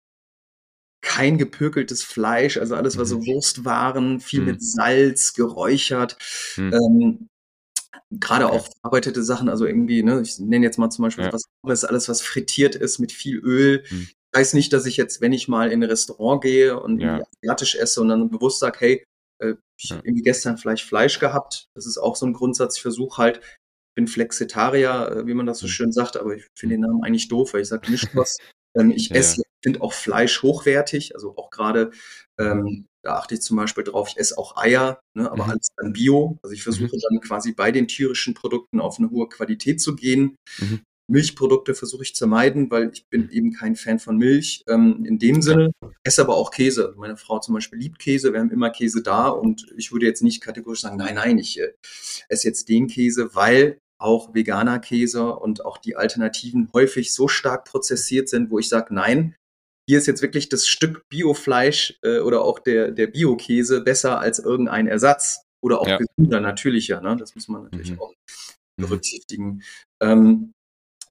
kein 1.03 1.37
gepökeltes 1.37 2.03
Fleisch, 2.03 2.57
also 2.57 2.77
alles, 2.77 2.97
was 2.97 3.09
so 3.09 3.19
mhm. 3.19 3.27
Wurstwaren, 3.27 4.21
viel 4.21 4.41
mhm. 4.41 4.47
mit 4.47 4.63
Salz, 4.63 5.35
geräuchert. 5.35 6.17
Mhm. 6.57 6.73
Ähm, 6.73 7.29
gerade 8.21 8.47
okay. 8.47 8.57
auch 8.57 8.69
verarbeitete 8.81 9.23
Sachen, 9.23 9.49
also 9.49 9.67
irgendwie, 9.67 10.03
ne, 10.03 10.21
ich 10.21 10.39
nenne 10.39 10.65
jetzt 10.65 10.79
mal 10.79 10.91
zum 10.91 11.05
Beispiel 11.05 11.25
ja. 11.25 11.33
was 11.33 11.45
alles, 11.63 11.85
alles, 11.85 12.09
was 12.09 12.21
frittiert 12.21 12.75
ist 12.75 12.99
mit 12.99 13.13
viel 13.13 13.39
Öl. 13.39 13.85
Hm. 13.87 14.09
Ich 14.11 14.39
weiß 14.39 14.55
nicht, 14.55 14.73
dass 14.73 14.87
ich 14.87 14.97
jetzt, 14.97 15.21
wenn 15.21 15.33
ich 15.33 15.49
mal 15.49 15.71
in 15.71 15.83
ein 15.83 15.89
Restaurant 15.89 16.43
gehe 16.43 16.79
und 16.79 17.01
ja. 17.01 17.23
asiatisch 17.43 17.75
esse 17.77 18.01
und 18.01 18.09
dann 18.09 18.31
bewusst 18.31 18.61
sage, 18.61 18.79
hey, 18.81 19.05
äh, 19.41 19.55
ich 19.79 19.91
ja. 19.91 19.97
habe 19.97 20.07
irgendwie 20.07 20.23
gestern 20.23 20.59
vielleicht 20.59 20.85
Fleisch 20.85 21.19
gehabt. 21.19 21.67
Das 21.75 21.87
ist 21.87 21.99
auch 21.99 22.17
so 22.17 22.27
ein 22.27 22.33
Grundsatz. 22.33 22.77
Ich 22.77 22.83
versuche 22.83 23.19
halt, 23.19 23.39
ich 23.39 23.95
bin 23.95 24.07
Flexitarier, 24.07 25.17
äh, 25.17 25.27
wie 25.27 25.35
man 25.35 25.47
das 25.47 25.59
so 25.59 25.67
hm. 25.67 25.73
schön 25.73 25.93
sagt, 25.93 26.17
aber 26.17 26.37
ich 26.37 26.47
finde 26.59 26.77
den 26.77 26.83
Namen 26.83 27.03
eigentlich 27.05 27.29
doof, 27.29 27.55
weil 27.55 27.63
ich 27.63 27.69
sage 27.69 27.91
nicht 27.91 28.09
was. 28.17 28.39
ähm, 28.77 28.91
ich 28.91 29.09
ja, 29.09 29.17
esse, 29.17 29.43
finde 29.63 29.81
auch 29.81 29.93
Fleisch 29.93 30.43
hochwertig, 30.43 31.15
also 31.15 31.37
auch 31.37 31.51
gerade 31.51 31.91
ähm, 32.39 32.87
da 33.03 33.17
achte 33.17 33.35
ich 33.35 33.43
zum 33.43 33.57
Beispiel 33.57 33.85
drauf, 33.85 34.09
ich 34.11 34.19
esse 34.19 34.39
auch 34.39 34.57
Eier, 34.57 35.01
ne, 35.15 35.31
aber 35.31 35.45
mhm. 35.45 35.51
alles 35.51 35.69
dann 35.77 35.93
Bio. 35.93 36.39
Also 36.43 36.55
ich 36.55 36.63
versuche 36.63 36.97
mhm. 36.97 37.01
dann 37.09 37.21
quasi 37.21 37.53
bei 37.53 37.73
den 37.73 37.89
tierischen 37.89 38.35
Produkten 38.35 38.81
auf 38.81 38.99
eine 38.99 39.11
hohe 39.11 39.29
Qualität 39.29 39.81
zu 39.81 39.97
gehen. 39.97 40.37
Mhm. 40.59 40.81
Milchprodukte 41.11 41.75
versuche 41.75 42.05
ich 42.05 42.15
zu 42.15 42.27
meiden, 42.27 42.71
weil 42.71 42.91
ich 42.93 43.07
bin 43.09 43.29
eben 43.31 43.53
kein 43.53 43.75
Fan 43.75 43.99
von 43.99 44.17
Milch 44.17 44.63
ähm, 44.69 45.05
in 45.05 45.19
dem 45.19 45.43
Sinne. 45.43 45.73
Esse 46.05 46.23
aber 46.23 46.37
auch 46.37 46.53
Käse. 46.53 46.95
Meine 46.97 47.17
Frau 47.17 47.41
zum 47.41 47.55
Beispiel 47.55 47.81
liebt 47.81 47.99
Käse. 47.99 48.33
Wir 48.33 48.41
haben 48.41 48.53
immer 48.53 48.71
Käse 48.71 49.03
da 49.03 49.29
und 49.29 49.67
ich 49.77 49.93
würde 49.93 50.07
jetzt 50.07 50.23
nicht 50.23 50.41
kategorisch 50.41 50.81
sagen, 50.81 50.97
nein, 50.97 51.17
nein, 51.17 51.39
ich 51.39 51.61
äh, 51.61 51.73
esse 52.29 52.47
jetzt 52.49 52.69
den 52.69 52.87
Käse, 52.87 53.35
weil 53.35 53.79
auch 53.99 54.33
veganer 54.33 54.79
Käse 54.79 55.35
und 55.35 55.65
auch 55.65 55.79
die 55.79 55.97
Alternativen 55.97 56.71
häufig 56.73 57.13
so 57.13 57.29
stark 57.29 57.65
prozessiert 57.65 58.29
sind, 58.29 58.51
wo 58.51 58.59
ich 58.59 58.69
sage, 58.69 58.95
nein, 58.95 59.35
hier 59.89 59.99
ist 59.99 60.07
jetzt 60.07 60.23
wirklich 60.23 60.49
das 60.49 60.67
Stück 60.67 61.09
Biofleisch 61.09 61.99
äh, 62.03 62.21
oder 62.21 62.43
auch 62.43 62.59
der, 62.59 62.91
der 62.91 63.09
Biokäse 63.09 63.81
besser 63.81 64.21
als 64.21 64.39
irgendein 64.39 64.87
Ersatz 64.87 65.45
oder 65.63 65.81
auch 65.81 65.89
ja. 65.89 65.99
gesünder, 65.99 66.41
natürlicher. 66.41 67.01
Ne? 67.01 67.17
Das 67.17 67.35
muss 67.35 67.49
man 67.49 67.65
natürlich 67.65 67.93
mhm. 67.93 68.01
auch 68.01 68.11
mhm. 68.11 68.83
berücksichtigen. 68.83 69.63
Ähm, 70.03 70.53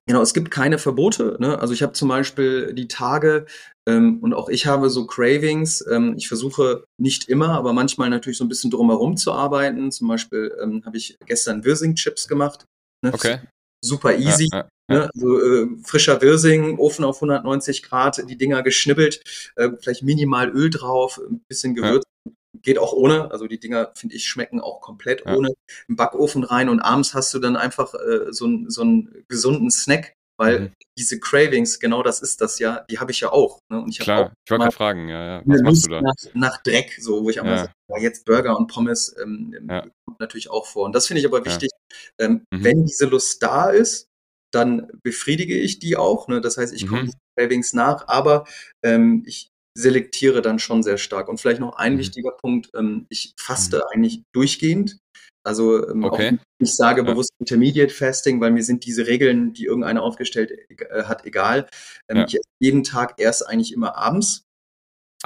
genau, 0.06 0.22
es 0.22 0.34
gibt 0.34 0.50
keine 0.50 0.78
Verbote. 0.78 1.36
Ne? 1.38 1.58
Also 1.58 1.74
ich 1.74 1.82
habe 1.82 1.92
zum 1.92 2.08
Beispiel 2.08 2.72
die 2.74 2.88
Tage 2.88 3.46
ähm, 3.88 4.20
und 4.20 4.34
auch 4.34 4.48
ich 4.48 4.66
habe 4.66 4.90
so 4.90 5.06
Cravings. 5.06 5.84
Ähm, 5.90 6.14
ich 6.16 6.28
versuche 6.28 6.84
nicht 6.98 7.28
immer, 7.28 7.50
aber 7.50 7.72
manchmal 7.72 8.10
natürlich 8.10 8.38
so 8.38 8.44
ein 8.44 8.48
bisschen 8.48 8.70
drumherum 8.70 9.16
zu 9.16 9.32
arbeiten. 9.32 9.90
Zum 9.90 10.08
Beispiel 10.08 10.54
ähm, 10.62 10.82
habe 10.84 10.96
ich 10.96 11.18
gestern 11.26 11.64
Wirsing-Chips 11.64 12.28
gemacht. 12.28 12.66
Ne? 13.04 13.12
Okay. 13.12 13.40
Super 13.84 14.16
easy. 14.16 14.48
Ja, 14.52 14.58
ja. 14.58 14.68
Ne? 14.92 15.10
Also 15.14 15.40
äh, 15.40 15.68
frischer 15.84 16.20
Wirsing, 16.20 16.78
Ofen 16.78 17.04
auf 17.04 17.16
190 17.16 17.82
Grad, 17.82 18.22
die 18.28 18.36
Dinger 18.36 18.62
geschnibbelt, 18.62 19.22
äh, 19.56 19.70
vielleicht 19.80 20.02
minimal 20.02 20.50
Öl 20.50 20.70
drauf, 20.70 21.18
ein 21.18 21.42
bisschen 21.48 21.74
Gewürz. 21.74 22.04
Ja. 22.24 22.32
Geht 22.60 22.78
auch 22.78 22.92
ohne. 22.92 23.30
Also 23.30 23.46
die 23.46 23.58
Dinger, 23.58 23.92
finde 23.94 24.14
ich, 24.14 24.28
schmecken 24.28 24.60
auch 24.60 24.80
komplett 24.80 25.24
ja. 25.24 25.34
ohne. 25.34 25.48
Im 25.88 25.96
Backofen 25.96 26.44
rein 26.44 26.68
und 26.68 26.80
abends 26.80 27.14
hast 27.14 27.32
du 27.34 27.38
dann 27.38 27.56
einfach 27.56 27.94
äh, 27.94 28.30
so, 28.32 28.48
so 28.68 28.82
einen 28.82 29.24
gesunden 29.26 29.70
Snack, 29.70 30.14
weil 30.38 30.60
mhm. 30.60 30.72
diese 30.98 31.18
Cravings, 31.20 31.80
genau 31.80 32.02
das 32.02 32.20
ist 32.20 32.40
das 32.40 32.58
ja, 32.58 32.84
die 32.90 32.98
habe 32.98 33.10
ich 33.10 33.20
ja 33.20 33.32
auch. 33.32 33.60
Ne? 33.70 33.80
Und 33.80 33.90
ich 33.90 33.98
Klar, 33.98 34.26
auch 34.26 34.30
ich 34.44 34.50
wollte 34.50 34.64
gerade 34.64 34.76
fragen, 34.76 35.08
ja, 35.08 35.24
ja. 35.24 35.42
Was 35.44 35.62
machst 35.62 35.86
du 35.86 35.90
da? 35.90 36.00
Nach, 36.02 36.14
nach, 36.34 36.62
Dreck, 36.62 36.98
so, 37.00 37.24
wo 37.24 37.30
ich 37.30 37.40
auch 37.40 37.44
ja. 37.44 37.50
mal 37.50 37.58
sage, 37.58 37.72
oh, 37.88 37.96
jetzt 37.98 38.24
Burger 38.24 38.56
und 38.56 38.66
Pommes 38.66 39.14
ähm, 39.22 39.54
ja. 39.68 39.86
kommt 40.04 40.20
natürlich 40.20 40.50
auch 40.50 40.66
vor. 40.66 40.84
Und 40.84 40.94
das 40.94 41.06
finde 41.06 41.20
ich 41.20 41.26
aber 41.26 41.44
wichtig, 41.44 41.70
ähm, 42.18 42.44
mhm. 42.50 42.64
wenn 42.64 42.84
diese 42.84 43.06
Lust 43.06 43.42
da 43.42 43.70
ist, 43.70 44.08
dann 44.54 44.88
befriedige 45.02 45.56
ich 45.58 45.78
die 45.78 45.96
auch. 45.96 46.28
Ne? 46.28 46.40
Das 46.40 46.56
heißt, 46.56 46.72
ich 46.72 46.86
komme 46.86 47.04
mhm. 47.04 47.12
Cravings 47.38 47.72
nach, 47.72 48.06
aber 48.08 48.46
ähm, 48.84 49.22
ich 49.26 49.48
selektiere 49.76 50.42
dann 50.42 50.58
schon 50.58 50.82
sehr 50.82 50.98
stark. 50.98 51.28
Und 51.28 51.40
vielleicht 51.40 51.60
noch 51.60 51.76
ein 51.76 51.94
Mhm. 51.94 51.98
wichtiger 51.98 52.32
Punkt, 52.32 52.70
ähm, 52.74 53.06
ich 53.08 53.32
faste 53.40 53.82
eigentlich 53.90 54.22
durchgehend. 54.34 54.98
Also 55.44 55.88
ähm, 55.88 56.04
auch 56.04 56.12
Okay. 56.12 56.38
ich 56.62 56.74
sage 56.76 57.00
Ja. 57.00 57.06
bewusst 57.10 57.30
Intermediate 57.40 57.92
Fasting, 57.92 58.40
weil 58.40 58.50
mir 58.52 58.62
sind 58.62 58.84
diese 58.84 59.06
Regeln, 59.06 59.54
die 59.54 59.64
irgendeiner 59.64 60.02
aufgestellt 60.02 60.52
äh, 60.70 61.04
hat, 61.04 61.24
egal. 61.26 61.68
Ähm, 62.08 62.18
Ja. 62.18 62.24
Ich 62.26 62.34
esse 62.34 62.48
jeden 62.60 62.84
Tag 62.84 63.14
erst 63.18 63.48
eigentlich 63.48 63.72
immer 63.72 63.96
abends. 63.96 64.44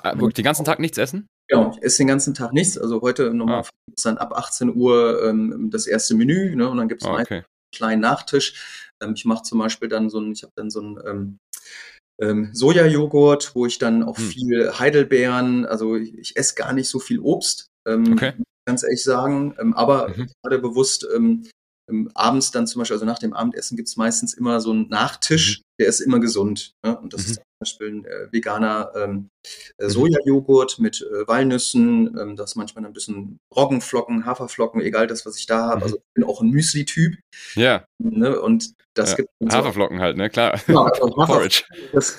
Ah, 0.02 0.14
wirklich 0.16 0.34
den 0.34 0.44
ganzen 0.44 0.64
Tag 0.64 0.78
nichts 0.78 0.96
essen? 0.98 1.26
Genau, 1.48 1.72
ich 1.76 1.82
esse 1.82 1.98
den 1.98 2.06
ganzen 2.08 2.34
Tag 2.34 2.52
nichts. 2.52 2.78
Also 2.78 3.02
heute 3.02 3.32
nochmal 3.34 3.62
Ah. 3.62 3.68
dann 4.04 4.18
ab 4.18 4.32
18 4.34 4.74
Uhr 4.76 5.22
ähm, 5.24 5.70
das 5.70 5.86
erste 5.86 6.14
Menü, 6.14 6.54
ne? 6.56 6.68
Und 6.68 6.76
dann 6.78 6.88
gibt's 6.88 7.04
Ah, 7.04 7.12
meist 7.12 7.30
okay. 7.30 7.44
Einen 7.72 7.76
kleinen 7.76 8.00
Nachtisch. 8.02 8.90
Ähm, 9.02 9.14
ich 9.14 9.24
mache 9.24 9.42
zum 9.42 9.58
Beispiel 9.58 9.88
dann 9.88 10.10
so 10.10 10.18
ein, 10.20 10.32
ich 10.32 10.42
habe 10.42 10.52
dann 10.56 10.70
so 10.70 10.80
ein 10.80 10.98
ähm, 11.06 11.38
ähm, 12.20 12.50
Sojajoghurt, 12.52 13.54
wo 13.54 13.66
ich 13.66 13.78
dann 13.78 14.02
auch 14.02 14.16
Hm. 14.16 14.30
viel 14.30 14.78
Heidelbeeren, 14.78 15.66
also 15.66 15.96
ich, 15.96 16.16
ich 16.18 16.36
esse 16.36 16.54
gar 16.54 16.72
nicht 16.72 16.88
so 16.88 16.98
viel 16.98 17.18
Obst, 17.20 17.66
ähm, 17.86 18.12
Okay. 18.12 18.32
ganz 18.66 18.82
ehrlich 18.82 19.02
sagen, 19.04 19.54
ähm, 19.58 19.74
aber 19.74 20.08
Mhm. 20.08 20.30
gerade 20.42 20.58
bewusst 20.58 21.06
ähm, 21.14 21.48
ähm, 21.88 22.10
abends 22.14 22.50
dann 22.50 22.66
zum 22.66 22.80
Beispiel, 22.80 22.94
also 22.94 23.06
nach 23.06 23.18
dem 23.18 23.32
Abendessen 23.32 23.76
gibt's 23.76 23.96
meistens 23.96 24.34
immer 24.34 24.60
so 24.60 24.70
einen 24.72 24.88
Nachtisch, 24.88 25.62
der 25.78 25.88
ist 25.88 26.00
immer 26.00 26.18
gesund. 26.20 26.72
Ne? 26.84 26.98
Und 26.98 27.12
das 27.12 27.26
Mhm. 27.26 27.32
ist 27.32 27.42
Beispiel 27.58 27.88
ein 27.88 28.04
äh, 28.04 28.32
veganer 28.32 28.92
ähm, 28.96 29.30
äh. 29.78 29.88
Sojajoghurt 29.88 30.78
mit 30.78 31.00
äh, 31.02 31.26
Walnüssen, 31.26 32.16
ähm, 32.18 32.36
das 32.36 32.56
manchmal 32.56 32.84
ein 32.84 32.92
bisschen 32.92 33.38
Roggenflocken, 33.54 34.26
Haferflocken, 34.26 34.80
egal 34.80 35.06
das, 35.06 35.24
was 35.26 35.38
ich 35.38 35.46
da 35.46 35.68
habe. 35.68 35.78
Mhm. 35.78 35.82
Also 35.82 35.96
ich 35.96 36.14
bin 36.14 36.24
auch 36.24 36.40
ein 36.40 36.50
Müsli-Typ. 36.50 37.16
Ja, 37.54 37.84
Ne? 37.98 38.40
Und 38.40 38.74
das 38.98 39.10
Ja. 39.10 39.16
gibt. 39.16 39.30
Haferflocken 39.52 40.00
halt, 40.00 40.16
ne? 40.16 40.28
Klar. 40.30 40.60
Genau, 40.66 40.84
also 40.84 41.06
Porridge. 41.14 41.64
das 41.92 42.16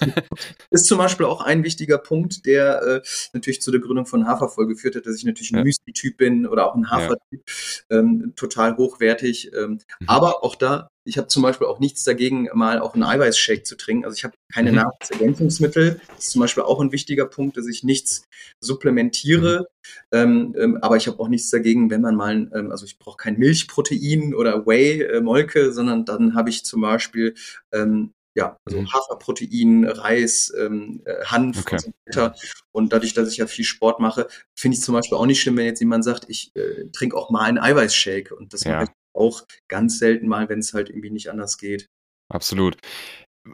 ist 0.71 0.85
zum 0.85 0.97
Beispiel 0.97 1.25
auch 1.25 1.41
ein 1.41 1.63
wichtiger 1.63 1.97
Punkt, 1.97 2.45
der 2.45 2.81
äh, 2.83 3.01
natürlich 3.33 3.61
zu 3.61 3.71
der 3.71 3.81
Gründung 3.81 4.05
von 4.05 4.27
Hafervoll 4.27 4.67
geführt 4.67 4.95
hat, 4.95 5.05
dass 5.05 5.15
ich 5.17 5.25
natürlich 5.25 5.51
ein 5.51 5.57
Ja. 5.57 5.63
Müsli-Typ 5.63 6.17
bin 6.17 6.47
oder 6.47 6.69
auch 6.69 6.75
ein 6.75 6.89
Hafertyp, 6.89 7.43
ähm, 7.89 8.33
total 8.35 8.77
hochwertig. 8.77 9.51
Ähm, 9.53 9.79
Mhm. 9.99 10.07
Aber 10.09 10.43
auch 10.43 10.55
da, 10.55 10.87
ich 11.05 11.17
habe 11.17 11.27
zum 11.27 11.43
Beispiel 11.43 11.67
auch 11.67 11.79
nichts 11.79 12.03
dagegen, 12.03 12.49
mal 12.53 12.79
auch 12.79 12.93
einen 12.93 13.03
Eiweißshake 13.03 13.63
zu 13.63 13.75
trinken. 13.77 14.05
Also 14.05 14.15
ich 14.15 14.23
habe 14.23 14.33
keine 14.53 14.71
Mhm. 14.71 14.77
Nahrungsergänzungsmittel. 14.77 15.99
Das 16.07 16.25
ist 16.25 16.31
zum 16.31 16.41
Beispiel 16.41 16.63
auch 16.63 16.79
ein 16.81 16.91
wichtiger 16.91 17.25
Punkt, 17.25 17.57
dass 17.57 17.67
ich 17.67 17.83
nichts 17.83 18.23
supplementiere. 18.61 19.67
Ähm, 20.11 20.55
ähm, 20.57 20.77
aber 20.81 20.97
ich 20.97 21.07
habe 21.07 21.19
auch 21.19 21.27
nichts 21.27 21.49
dagegen, 21.49 21.89
wenn 21.89 22.01
man 22.01 22.15
mal, 22.15 22.49
ähm, 22.53 22.71
also 22.71 22.85
ich 22.85 22.97
brauche 22.99 23.17
kein 23.17 23.37
Milchprotein 23.37 24.33
oder 24.33 24.65
Whey, 24.65 25.01
äh, 25.01 25.21
Molke, 25.21 25.71
sondern 25.73 26.05
dann 26.05 26.35
habe 26.35 26.49
ich 26.49 26.65
zum 26.65 26.81
Beispiel 26.81 27.35
ähm, 27.71 28.13
ja, 28.35 28.55
also 28.65 28.77
Mhm. 28.79 28.93
Haferprotein, 28.93 29.85
Reis, 29.85 30.53
ähm, 30.55 31.01
äh, 31.05 31.25
Hanf 31.25 31.59
Okay. 31.61 31.75
und 31.75 31.81
so 31.81 31.91
weiter. 32.05 32.35
Und 32.71 32.93
dadurch, 32.93 33.15
dass 33.15 33.31
ich 33.31 33.37
ja 33.37 33.47
viel 33.47 33.65
Sport 33.65 33.99
mache, 33.99 34.27
finde 34.53 34.77
ich 34.77 34.83
zum 34.83 34.93
Beispiel 34.93 35.17
auch 35.17 35.25
nicht 35.25 35.41
schlimm, 35.41 35.57
wenn 35.57 35.65
jetzt 35.65 35.79
jemand 35.79 36.03
sagt, 36.03 36.25
ich 36.27 36.51
äh, 36.55 36.85
trinke 36.91 37.17
auch 37.17 37.31
mal 37.31 37.41
einen 37.41 37.57
Eiweißshake. 37.57 38.35
Und 38.35 38.53
das 38.53 38.63
Ja. 38.63 38.81
mache 38.81 38.83
ich 38.83 38.89
auch 39.19 39.43
ganz 39.67 39.97
selten 39.97 40.27
mal, 40.27 40.47
wenn 40.49 40.59
es 40.59 40.73
halt 40.73 40.89
irgendwie 40.89 41.09
nicht 41.09 41.31
anders 41.31 41.57
geht. 41.57 41.87
Absolut. 42.29 42.77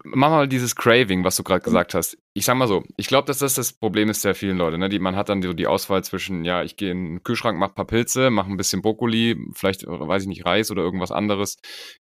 Mach 0.03 0.29
mal 0.29 0.47
dieses 0.47 0.75
Craving, 0.75 1.23
was 1.23 1.35
du 1.35 1.43
gerade 1.43 1.63
gesagt 1.63 1.93
hast. 1.93 2.17
Ich 2.33 2.45
sag 2.45 2.55
mal 2.55 2.67
so, 2.67 2.83
ich 2.97 3.07
glaube, 3.07 3.27
dass 3.27 3.39
das 3.39 3.55
das 3.55 3.73
Problem 3.73 4.09
ist 4.09 4.25
der 4.25 4.33
vielen 4.33 4.57
Leute. 4.57 4.77
Ne? 4.77 4.89
Die, 4.89 4.99
man 4.99 5.15
hat 5.15 5.29
dann 5.29 5.41
so 5.41 5.53
die 5.53 5.67
Auswahl 5.67 6.03
zwischen, 6.03 6.45
ja, 6.45 6.63
ich 6.63 6.77
gehe 6.77 6.91
in 6.91 7.05
den 7.05 7.23
Kühlschrank, 7.23 7.59
mach 7.59 7.69
ein 7.69 7.75
paar 7.75 7.85
Pilze, 7.85 8.29
mach 8.29 8.47
ein 8.47 8.57
bisschen 8.57 8.81
Brokkoli, 8.81 9.37
vielleicht, 9.53 9.83
äh, 9.83 9.87
weiß 9.87 10.23
ich 10.23 10.27
nicht, 10.27 10.45
Reis 10.45 10.71
oder 10.71 10.81
irgendwas 10.81 11.11
anderes, 11.11 11.57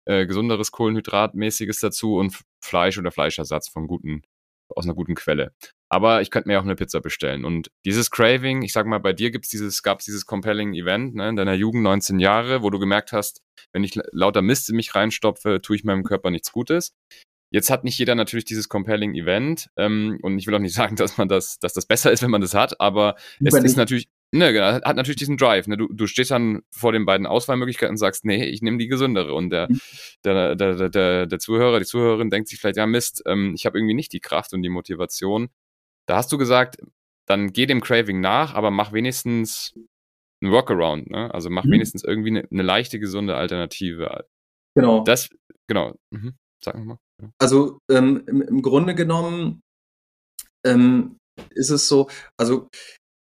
äh, 0.06 0.26
gesunderes 0.26 0.72
Kohlenhydratmäßiges 0.72 1.80
dazu 1.80 2.16
und 2.16 2.40
Fleisch 2.64 2.98
oder 2.98 3.10
Fleischersatz 3.10 3.68
von 3.68 3.86
guten, 3.86 4.22
aus 4.68 4.84
einer 4.84 4.94
guten 4.94 5.14
Quelle. 5.14 5.52
Aber 5.90 6.22
ich 6.22 6.30
könnte 6.30 6.48
mir 6.48 6.58
auch 6.58 6.64
eine 6.64 6.76
Pizza 6.76 7.02
bestellen. 7.02 7.44
Und 7.44 7.70
dieses 7.84 8.10
Craving, 8.10 8.62
ich 8.62 8.72
sag 8.72 8.86
mal, 8.86 9.00
bei 9.00 9.12
dir 9.12 9.30
gibt's 9.30 9.50
dieses, 9.50 9.82
gab's 9.82 10.06
dieses 10.06 10.24
compelling 10.24 10.72
Event 10.72 11.14
ne, 11.14 11.28
in 11.28 11.36
deiner 11.36 11.52
Jugend, 11.52 11.82
19 11.82 12.18
Jahre, 12.18 12.62
wo 12.62 12.70
du 12.70 12.78
gemerkt 12.78 13.12
hast, 13.12 13.42
wenn 13.74 13.84
ich 13.84 13.98
lauter 14.12 14.40
Mist 14.40 14.70
in 14.70 14.76
mich 14.76 14.94
reinstopfe, 14.94 15.60
tue 15.60 15.76
ich 15.76 15.84
meinem 15.84 16.04
Körper 16.04 16.30
nichts 16.30 16.52
Gutes. 16.52 16.94
Jetzt 17.52 17.70
hat 17.70 17.84
nicht 17.84 17.98
jeder 17.98 18.14
natürlich 18.14 18.44
dieses 18.44 18.68
compelling 18.68 19.14
Event 19.14 19.70
ähm, 19.76 20.18
und 20.22 20.38
ich 20.38 20.46
will 20.46 20.54
auch 20.54 20.58
nicht 20.58 20.74
sagen, 20.74 20.96
dass 20.96 21.18
man 21.18 21.28
das, 21.28 21.58
dass 21.58 21.72
das 21.74 21.86
besser 21.86 22.10
ist, 22.10 22.22
wenn 22.22 22.30
man 22.30 22.40
das 22.40 22.54
hat, 22.54 22.80
aber 22.80 23.14
es 23.16 23.52
Lieber 23.54 23.64
ist 23.64 23.76
natürlich, 23.76 24.08
ne, 24.32 24.52
genau, 24.52 24.66
hat 24.66 24.96
natürlich 24.96 25.16
diesen 25.16 25.36
Drive. 25.36 25.66
Ne? 25.68 25.76
Du, 25.76 25.88
du 25.92 26.06
stehst 26.06 26.30
dann 26.30 26.62
vor 26.70 26.92
den 26.92 27.04
beiden 27.04 27.26
Auswahlmöglichkeiten 27.26 27.92
und 27.92 27.98
sagst, 27.98 28.24
nee, 28.24 28.44
ich 28.44 28.62
nehme 28.62 28.78
die 28.78 28.88
gesündere. 28.88 29.34
Und 29.34 29.50
der, 29.50 29.68
Mhm. 29.70 29.80
der, 30.24 30.56
der, 30.56 30.74
der, 30.76 30.88
der, 30.88 31.26
der 31.26 31.38
Zuhörer, 31.38 31.78
die 31.78 31.84
Zuhörerin 31.86 32.30
denkt 32.30 32.48
sich 32.48 32.58
vielleicht, 32.58 32.78
ja 32.78 32.86
Mist, 32.86 33.22
ähm, 33.26 33.52
ich 33.54 33.66
habe 33.66 33.78
irgendwie 33.78 33.94
nicht 33.94 34.12
die 34.12 34.20
Kraft 34.20 34.52
und 34.54 34.62
die 34.62 34.70
Motivation. 34.70 35.48
Da 36.06 36.16
hast 36.16 36.32
du 36.32 36.38
gesagt, 36.38 36.78
dann 37.26 37.52
geh 37.52 37.66
dem 37.66 37.80
Craving 37.80 38.20
nach, 38.20 38.54
aber 38.54 38.70
mach 38.70 38.92
wenigstens 38.92 39.74
ein 40.42 40.50
Workaround, 40.50 41.08
ne? 41.10 41.32
Also 41.32 41.50
mach 41.50 41.64
Mhm. 41.64 41.70
wenigstens 41.72 42.02
irgendwie 42.02 42.30
eine, 42.30 42.48
eine 42.50 42.62
leichte, 42.62 42.98
gesunde 42.98 43.36
Alternative. 43.36 44.24
Genau. 44.74 45.04
Das, 45.04 45.28
genau. 45.68 45.94
Mhm. 46.10 46.34
Sag 46.64 46.76
nochmal. 46.76 46.98
Also 47.38 47.78
ähm, 47.90 48.24
im, 48.26 48.42
im 48.42 48.62
Grunde 48.62 48.94
genommen 48.94 49.60
ähm, 50.66 51.16
ist 51.54 51.70
es 51.70 51.88
so, 51.88 52.08
also 52.36 52.68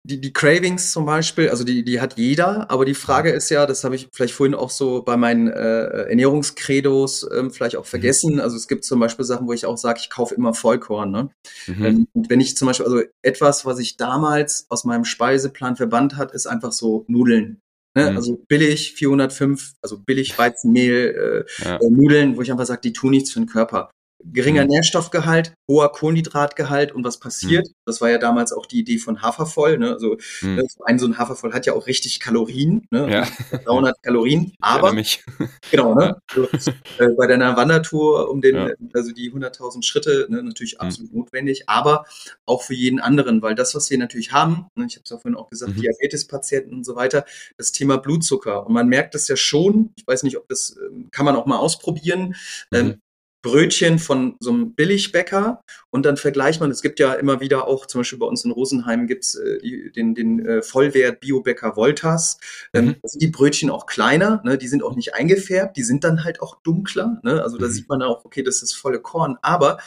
die, 0.04 0.20
die 0.20 0.32
Cravings 0.32 0.90
zum 0.90 1.06
Beispiel, 1.06 1.48
also 1.48 1.62
die, 1.62 1.84
die 1.84 2.00
hat 2.00 2.18
jeder, 2.18 2.68
aber 2.70 2.84
die 2.84 2.94
Frage 2.94 3.30
ist 3.30 3.50
ja, 3.50 3.66
das 3.66 3.84
habe 3.84 3.94
ich 3.94 4.08
vielleicht 4.12 4.34
vorhin 4.34 4.54
auch 4.54 4.70
so 4.70 5.02
bei 5.02 5.16
meinen 5.16 5.48
äh, 5.48 6.08
Ernährungskredos 6.08 7.28
ähm, 7.32 7.52
vielleicht 7.52 7.76
auch 7.76 7.86
vergessen. 7.86 8.40
Also 8.40 8.56
es 8.56 8.66
gibt 8.66 8.84
zum 8.84 8.98
Beispiel 8.98 9.24
Sachen, 9.24 9.46
wo 9.46 9.52
ich 9.52 9.64
auch 9.64 9.78
sage, 9.78 10.00
ich 10.02 10.10
kaufe 10.10 10.34
immer 10.34 10.54
Vollkorn. 10.54 11.12
Ne? 11.12 11.30
Mhm. 11.68 11.84
Ähm, 11.84 12.08
und 12.14 12.30
wenn 12.30 12.40
ich 12.40 12.56
zum 12.56 12.66
Beispiel, 12.66 12.86
also 12.86 13.02
etwas, 13.22 13.64
was 13.64 13.78
ich 13.78 13.96
damals 13.96 14.66
aus 14.70 14.84
meinem 14.84 15.04
Speiseplan 15.04 15.76
verbannt 15.76 16.16
hat, 16.16 16.32
ist 16.32 16.46
einfach 16.46 16.72
so 16.72 17.04
Nudeln. 17.06 17.60
Ne? 17.94 18.10
Mhm. 18.10 18.16
Also 18.16 18.36
billig 18.48 18.94
405, 18.94 19.72
also 19.82 19.98
billig 19.98 20.36
Weizenmehl, 20.38 21.46
äh, 21.60 21.64
Ja. 21.64 21.76
äh, 21.76 21.90
Nudeln, 21.90 22.36
wo 22.36 22.42
ich 22.42 22.50
einfach 22.50 22.66
sage, 22.66 22.80
die 22.82 22.92
tun 22.92 23.10
nichts 23.10 23.32
für 23.32 23.40
den 23.40 23.46
Körper. 23.48 23.90
Geringer 24.24 24.62
Mhm. 24.64 24.70
Nährstoffgehalt, 24.70 25.54
hoher 25.68 25.90
Kohlenhydratgehalt 25.92 26.92
und 26.92 27.04
was 27.04 27.18
passiert? 27.18 27.66
Das 27.86 28.00
war 28.00 28.10
ja 28.10 28.18
damals 28.18 28.52
auch 28.52 28.66
die 28.66 28.80
Idee 28.80 28.98
von 28.98 29.22
Hafervoll. 29.22 29.78
Ne? 29.78 29.90
Also 29.92 30.16
Mhm. 30.42 30.54
ne, 30.56 30.66
ein 30.84 30.98
so 30.98 31.06
ein 31.06 31.18
Hafervoll 31.18 31.52
hat 31.52 31.66
ja 31.66 31.72
auch 31.72 31.86
richtig 31.86 32.20
Kalorien, 32.20 32.86
ne? 32.90 33.10
Ja. 33.10 33.28
300 33.64 34.00
Kalorien, 34.02 34.42
Ich 34.44 34.54
erinnere 34.60 34.78
aber 34.78 34.92
mich. 34.92 35.24
Genau, 35.70 35.94
ne? 35.94 36.16
Also, 36.52 36.70
äh, 36.98 37.08
bei 37.16 37.26
deiner 37.26 37.56
Wandertour 37.56 38.30
um 38.30 38.40
den, 38.40 38.54
Ja. 38.56 38.68
äh, 38.68 38.74
also 38.94 39.12
die 39.12 39.32
100.000 39.32 39.84
Schritte, 39.84 40.26
ne, 40.28 40.42
natürlich 40.42 40.74
Mhm. 40.74 40.80
absolut 40.86 41.12
notwendig, 41.14 41.68
aber 41.68 42.04
auch 42.46 42.62
für 42.62 42.74
jeden 42.74 43.00
anderen, 43.00 43.42
weil 43.42 43.54
das, 43.54 43.74
was 43.74 43.90
wir 43.90 43.98
natürlich 43.98 44.32
haben, 44.32 44.66
ne, 44.76 44.86
ich 44.86 44.94
habe 44.96 45.02
es 45.04 45.10
ja 45.10 45.18
vorhin 45.18 45.36
auch 45.36 45.50
gesagt, 45.50 45.76
Mhm. 45.76 45.80
Diabetespatienten 45.80 46.72
und 46.74 46.84
so 46.84 46.94
weiter, 46.96 47.24
das 47.56 47.72
Thema 47.72 47.96
Blutzucker. 47.98 48.66
Und 48.66 48.72
man 48.72 48.88
merkt 48.88 49.14
das 49.14 49.26
ja 49.28 49.36
schon, 49.36 49.92
ich 49.96 50.06
weiß 50.06 50.22
nicht, 50.22 50.36
ob 50.36 50.48
das, 50.48 50.76
ähm, 50.86 51.08
kann 51.10 51.24
man 51.24 51.36
auch 51.36 51.46
mal 51.46 51.58
ausprobieren, 51.58 52.34
ähm, 52.72 52.86
Mhm. 52.86 52.94
Brötchen 53.42 53.98
von 53.98 54.36
so 54.40 54.50
einem 54.52 54.74
Billigbäcker 54.74 55.62
und 55.90 56.06
dann 56.06 56.16
vergleicht 56.16 56.60
man, 56.60 56.70
es 56.70 56.80
gibt 56.80 57.00
ja 57.00 57.12
immer 57.14 57.40
wieder 57.40 57.66
auch, 57.66 57.86
zum 57.86 58.00
Beispiel 58.00 58.18
bei 58.20 58.26
uns 58.26 58.44
in 58.44 58.52
Rosenheim 58.52 59.06
gibt's 59.08 59.34
äh, 59.34 59.90
den, 59.90 60.14
den 60.14 60.46
äh, 60.46 60.62
Vollwert 60.62 61.20
Biobäcker 61.20 61.76
Voltas. 61.76 62.38
Ähm, 62.72 62.86
Mhm. 62.86 62.96
da 63.02 63.08
sind 63.08 63.22
die 63.22 63.26
Brötchen 63.28 63.68
auch 63.70 63.86
kleiner, 63.86 64.40
ne? 64.44 64.56
die 64.58 64.68
sind 64.68 64.82
auch 64.84 64.94
nicht 64.94 65.14
eingefärbt, 65.14 65.76
die 65.76 65.82
sind 65.82 66.04
dann 66.04 66.22
halt 66.24 66.40
auch 66.40 66.62
dunkler. 66.62 67.20
Ne? 67.24 67.42
Also 67.42 67.58
da 67.58 67.66
Mhm. 67.66 67.70
sieht 67.72 67.88
man 67.88 68.02
auch, 68.02 68.24
okay, 68.24 68.42
das 68.44 68.62
ist 68.62 68.74
volle 68.74 69.00
Korn. 69.00 69.36
Aber 69.42 69.78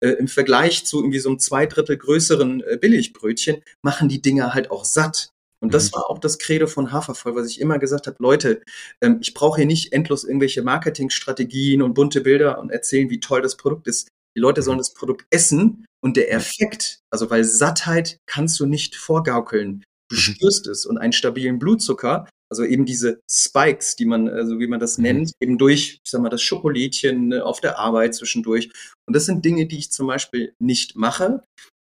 äh, 0.00 0.08
im 0.10 0.28
Vergleich 0.28 0.84
zu 0.86 0.98
irgendwie 1.00 1.18
so 1.18 1.28
einem 1.28 1.38
zwei 1.38 1.66
Drittel 1.66 1.98
größeren 1.98 2.62
äh, 2.62 2.78
Billigbrötchen 2.80 3.62
machen 3.82 4.08
die 4.08 4.22
Dinger 4.22 4.54
halt 4.54 4.70
auch 4.70 4.84
satt. 4.86 5.31
Und 5.62 5.72
das 5.74 5.90
Mhm. 5.90 5.96
war 5.96 6.10
auch 6.10 6.18
das 6.18 6.38
Credo 6.38 6.66
von 6.66 6.92
Hafervoll, 6.92 7.34
was 7.36 7.48
ich 7.48 7.60
immer 7.60 7.78
gesagt 7.78 8.06
habe, 8.06 8.16
Leute, 8.20 8.62
ähm, 9.00 9.18
ich 9.20 9.32
brauche 9.34 9.58
hier 9.58 9.66
nicht 9.66 9.92
endlos 9.92 10.24
irgendwelche 10.24 10.62
Marketingstrategien 10.62 11.82
und 11.82 11.94
bunte 11.94 12.20
Bilder 12.20 12.58
und 12.58 12.70
erzählen, 12.70 13.10
wie 13.10 13.20
toll 13.20 13.42
das 13.42 13.56
Produkt 13.56 13.86
ist. 13.86 14.08
Die 14.36 14.40
Leute 14.40 14.62
sollen 14.62 14.78
das 14.78 14.94
Produkt 14.94 15.26
essen 15.30 15.84
und 16.02 16.16
der 16.16 16.32
Effekt, 16.32 17.00
also 17.10 17.30
weil 17.30 17.44
Sattheit 17.44 18.18
kannst 18.26 18.58
du 18.60 18.66
nicht 18.66 18.96
vorgaukeln. 18.96 19.84
Du 20.10 20.16
Mhm. 20.16 20.20
spürst 20.20 20.66
es 20.66 20.84
und 20.86 20.98
einen 20.98 21.12
stabilen 21.12 21.58
Blutzucker, 21.58 22.28
also 22.50 22.64
eben 22.64 22.84
diese 22.84 23.20
Spikes, 23.30 23.96
die 23.96 24.04
man, 24.04 24.28
also 24.28 24.58
wie 24.58 24.66
man 24.66 24.80
das 24.80 24.98
Mhm. 24.98 25.02
nennt, 25.04 25.32
eben 25.40 25.58
durch, 25.58 26.00
ich 26.04 26.10
sag 26.10 26.20
mal, 26.22 26.28
das 26.28 26.42
Schokolädchen 26.42 27.28
ne, 27.28 27.44
auf 27.44 27.60
der 27.60 27.78
Arbeit 27.78 28.14
zwischendurch. 28.14 28.70
Und 29.06 29.14
das 29.14 29.26
sind 29.26 29.44
Dinge, 29.44 29.66
die 29.66 29.78
ich 29.78 29.92
zum 29.92 30.06
Beispiel 30.06 30.54
nicht 30.58 30.96
mache. 30.96 31.42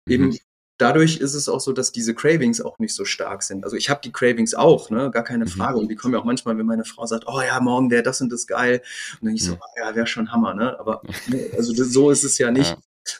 Eben 0.08 0.28
Mhm. 0.28 0.38
Dadurch 0.78 1.18
ist 1.18 1.34
es 1.34 1.48
auch 1.48 1.60
so, 1.60 1.72
dass 1.72 1.92
diese 1.92 2.14
Cravings 2.14 2.60
auch 2.60 2.78
nicht 2.78 2.94
so 2.94 3.04
stark 3.04 3.42
sind. 3.42 3.64
Also 3.64 3.76
ich 3.76 3.90
habe 3.90 4.00
die 4.02 4.12
Cravings 4.12 4.54
auch, 4.54 4.90
ne, 4.90 5.10
gar 5.10 5.24
keine 5.24 5.44
Mhm. 5.44 5.48
Frage. 5.50 5.78
Und 5.78 5.88
die 5.88 5.96
kommen 5.96 6.14
ja 6.14 6.20
auch 6.20 6.24
manchmal, 6.24 6.56
wenn 6.56 6.66
meine 6.66 6.84
Frau 6.84 7.04
sagt, 7.06 7.24
oh 7.26 7.40
ja, 7.40 7.60
morgen 7.60 7.90
wäre 7.90 8.02
das 8.02 8.20
und 8.20 8.30
das 8.30 8.46
geil. 8.46 8.82
Und 9.20 9.26
dann 9.26 9.34
ich 9.34 9.44
so, 9.44 9.52
Mhm. 9.52 9.58
oh, 9.60 9.80
ja, 9.80 9.94
wäre 9.94 10.06
schon 10.06 10.32
Hammer, 10.32 10.54
ne? 10.54 10.78
Aber 10.78 11.02
ne, 11.28 11.50
also 11.56 11.72
das, 11.74 11.88
so 11.92 12.10
ist 12.10 12.24
es 12.24 12.38
ja 12.38 12.50
nicht. 12.50 12.70
Ja. 12.70 12.78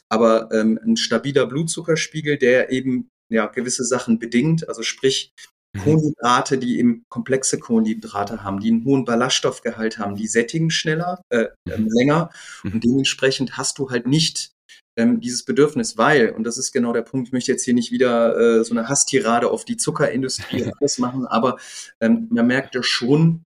Aber 0.09 0.51
ähm, 0.53 0.79
ein 0.85 0.97
stabiler 0.97 1.47
Blutzuckerspiegel, 1.47 2.39
der 2.39 2.71
eben 2.71 3.09
ja 3.31 3.47
gewisse 3.47 3.85
Sachen 3.85 4.19
bedingt, 4.19 4.69
also 4.69 4.83
sprich 4.83 5.33
Mhm. 5.75 5.81
Kohlenhydrate, 5.81 6.57
die 6.57 6.79
eben 6.79 7.05
komplexe 7.11 7.59
Kohlenhydrate 7.59 8.43
haben, 8.43 8.59
die 8.61 8.71
einen 8.71 8.85
hohen 8.87 9.05
Ballaststoffgehalt 9.05 9.99
haben, 9.99 10.17
die 10.17 10.27
sättigen 10.27 10.71
schneller, 10.71 11.21
äh, 11.29 11.49
ähm, 11.71 11.89
länger 11.91 12.31
Mhm. 12.63 12.73
und 12.73 12.85
dementsprechend 12.85 13.59
hast 13.59 13.79
du 13.79 13.91
halt 13.91 14.07
nicht 14.07 14.53
ähm, 14.97 15.21
dieses 15.21 15.45
Bedürfnis, 15.45 15.97
weil, 15.97 16.31
und 16.31 16.45
das 16.45 16.59
ist 16.59 16.73
genau 16.73 16.93
der 16.93 17.03
Punkt, 17.03 17.29
ich 17.29 17.33
möchte 17.33 17.53
jetzt 17.53 17.65
hier 17.65 17.75
nicht 17.75 17.93
wieder 17.93 18.37
äh, 18.37 18.65
so 18.65 18.75
eine 18.75 18.89
Hasstirade 18.89 19.51
auf 19.51 19.65
die 19.65 19.77
Zuckerindustrie 19.77 20.65
alles 20.81 20.99
machen, 20.99 21.27
aber 21.27 21.59
ähm, 22.01 22.29
man 22.31 22.47
merkt 22.47 22.75
ja 22.75 22.83
schon, 22.83 23.45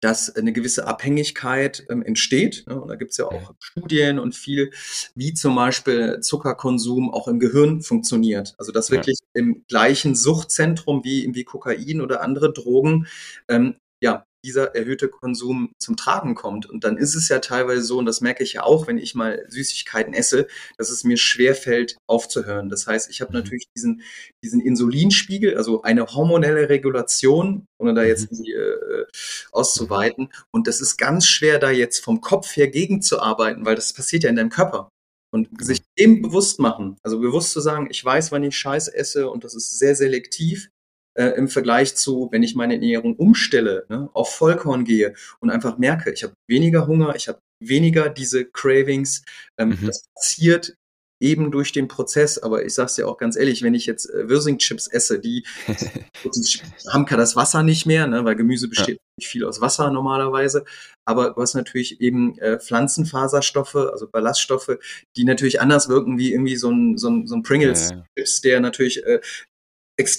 dass 0.00 0.34
eine 0.34 0.52
gewisse 0.52 0.86
Abhängigkeit 0.86 1.86
ähm, 1.88 2.02
entsteht. 2.02 2.64
Ne? 2.66 2.80
Und 2.80 2.88
da 2.88 2.96
gibt 2.96 3.12
es 3.12 3.18
ja 3.18 3.26
auch 3.26 3.54
Studien 3.60 4.18
und 4.18 4.34
viel, 4.34 4.72
wie 5.14 5.32
zum 5.32 5.54
Beispiel 5.54 6.18
Zuckerkonsum 6.20 7.14
auch 7.14 7.28
im 7.28 7.38
Gehirn 7.38 7.82
funktioniert. 7.82 8.54
Also 8.58 8.72
dass 8.72 8.90
wirklich 8.90 9.18
ja. 9.20 9.40
im 9.40 9.64
gleichen 9.68 10.16
Suchtzentrum 10.16 11.04
wie, 11.04 11.32
wie 11.34 11.44
Kokain 11.44 12.00
oder 12.00 12.20
andere 12.20 12.52
Drogen 12.52 13.06
ähm, 13.48 13.76
ja, 14.00 14.26
dieser 14.44 14.74
erhöhte 14.74 15.08
Konsum 15.08 15.72
zum 15.78 15.96
Tragen 15.96 16.34
kommt. 16.34 16.68
Und 16.68 16.84
dann 16.84 16.96
ist 16.96 17.14
es 17.14 17.28
ja 17.28 17.38
teilweise 17.38 17.82
so, 17.82 17.98
und 17.98 18.06
das 18.06 18.20
merke 18.20 18.42
ich 18.42 18.54
ja 18.54 18.62
auch, 18.64 18.86
wenn 18.86 18.98
ich 18.98 19.14
mal 19.14 19.44
Süßigkeiten 19.48 20.14
esse, 20.14 20.46
dass 20.78 20.90
es 20.90 21.04
mir 21.04 21.16
schwerfällt, 21.16 21.96
aufzuhören. 22.06 22.68
Das 22.68 22.86
heißt, 22.86 23.10
ich 23.10 23.20
habe 23.20 23.32
mhm. 23.32 23.38
natürlich 23.38 23.66
diesen, 23.76 24.02
diesen 24.44 24.60
Insulinspiegel, 24.60 25.56
also 25.56 25.82
eine 25.82 26.06
hormonelle 26.06 26.68
Regulation, 26.68 27.66
ohne 27.78 27.94
da 27.94 28.04
jetzt 28.04 28.32
mhm. 28.32 28.44
äh, 28.44 29.04
auszuweiten. 29.52 30.28
Und 30.50 30.66
das 30.66 30.80
ist 30.80 30.96
ganz 30.96 31.26
schwer, 31.26 31.58
da 31.58 31.70
jetzt 31.70 32.00
vom 32.00 32.20
Kopf 32.20 32.56
her 32.56 32.68
gegenzuarbeiten, 32.68 33.64
weil 33.64 33.76
das 33.76 33.92
passiert 33.92 34.24
ja 34.24 34.30
in 34.30 34.36
deinem 34.36 34.50
Körper. 34.50 34.88
Und 35.34 35.48
genau. 35.48 35.64
sich 35.64 35.80
dem 35.98 36.20
bewusst 36.20 36.58
machen, 36.58 36.98
also 37.02 37.18
bewusst 37.18 37.52
zu 37.52 37.60
sagen, 37.60 37.88
ich 37.90 38.04
weiß, 38.04 38.32
wann 38.32 38.42
ich 38.42 38.54
Scheiß 38.54 38.88
esse 38.88 39.30
und 39.30 39.44
das 39.44 39.54
ist 39.54 39.78
sehr 39.78 39.94
selektiv 39.94 40.68
äh, 41.14 41.26
im 41.36 41.48
Vergleich 41.48 41.94
zu, 41.96 42.28
wenn 42.30 42.42
ich 42.42 42.54
meine 42.54 42.74
Ernährung 42.74 43.16
umstelle, 43.16 43.86
ne, 43.88 44.08
auf 44.12 44.34
Vollkorn 44.34 44.84
gehe 44.84 45.14
und 45.40 45.50
einfach 45.50 45.78
merke, 45.78 46.12
ich 46.12 46.22
habe 46.22 46.34
weniger 46.48 46.86
Hunger, 46.86 47.14
ich 47.16 47.28
habe 47.28 47.40
weniger 47.60 48.08
diese 48.08 48.44
Cravings. 48.44 49.24
Ähm, 49.58 49.70
mhm. 49.70 49.86
Das 49.86 50.04
passiert 50.14 50.76
eben 51.22 51.52
durch 51.52 51.72
den 51.72 51.88
Prozess. 51.88 52.36
Aber 52.38 52.64
ich 52.66 52.74
sage 52.74 52.86
es 52.86 52.94
dir 52.96 53.08
auch 53.08 53.16
ganz 53.16 53.36
ehrlich, 53.36 53.62
wenn 53.62 53.74
ich 53.74 53.86
jetzt 53.86 54.10
äh, 54.10 54.28
Wirsing-Chips 54.28 54.88
esse, 54.88 55.20
die, 55.20 55.46
haben 56.92 57.06
das 57.06 57.36
Wasser 57.36 57.62
nicht 57.62 57.86
mehr, 57.86 58.06
ne, 58.06 58.24
weil 58.24 58.34
Gemüse 58.34 58.68
besteht 58.68 58.98
ja. 58.98 59.26
viel 59.26 59.44
aus 59.44 59.60
Wasser 59.60 59.90
normalerweise. 59.90 60.64
Aber 61.04 61.30
du 61.30 61.40
hast 61.40 61.54
natürlich 61.54 62.00
eben 62.00 62.36
äh, 62.38 62.58
Pflanzenfaserstoffe, 62.58 63.76
also 63.76 64.08
Ballaststoffe, 64.08 64.78
die 65.16 65.24
natürlich 65.24 65.60
anders 65.60 65.88
wirken 65.88 66.18
wie 66.18 66.32
irgendwie 66.32 66.56
so 66.56 66.70
ein, 66.70 66.98
so 66.98 67.08
ein, 67.08 67.26
so 67.26 67.36
ein 67.36 67.42
Pringles-Chips, 67.42 68.40
der 68.40 68.60
natürlich 68.60 69.04
äh, 69.06 69.20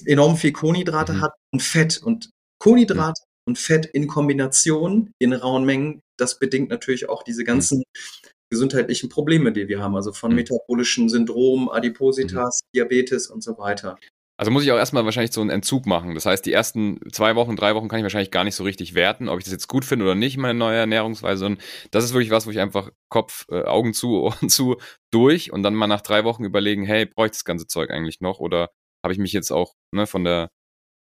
enorm 0.05 0.37
viel 0.37 0.51
Kohlenhydrate 0.51 1.13
mhm. 1.13 1.21
hat 1.21 1.33
und 1.53 1.61
Fett. 1.61 1.97
Und 1.97 2.29
Kohlenhydrate 2.59 3.21
mhm. 3.21 3.51
und 3.51 3.57
Fett 3.57 3.85
in 3.85 4.07
Kombination 4.07 5.11
in 5.19 5.33
rauen 5.33 5.65
Mengen, 5.65 6.01
das 6.17 6.39
bedingt 6.39 6.69
natürlich 6.69 7.09
auch 7.09 7.23
diese 7.23 7.43
ganzen 7.43 7.79
mhm. 7.79 8.29
gesundheitlichen 8.49 9.09
Probleme, 9.09 9.51
die 9.51 9.67
wir 9.67 9.81
haben, 9.81 9.95
also 9.95 10.13
von 10.13 10.31
mhm. 10.31 10.37
metabolischen 10.37 11.09
Syndrom, 11.09 11.69
Adipositas, 11.69 12.61
mhm. 12.63 12.77
Diabetes 12.77 13.27
und 13.27 13.43
so 13.43 13.57
weiter. 13.57 13.97
Also 14.35 14.49
muss 14.51 14.63
ich 14.63 14.71
auch 14.71 14.77
erstmal 14.77 15.05
wahrscheinlich 15.05 15.31
so 15.31 15.41
einen 15.41 15.51
Entzug 15.51 15.85
machen. 15.85 16.15
Das 16.15 16.25
heißt, 16.25 16.43
die 16.45 16.51
ersten 16.51 16.99
zwei 17.11 17.35
Wochen, 17.35 17.55
drei 17.55 17.75
Wochen 17.75 17.87
kann 17.87 17.99
ich 17.99 18.03
wahrscheinlich 18.03 18.31
gar 18.31 18.43
nicht 18.43 18.55
so 18.55 18.63
richtig 18.63 18.95
werten, 18.95 19.29
ob 19.29 19.37
ich 19.37 19.43
das 19.43 19.53
jetzt 19.53 19.67
gut 19.67 19.85
finde 19.85 20.05
oder 20.05 20.15
nicht, 20.15 20.37
meine 20.37 20.57
neue 20.57 20.77
Ernährungsweise. 20.77 21.45
Und 21.45 21.61
das 21.91 22.03
ist 22.03 22.13
wirklich 22.13 22.31
was, 22.31 22.47
wo 22.47 22.51
ich 22.51 22.59
einfach 22.59 22.89
Kopf, 23.09 23.45
äh, 23.49 23.63
Augen 23.63 23.93
zu, 23.93 24.21
Ohren 24.21 24.49
zu, 24.49 24.77
durch 25.11 25.53
und 25.53 25.61
dann 25.61 25.75
mal 25.75 25.87
nach 25.87 26.01
drei 26.01 26.23
Wochen 26.23 26.45
überlegen, 26.45 26.83
hey, 26.83 27.05
brauche 27.05 27.27
ich 27.27 27.33
das 27.33 27.45
ganze 27.45 27.67
Zeug 27.67 27.91
eigentlich 27.91 28.21
noch 28.21 28.39
oder 28.39 28.71
habe 29.03 29.13
ich 29.13 29.19
mich 29.19 29.33
jetzt 29.33 29.51
auch 29.51 29.73
ne, 29.91 30.07
von 30.07 30.23
der 30.23 30.49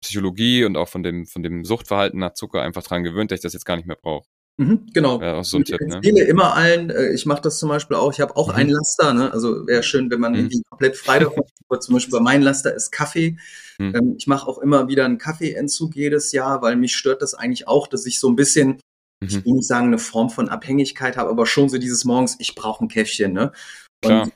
Psychologie 0.03 0.65
und 0.65 0.77
auch 0.77 0.89
von 0.89 1.03
dem, 1.03 1.25
von 1.27 1.43
dem 1.43 1.63
Suchtverhalten 1.63 2.19
nach 2.19 2.33
Zucker 2.33 2.61
einfach 2.61 2.83
dran 2.83 3.03
gewöhnt, 3.03 3.31
dass 3.31 3.39
ich 3.39 3.43
das 3.43 3.53
jetzt 3.53 3.65
gar 3.65 3.75
nicht 3.75 3.87
mehr 3.87 3.97
brauche. 4.01 4.27
Mhm, 4.57 4.87
genau. 4.93 5.21
Ja, 5.21 5.35
auch 5.35 5.45
so 5.45 5.57
ein 5.57 5.63
Tipp, 5.63 5.79
ne? 5.79 5.87
ich 5.87 5.93
empfehle 5.95 6.23
immer 6.25 6.55
allen, 6.55 6.89
äh, 6.89 7.13
ich 7.13 7.25
mache 7.25 7.41
das 7.41 7.57
zum 7.57 7.69
Beispiel 7.69 7.97
auch, 7.97 8.11
ich 8.11 8.19
habe 8.19 8.35
auch 8.35 8.49
mhm. 8.49 8.55
einen 8.55 8.69
Laster, 8.71 9.13
ne? 9.13 9.31
also 9.31 9.65
wäre 9.65 9.81
schön, 9.81 10.11
wenn 10.11 10.19
man 10.19 10.33
mhm. 10.33 10.39
irgendwie 10.39 10.61
komplett 10.69 10.97
frei 10.97 11.19
davon 11.19 11.43
ist. 11.43 11.83
Zum 11.83 11.93
Beispiel 11.93 12.11
bei 12.11 12.19
meinem 12.19 12.43
Laster 12.43 12.73
ist 12.75 12.91
Kaffee. 12.91 13.37
Mhm. 13.79 13.95
Ähm, 13.95 14.15
ich 14.17 14.27
mache 14.27 14.47
auch 14.47 14.59
immer 14.59 14.87
wieder 14.87 15.05
einen 15.05 15.17
Kaffeeentzug 15.17 15.95
jedes 15.95 16.31
Jahr, 16.31 16.61
weil 16.61 16.75
mich 16.75 16.95
stört 16.95 17.21
das 17.21 17.33
eigentlich 17.33 17.67
auch, 17.67 17.87
dass 17.87 18.05
ich 18.05 18.19
so 18.19 18.29
ein 18.29 18.35
bisschen, 18.35 18.79
ich 19.25 19.37
mhm. 19.37 19.45
will 19.45 19.53
nicht 19.53 19.67
sagen, 19.67 19.87
eine 19.87 19.99
Form 19.99 20.29
von 20.29 20.49
Abhängigkeit 20.49 21.15
habe, 21.15 21.29
aber 21.29 21.45
schon 21.45 21.69
so 21.69 21.77
dieses 21.77 22.03
morgens, 22.03 22.35
ich 22.39 22.53
brauche 22.53 22.83
ein 22.83 22.89
Käffchen. 22.89 23.31
Ne? 23.33 23.51
Und 24.03 24.33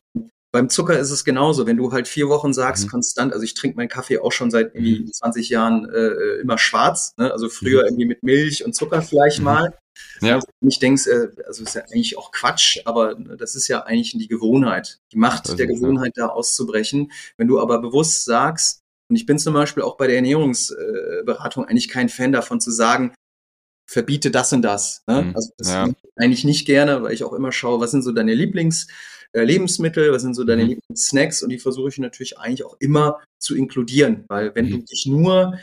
beim 0.56 0.70
Zucker 0.70 0.98
ist 0.98 1.12
es 1.12 1.26
genauso. 1.26 1.68
Wenn 1.68 1.76
du 1.76 1.92
halt 1.92 2.08
vier 2.08 2.30
Wochen 2.30 2.54
sagst, 2.54 2.86
mhm. 2.86 2.90
konstant, 2.90 3.34
also 3.34 3.44
ich 3.44 3.56
trinke 3.56 3.76
meinen 3.76 3.90
Kaffee 3.90 4.20
auch 4.20 4.32
schon 4.32 4.52
seit 4.52 4.74
irgendwie 4.74 5.02
mhm. 5.02 5.12
20 5.12 5.50
Jahren 5.50 5.90
äh, 5.90 5.98
äh, 5.98 6.40
immer 6.40 6.58
schwarz, 6.58 7.14
ne? 7.18 7.30
also 7.30 7.50
früher 7.50 7.82
mhm. 7.82 7.88
irgendwie 7.88 8.06
mit 8.06 8.24
Milch 8.24 8.64
und 8.64 8.74
Zucker 8.74 9.02
vielleicht 9.02 9.40
mhm. 9.40 9.44
mal. 9.46 9.78
Ja. 10.22 10.36
Also 10.36 10.48
ich 10.62 10.80
denke, 10.80 11.10
äh, 11.10 11.44
also 11.46 11.64
ist 11.64 11.76
ja 11.76 11.82
eigentlich 11.82 12.18
auch 12.18 12.32
Quatsch, 12.32 12.80
aber 12.86 13.16
das 13.16 13.56
ist 13.56 13.68
ja 13.68 13.82
eigentlich 13.82 14.14
die 14.18 14.30
Gewohnheit, 14.30 15.00
die 15.12 15.18
Macht 15.18 15.60
der 15.60 15.68
Gewohnheit 15.68 16.14
ja. 16.16 16.28
da 16.28 16.34
auszubrechen. 16.34 17.12
Wenn 17.36 17.50
du 17.50 17.60
aber 17.60 17.82
bewusst 17.82 18.24
sagst, 18.24 18.80
und 19.10 19.18
ich 19.18 19.26
bin 19.26 19.38
zum 19.38 19.54
Beispiel 19.54 19.84
auch 19.84 19.98
bei 19.98 20.08
der 20.08 20.16
Ernährungsberatung 20.16 21.66
eigentlich 21.66 21.90
kein 21.90 22.08
Fan 22.08 22.32
davon 22.32 22.62
zu 22.62 22.72
sagen, 22.72 23.14
verbiete 23.92 24.32
das 24.32 24.54
und 24.54 24.62
das. 24.62 25.04
Ne? 25.06 25.22
Mhm. 25.22 25.36
Also 25.36 25.52
das 25.58 25.68
ja. 25.68 25.90
eigentlich 26.16 26.46
nicht 26.46 26.66
gerne, 26.66 27.04
weil 27.04 27.14
ich 27.14 27.26
auch 27.26 27.34
immer 27.34 27.52
schaue, 27.52 27.82
was 27.82 27.92
sind 27.92 28.04
so 28.04 28.14
deine 28.14 28.34
Lieblings- 28.34 28.88
Lebensmittel, 29.44 30.12
was 30.12 30.22
sind 30.22 30.36
so 30.36 30.44
deine 30.44 30.64
mhm. 30.64 30.70
Lieblingssnacks 30.70 31.44
und 31.44 31.50
die 31.50 31.60
versuche 31.60 31.90
ich 31.90 31.98
natürlich 31.98 32.38
eigentlich 32.38 32.66
auch 32.66 32.78
immer 32.80 33.22
zu 33.40 33.56
inkludieren, 33.56 34.26
weil 34.28 34.54
wenn 34.56 34.66
mhm. 34.66 34.72
du 34.72 34.78
dich 34.86 35.06
nur 35.06 35.60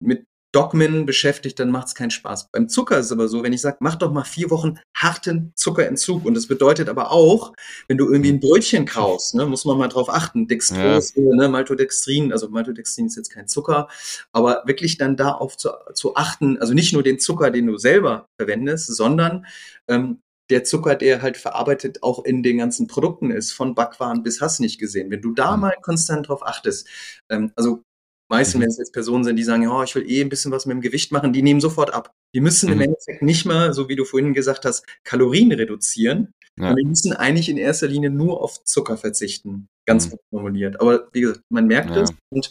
mit 0.00 0.24
Dogmen 0.54 1.04
beschäftigt, 1.04 1.58
dann 1.58 1.70
macht 1.70 1.88
es 1.88 1.94
keinen 1.96 2.12
Spaß. 2.12 2.50
Beim 2.52 2.68
Zucker 2.68 2.98
ist 2.98 3.06
es 3.06 3.12
aber 3.12 3.26
so, 3.26 3.42
wenn 3.42 3.52
ich 3.52 3.60
sage, 3.60 3.78
mach 3.80 3.96
doch 3.96 4.12
mal 4.12 4.22
vier 4.22 4.50
Wochen 4.50 4.78
harten 4.96 5.52
Zuckerentzug 5.56 6.24
und 6.24 6.34
das 6.34 6.46
bedeutet 6.46 6.88
aber 6.88 7.10
auch, 7.10 7.52
wenn 7.88 7.98
du 7.98 8.08
irgendwie 8.08 8.30
ein 8.30 8.38
Brötchen 8.38 8.86
kaufst, 8.86 9.34
ne, 9.34 9.46
muss 9.46 9.64
man 9.64 9.76
mal 9.76 9.88
drauf 9.88 10.08
achten, 10.08 10.46
Dextrose, 10.46 11.20
ja. 11.20 11.34
ne, 11.34 11.48
Maltodextrin, 11.48 12.32
also 12.32 12.48
Maltodextrin 12.48 13.06
ist 13.06 13.16
jetzt 13.16 13.32
kein 13.32 13.48
Zucker, 13.48 13.88
aber 14.30 14.62
wirklich 14.64 14.96
dann 14.96 15.16
da 15.16 15.32
auf 15.32 15.56
zu, 15.56 15.70
zu 15.92 16.14
achten, 16.14 16.58
also 16.58 16.72
nicht 16.72 16.92
nur 16.92 17.02
den 17.02 17.18
Zucker, 17.18 17.50
den 17.50 17.66
du 17.66 17.76
selber 17.76 18.28
verwendest, 18.38 18.94
sondern 18.94 19.46
ähm, 19.88 20.20
der 20.50 20.64
Zucker, 20.64 20.94
der 20.94 21.22
halt 21.22 21.36
verarbeitet 21.36 22.02
auch 22.02 22.24
in 22.24 22.42
den 22.42 22.58
ganzen 22.58 22.86
Produkten 22.86 23.30
ist, 23.30 23.52
von 23.52 23.74
Backwaren 23.74 24.22
bis 24.22 24.40
hast 24.40 24.60
nicht 24.60 24.78
gesehen. 24.78 25.10
Wenn 25.10 25.22
du 25.22 25.32
da 25.32 25.56
mhm. 25.56 25.62
mal 25.62 25.76
konstant 25.80 26.28
drauf 26.28 26.46
achtest, 26.46 26.88
ähm, 27.30 27.52
also 27.56 27.82
meistens, 28.30 28.56
mhm. 28.56 28.60
wenn 28.62 28.68
es 28.68 28.78
jetzt 28.78 28.92
Personen 28.92 29.24
sind, 29.24 29.36
die 29.36 29.44
sagen, 29.44 29.62
ja, 29.62 29.82
ich 29.82 29.94
will 29.94 30.08
eh 30.10 30.20
ein 30.20 30.28
bisschen 30.28 30.52
was 30.52 30.66
mit 30.66 30.74
dem 30.74 30.80
Gewicht 30.80 31.12
machen, 31.12 31.32
die 31.32 31.42
nehmen 31.42 31.60
sofort 31.60 31.94
ab. 31.94 32.12
Die 32.34 32.40
müssen 32.40 32.66
mhm. 32.66 32.74
im 32.74 32.80
Endeffekt 32.82 33.22
nicht 33.22 33.46
mal, 33.46 33.72
so 33.72 33.88
wie 33.88 33.96
du 33.96 34.04
vorhin 34.04 34.34
gesagt 34.34 34.64
hast, 34.64 34.84
Kalorien 35.04 35.52
reduzieren. 35.52 36.32
Ja. 36.58 36.74
Die 36.74 36.84
müssen 36.84 37.12
eigentlich 37.12 37.48
in 37.48 37.56
erster 37.56 37.88
Linie 37.88 38.10
nur 38.10 38.40
auf 38.40 38.62
Zucker 38.64 38.96
verzichten. 38.96 39.66
Ganz 39.86 40.10
mhm. 40.10 40.18
formuliert. 40.30 40.80
Aber 40.80 41.08
wie 41.12 41.22
gesagt, 41.22 41.40
man 41.50 41.66
merkt 41.66 41.96
es 41.96 42.10
und 42.30 42.50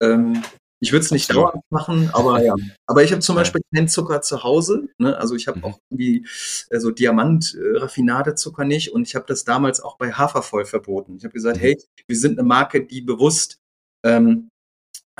ähm, 0.00 0.42
ich 0.80 0.92
würde 0.92 1.04
es 1.04 1.10
nicht 1.10 1.32
dauernd 1.32 1.62
machen, 1.70 2.10
aber 2.12 2.42
ja. 2.42 2.54
Aber 2.86 3.04
ich 3.04 3.12
habe 3.12 3.20
zum 3.20 3.36
Beispiel 3.36 3.60
keinen 3.72 3.88
Zucker 3.88 4.22
zu 4.22 4.42
Hause. 4.42 4.88
Ne? 4.98 5.16
Also 5.16 5.34
ich 5.34 5.46
habe 5.46 5.58
mhm. 5.58 5.64
auch 5.64 5.78
irgendwie 5.90 6.26
äh, 6.70 6.80
so 6.80 6.90
Diamant-Raffinade-Zucker 6.90 8.64
nicht 8.64 8.92
und 8.92 9.06
ich 9.06 9.14
habe 9.14 9.26
das 9.28 9.44
damals 9.44 9.80
auch 9.80 9.98
bei 9.98 10.12
Hafervoll 10.12 10.64
verboten. 10.64 11.16
Ich 11.16 11.24
habe 11.24 11.34
gesagt, 11.34 11.58
mhm. 11.58 11.60
hey, 11.60 11.82
wir 12.06 12.16
sind 12.16 12.38
eine 12.38 12.48
Marke, 12.48 12.84
die 12.84 13.02
bewusst 13.02 13.58
ähm, 14.04 14.48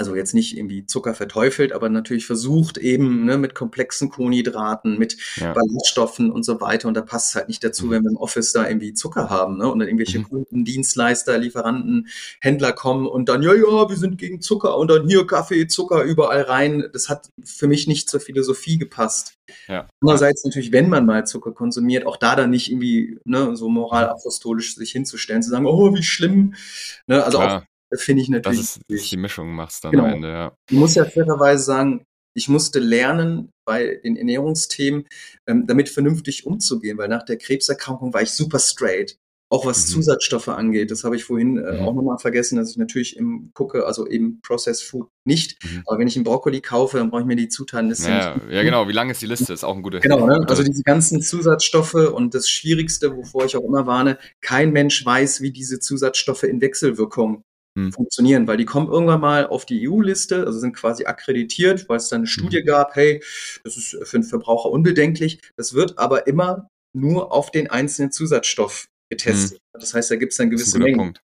also 0.00 0.16
jetzt 0.16 0.32
nicht 0.32 0.56
irgendwie 0.56 0.86
Zucker 0.86 1.12
verteufelt, 1.12 1.72
aber 1.72 1.90
natürlich 1.90 2.24
versucht 2.24 2.78
eben 2.78 3.26
ne, 3.26 3.36
mit 3.36 3.54
komplexen 3.54 4.08
Kohlenhydraten, 4.08 4.98
mit 4.98 5.18
ja. 5.36 5.52
Ballaststoffen 5.52 6.32
und 6.32 6.42
so 6.42 6.62
weiter. 6.62 6.88
Und 6.88 6.94
da 6.94 7.02
passt 7.02 7.28
es 7.28 7.34
halt 7.34 7.48
nicht 7.48 7.62
dazu, 7.62 7.84
mhm. 7.86 7.90
wenn 7.90 8.02
wir 8.04 8.10
im 8.12 8.16
Office 8.16 8.54
da 8.54 8.66
irgendwie 8.66 8.94
Zucker 8.94 9.28
haben 9.28 9.58
ne, 9.58 9.70
und 9.70 9.78
dann 9.78 9.88
irgendwelche 9.88 10.20
mhm. 10.20 10.28
Kunden, 10.30 10.64
Dienstleister, 10.64 11.36
Lieferanten, 11.36 12.08
Händler 12.40 12.72
kommen 12.72 13.06
und 13.06 13.28
dann, 13.28 13.42
ja, 13.42 13.52
ja, 13.52 13.90
wir 13.90 13.96
sind 13.96 14.16
gegen 14.16 14.40
Zucker 14.40 14.78
und 14.78 14.90
dann 14.90 15.06
hier 15.06 15.26
Kaffee, 15.26 15.66
Zucker 15.66 16.02
überall 16.02 16.40
rein. 16.40 16.88
Das 16.94 17.10
hat 17.10 17.28
für 17.44 17.68
mich 17.68 17.86
nicht 17.86 18.08
zur 18.08 18.20
Philosophie 18.20 18.78
gepasst. 18.78 19.34
Ja. 19.68 19.86
Andererseits 20.00 20.44
natürlich, 20.44 20.72
wenn 20.72 20.88
man 20.88 21.04
mal 21.04 21.26
Zucker 21.26 21.52
konsumiert, 21.52 22.06
auch 22.06 22.16
da 22.16 22.36
dann 22.36 22.48
nicht 22.48 22.70
irgendwie 22.70 23.18
ne, 23.24 23.54
so 23.54 23.68
moralapostolisch 23.68 24.76
sich 24.76 24.92
hinzustellen, 24.92 25.42
zu 25.42 25.50
sagen, 25.50 25.66
oh, 25.66 25.94
wie 25.94 26.02
schlimm. 26.02 26.54
Ne, 27.06 27.22
also 27.22 27.36
Klar. 27.36 27.58
auch 27.58 27.69
finde 27.96 28.22
ich 28.22 28.28
natürlich. 28.28 28.60
Das 28.60 28.80
ist 28.88 29.10
die 29.10 29.16
Mischung 29.16 29.52
machst 29.54 29.84
dann 29.84 29.92
genau. 29.92 30.04
am 30.04 30.12
Ende, 30.14 30.28
ja. 30.28 30.56
Ich 30.70 30.76
muss 30.76 30.94
ja 30.94 31.04
fairerweise 31.04 31.64
sagen, 31.64 32.04
ich 32.34 32.48
musste 32.48 32.78
lernen 32.78 33.50
bei 33.64 34.00
den 34.04 34.16
Ernährungsthemen, 34.16 35.06
ähm, 35.46 35.66
damit 35.66 35.88
vernünftig 35.88 36.46
umzugehen, 36.46 36.98
weil 36.98 37.08
nach 37.08 37.24
der 37.24 37.38
Krebserkrankung 37.38 38.14
war 38.14 38.22
ich 38.22 38.30
super 38.30 38.58
straight. 38.58 39.16
Auch 39.52 39.66
was 39.66 39.88
mhm. 39.88 39.94
Zusatzstoffe 39.94 40.46
angeht, 40.46 40.92
das 40.92 41.02
habe 41.02 41.16
ich 41.16 41.24
vorhin 41.24 41.58
äh, 41.58 41.72
mhm. 41.72 41.80
auch 41.80 41.92
nochmal 41.92 42.18
vergessen, 42.18 42.56
dass 42.56 42.70
ich 42.70 42.76
natürlich 42.76 43.16
im 43.16 43.50
gucke, 43.52 43.84
also 43.84 44.06
eben 44.06 44.40
Processed 44.42 44.84
Food 44.84 45.08
nicht. 45.26 45.64
Mhm. 45.64 45.82
Aber 45.86 45.98
wenn 45.98 46.06
ich 46.06 46.14
einen 46.14 46.22
Brokkoli 46.22 46.60
kaufe, 46.60 46.98
dann 46.98 47.10
brauche 47.10 47.22
ich 47.22 47.26
mir 47.26 47.34
die 47.34 47.48
Zutatenliste. 47.48 48.10
Ja, 48.10 48.40
ja, 48.48 48.62
genau. 48.62 48.86
Wie 48.86 48.92
lang 48.92 49.10
ist 49.10 49.20
die 49.22 49.26
Liste? 49.26 49.52
Ist 49.52 49.64
auch 49.64 49.74
ein 49.74 49.82
guter 49.82 49.98
Genau, 49.98 50.24
ne? 50.24 50.44
also 50.46 50.62
diese 50.62 50.84
ganzen 50.84 51.20
Zusatzstoffe 51.20 51.94
und 51.94 52.32
das 52.32 52.48
Schwierigste, 52.48 53.16
wovor 53.16 53.44
ich 53.44 53.56
auch 53.56 53.64
immer 53.64 53.86
warne, 53.86 54.18
kein 54.40 54.70
Mensch 54.70 55.04
weiß, 55.04 55.40
wie 55.40 55.50
diese 55.50 55.80
Zusatzstoffe 55.80 56.44
in 56.44 56.60
Wechselwirkung 56.60 57.42
hm. 57.78 57.92
funktionieren, 57.92 58.46
weil 58.46 58.56
die 58.56 58.64
kommen 58.64 58.88
irgendwann 58.88 59.20
mal 59.20 59.46
auf 59.46 59.64
die 59.64 59.88
EU-Liste, 59.88 60.46
also 60.46 60.58
sind 60.58 60.74
quasi 60.74 61.04
akkreditiert, 61.04 61.88
weil 61.88 61.98
es 61.98 62.08
dann 62.08 62.20
eine 62.20 62.26
hm. 62.26 62.32
Studie 62.32 62.62
gab, 62.62 62.96
hey, 62.96 63.22
das 63.64 63.76
ist 63.76 63.96
für 64.02 64.18
den 64.18 64.24
Verbraucher 64.24 64.70
unbedenklich. 64.70 65.40
Das 65.56 65.74
wird 65.74 65.98
aber 65.98 66.26
immer 66.26 66.68
nur 66.92 67.32
auf 67.32 67.50
den 67.50 67.70
einzelnen 67.70 68.12
Zusatzstoff 68.12 68.86
getestet. 69.10 69.58
Mhm. 69.58 69.80
Das 69.80 69.94
heißt, 69.94 70.10
da 70.10 70.16
gibt 70.16 70.32
es 70.32 70.38
dann 70.38 70.50
gewisse 70.50 70.78
Mengen. 70.78 70.98
Punkt. 70.98 71.20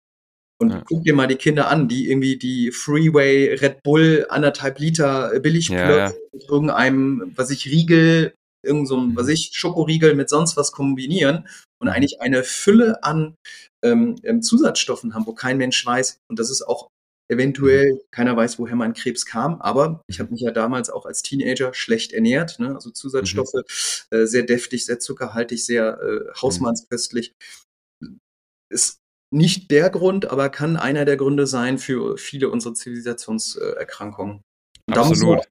Und 0.59 0.71
ja. 0.71 0.83
guck 0.87 1.05
dir 1.05 1.15
mal 1.15 1.27
die 1.27 1.37
Kinder 1.37 1.69
an, 1.69 1.87
die 1.87 2.11
irgendwie 2.11 2.39
die 2.39 2.71
Freeway 2.73 3.55
Red 3.55 3.83
Bull 3.83 4.27
anderthalb 4.31 4.79
Liter 4.79 5.39
Billigplötze 5.41 5.83
ja, 5.83 6.09
ja. 6.09 6.15
mit 6.33 6.49
irgendeinem, 6.49 7.33
was 7.37 7.51
ich 7.51 7.67
Riegel, 7.67 8.35
irgend 8.65 8.89
so 8.89 8.97
ein, 8.97 9.17
was 9.17 9.29
ich 9.29 9.51
Schokoriegel 9.53 10.15
mit 10.15 10.31
sonst 10.31 10.57
was 10.57 10.73
kombinieren 10.73 11.47
und 11.79 11.89
mhm. 11.89 11.95
eigentlich 11.95 12.21
eine 12.23 12.43
Fülle 12.43 13.03
an 13.05 13.35
ähm, 13.87 14.17
ähm, 14.23 14.43
Zusatzstoffen 14.43 15.15
haben, 15.15 15.27
wo 15.27 15.33
kein 15.33 15.59
Mensch 15.59 15.85
weiß. 15.85 16.19
Und 16.29 16.39
das 16.39 16.51
ist 16.51 16.63
auch 16.63 16.89
eventuell, 17.29 17.95
mhm. 17.95 17.99
keiner 18.11 18.37
weiß, 18.37 18.59
woher 18.59 18.77
mein 18.77 18.95
Krebs 18.95 19.27
kam, 19.27 19.61
aber 19.61 20.03
ich 20.07 20.21
habe 20.21 20.31
mich 20.31 20.41
ja 20.43 20.53
damals 20.53 20.91
auch 20.91 21.07
als 21.07 21.23
Teenager 21.23 21.75
schlecht 21.75 22.13
ernährt, 22.13 22.59
ne? 22.61 22.75
also 22.75 22.91
Zusatzstoffe, 22.91 23.53
mhm. 23.55 24.17
äh, 24.17 24.27
sehr 24.27 24.45
deftig, 24.45 24.85
sehr 24.87 25.01
zuckerhaltig, 25.01 25.65
sehr 25.65 26.01
äh, 26.01 26.33
hausmannsköstlich. 26.41 27.35
Ist 28.73 28.99
nicht 29.33 29.71
der 29.71 29.91
Grund, 29.91 30.27
aber 30.31 30.51
kann 30.51 30.77
einer 30.77 31.05
der 31.05 31.17
Gründe 31.17 31.47
sein 31.47 31.79
für 31.79 32.17
viele 32.17 32.49
unserer 32.49 32.75
Zivilisationserkrankungen. 32.75 34.43
Absolut. 34.91 35.49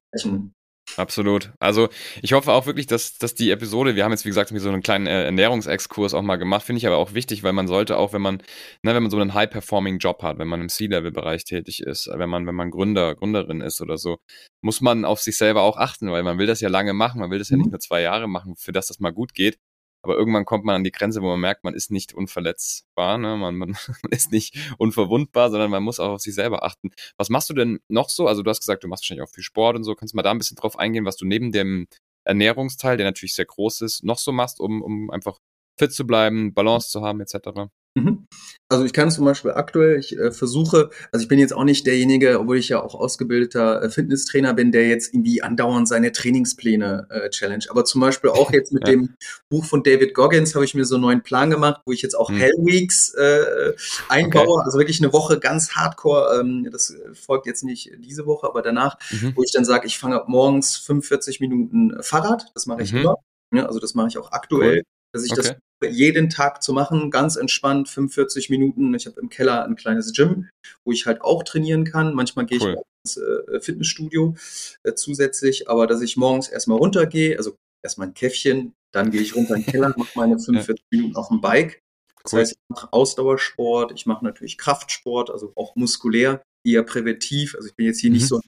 Absolut. 0.96 1.52
Also 1.58 1.88
ich 2.22 2.32
hoffe 2.32 2.52
auch 2.52 2.66
wirklich, 2.66 2.86
dass, 2.86 3.18
dass 3.18 3.34
die 3.34 3.50
Episode, 3.50 3.96
wir 3.96 4.04
haben 4.04 4.12
jetzt 4.12 4.24
wie 4.24 4.30
gesagt 4.30 4.52
so 4.56 4.68
einen 4.68 4.82
kleinen 4.82 5.06
äh, 5.06 5.24
Ernährungsexkurs 5.24 6.14
auch 6.14 6.22
mal 6.22 6.36
gemacht, 6.36 6.64
finde 6.64 6.78
ich 6.78 6.86
aber 6.86 6.96
auch 6.96 7.12
wichtig, 7.12 7.42
weil 7.42 7.52
man 7.52 7.66
sollte 7.66 7.98
auch, 7.98 8.12
wenn 8.12 8.22
man, 8.22 8.36
ne, 8.82 8.94
wenn 8.94 9.02
man 9.02 9.10
so 9.10 9.18
einen 9.18 9.34
High-Performing-Job 9.34 10.22
hat, 10.22 10.38
wenn 10.38 10.48
man 10.48 10.60
im 10.60 10.68
C-Level-Bereich 10.68 11.44
tätig 11.44 11.82
ist, 11.82 12.08
wenn 12.12 12.30
man, 12.30 12.46
wenn 12.46 12.54
man 12.54 12.70
Gründer, 12.70 13.14
Gründerin 13.14 13.60
ist 13.60 13.80
oder 13.80 13.98
so, 13.98 14.18
muss 14.62 14.80
man 14.80 15.04
auf 15.04 15.20
sich 15.20 15.36
selber 15.36 15.62
auch 15.62 15.76
achten, 15.76 16.10
weil 16.10 16.22
man 16.22 16.38
will 16.38 16.46
das 16.46 16.60
ja 16.60 16.68
lange 16.68 16.94
machen, 16.94 17.20
man 17.20 17.30
will 17.30 17.38
das 17.38 17.50
ja 17.50 17.56
nicht 17.56 17.66
mhm. 17.66 17.72
nur 17.72 17.80
zwei 17.80 18.02
Jahre 18.02 18.28
machen, 18.28 18.54
für 18.56 18.72
das 18.72 18.86
das 18.86 19.00
mal 19.00 19.12
gut 19.12 19.34
geht. 19.34 19.58
Aber 20.06 20.16
irgendwann 20.16 20.44
kommt 20.44 20.64
man 20.64 20.76
an 20.76 20.84
die 20.84 20.92
Grenze, 20.92 21.20
wo 21.20 21.26
man 21.26 21.40
merkt, 21.40 21.64
man 21.64 21.74
ist 21.74 21.90
nicht 21.90 22.14
unverletzbar, 22.14 23.18
ne? 23.18 23.36
man, 23.36 23.56
man, 23.56 23.70
man 24.02 24.12
ist 24.12 24.30
nicht 24.30 24.56
unverwundbar, 24.78 25.50
sondern 25.50 25.68
man 25.68 25.82
muss 25.82 25.98
auch 25.98 26.10
auf 26.10 26.20
sich 26.20 26.32
selber 26.32 26.62
achten. 26.62 26.92
Was 27.16 27.28
machst 27.28 27.50
du 27.50 27.54
denn 27.54 27.80
noch 27.88 28.08
so? 28.08 28.28
Also 28.28 28.44
du 28.44 28.50
hast 28.50 28.60
gesagt, 28.60 28.84
du 28.84 28.88
machst 28.88 29.02
wahrscheinlich 29.02 29.26
auch 29.28 29.34
viel 29.34 29.42
Sport 29.42 29.74
und 29.74 29.82
so. 29.82 29.96
Kannst 29.96 30.14
du 30.14 30.16
mal 30.16 30.22
da 30.22 30.30
ein 30.30 30.38
bisschen 30.38 30.54
drauf 30.54 30.78
eingehen, 30.78 31.04
was 31.04 31.16
du 31.16 31.24
neben 31.26 31.50
dem 31.50 31.88
Ernährungsteil, 32.22 32.96
der 32.96 33.06
natürlich 33.06 33.34
sehr 33.34 33.46
groß 33.46 33.80
ist, 33.80 34.04
noch 34.04 34.18
so 34.18 34.30
machst, 34.30 34.60
um, 34.60 34.80
um 34.80 35.10
einfach 35.10 35.40
fit 35.76 35.92
zu 35.92 36.06
bleiben, 36.06 36.54
Balance 36.54 36.88
zu 36.88 37.02
haben, 37.02 37.20
etc.? 37.20 37.68
Mhm. 37.96 38.26
Also 38.68 38.84
ich 38.84 38.92
kann 38.92 39.10
zum 39.10 39.24
Beispiel 39.24 39.52
aktuell, 39.52 39.98
ich 39.98 40.18
äh, 40.18 40.32
versuche, 40.32 40.90
also 41.12 41.22
ich 41.22 41.28
bin 41.28 41.38
jetzt 41.38 41.52
auch 41.52 41.64
nicht 41.64 41.86
derjenige, 41.86 42.40
obwohl 42.40 42.58
ich 42.58 42.68
ja 42.68 42.82
auch 42.82 42.94
ausgebildeter 42.94 43.82
äh, 43.82 43.90
Fitnesstrainer 43.90 44.54
bin, 44.54 44.72
der 44.72 44.88
jetzt 44.88 45.14
irgendwie 45.14 45.40
andauernd 45.42 45.88
seine 45.88 46.12
Trainingspläne 46.12 47.06
äh, 47.08 47.30
challenge. 47.30 47.66
Aber 47.70 47.84
zum 47.84 48.00
Beispiel 48.00 48.30
auch 48.30 48.52
jetzt 48.52 48.72
mit 48.72 48.82
ja. 48.86 48.92
dem 48.92 49.14
Buch 49.48 49.64
von 49.64 49.82
David 49.82 50.14
Goggins 50.14 50.54
habe 50.54 50.64
ich 50.64 50.74
mir 50.74 50.84
so 50.84 50.96
einen 50.96 51.02
neuen 51.02 51.22
Plan 51.22 51.48
gemacht, 51.48 51.82
wo 51.86 51.92
ich 51.92 52.02
jetzt 52.02 52.14
auch 52.14 52.28
mhm. 52.28 52.38
Hell 52.38 52.54
Weeks 52.58 53.14
äh, 53.14 53.72
einbaue, 54.08 54.46
okay. 54.46 54.62
also 54.64 54.78
wirklich 54.78 55.00
eine 55.00 55.12
Woche 55.12 55.38
ganz 55.38 55.70
hardcore. 55.70 56.40
Ähm, 56.40 56.68
das 56.70 56.94
folgt 57.14 57.46
jetzt 57.46 57.64
nicht 57.64 57.92
diese 57.98 58.26
Woche, 58.26 58.46
aber 58.46 58.62
danach, 58.62 58.98
mhm. 59.10 59.32
wo 59.36 59.42
ich 59.42 59.52
dann 59.52 59.64
sage, 59.64 59.86
ich 59.86 59.98
fange 59.98 60.16
ab 60.16 60.28
morgens 60.28 60.76
45 60.76 61.40
Minuten 61.40 61.96
Fahrrad, 62.02 62.50
das 62.54 62.66
mache 62.66 62.82
ich 62.82 62.92
mhm. 62.92 62.98
immer. 62.98 63.16
Ja, 63.54 63.66
also 63.66 63.78
das 63.78 63.94
mache 63.94 64.08
ich 64.08 64.18
auch 64.18 64.32
aktuell. 64.32 64.78
Cool 64.78 64.82
dass 65.16 65.24
ich 65.24 65.32
okay. 65.32 65.42
das 65.42 65.56
jeden 65.84 66.30
Tag 66.30 66.62
zu 66.62 66.72
machen, 66.72 67.10
ganz 67.10 67.36
entspannt, 67.36 67.88
45 67.88 68.50
Minuten. 68.50 68.94
Ich 68.94 69.06
habe 69.06 69.20
im 69.20 69.28
Keller 69.28 69.64
ein 69.64 69.76
kleines 69.76 70.12
Gym, 70.12 70.48
wo 70.84 70.92
ich 70.92 71.06
halt 71.06 71.20
auch 71.20 71.42
trainieren 71.42 71.84
kann. 71.84 72.14
Manchmal 72.14 72.46
gehe 72.46 72.60
cool. 72.60 72.70
ich 72.70 72.78
auch 72.78 72.86
ins 73.04 73.16
äh, 73.16 73.60
Fitnessstudio 73.60 74.34
äh, 74.82 74.94
zusätzlich, 74.94 75.68
aber 75.68 75.86
dass 75.86 76.00
ich 76.00 76.16
morgens 76.16 76.48
erstmal 76.48 76.78
runtergehe, 76.78 77.36
also 77.36 77.56
erstmal 77.82 78.08
ein 78.08 78.14
Käffchen, 78.14 78.72
dann 78.92 79.10
gehe 79.10 79.20
ich 79.20 79.36
runter 79.36 79.54
in 79.54 79.62
den 79.62 79.70
Keller, 79.70 79.94
mache 79.96 80.10
meine 80.14 80.38
45 80.38 80.84
ja. 80.90 80.98
Minuten 80.98 81.16
auf 81.16 81.28
dem 81.28 81.40
Bike. 81.40 81.80
Das 82.22 82.32
cool. 82.32 82.40
heißt, 82.40 82.52
ich 82.52 82.58
mache 82.68 82.92
Ausdauersport, 82.92 83.92
ich 83.92 84.06
mache 84.06 84.24
natürlich 84.24 84.58
Kraftsport, 84.58 85.30
also 85.30 85.52
auch 85.54 85.76
muskulär, 85.76 86.42
eher 86.64 86.82
präventiv. 86.82 87.54
Also 87.54 87.68
ich 87.68 87.76
bin 87.76 87.86
jetzt 87.86 88.00
hier 88.00 88.10
mhm. 88.10 88.16
nicht 88.16 88.26
so 88.26 88.36
ein 88.36 88.42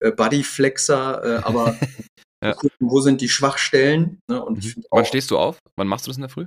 äh, 0.00 0.12
Bodyflexer, 0.12 1.24
äh, 1.24 1.42
aber 1.42 1.78
Ja. 2.42 2.52
Gucken, 2.52 2.90
wo 2.90 3.00
sind 3.00 3.20
die 3.20 3.28
Schwachstellen. 3.28 4.18
Ne? 4.28 4.44
Und 4.44 4.64
mhm. 4.64 4.84
Wann 4.90 5.04
stehst 5.04 5.30
du 5.30 5.38
auf? 5.38 5.58
Wann 5.76 5.88
machst 5.88 6.06
du 6.06 6.10
das 6.10 6.16
in 6.16 6.22
der 6.22 6.30
Früh? 6.30 6.46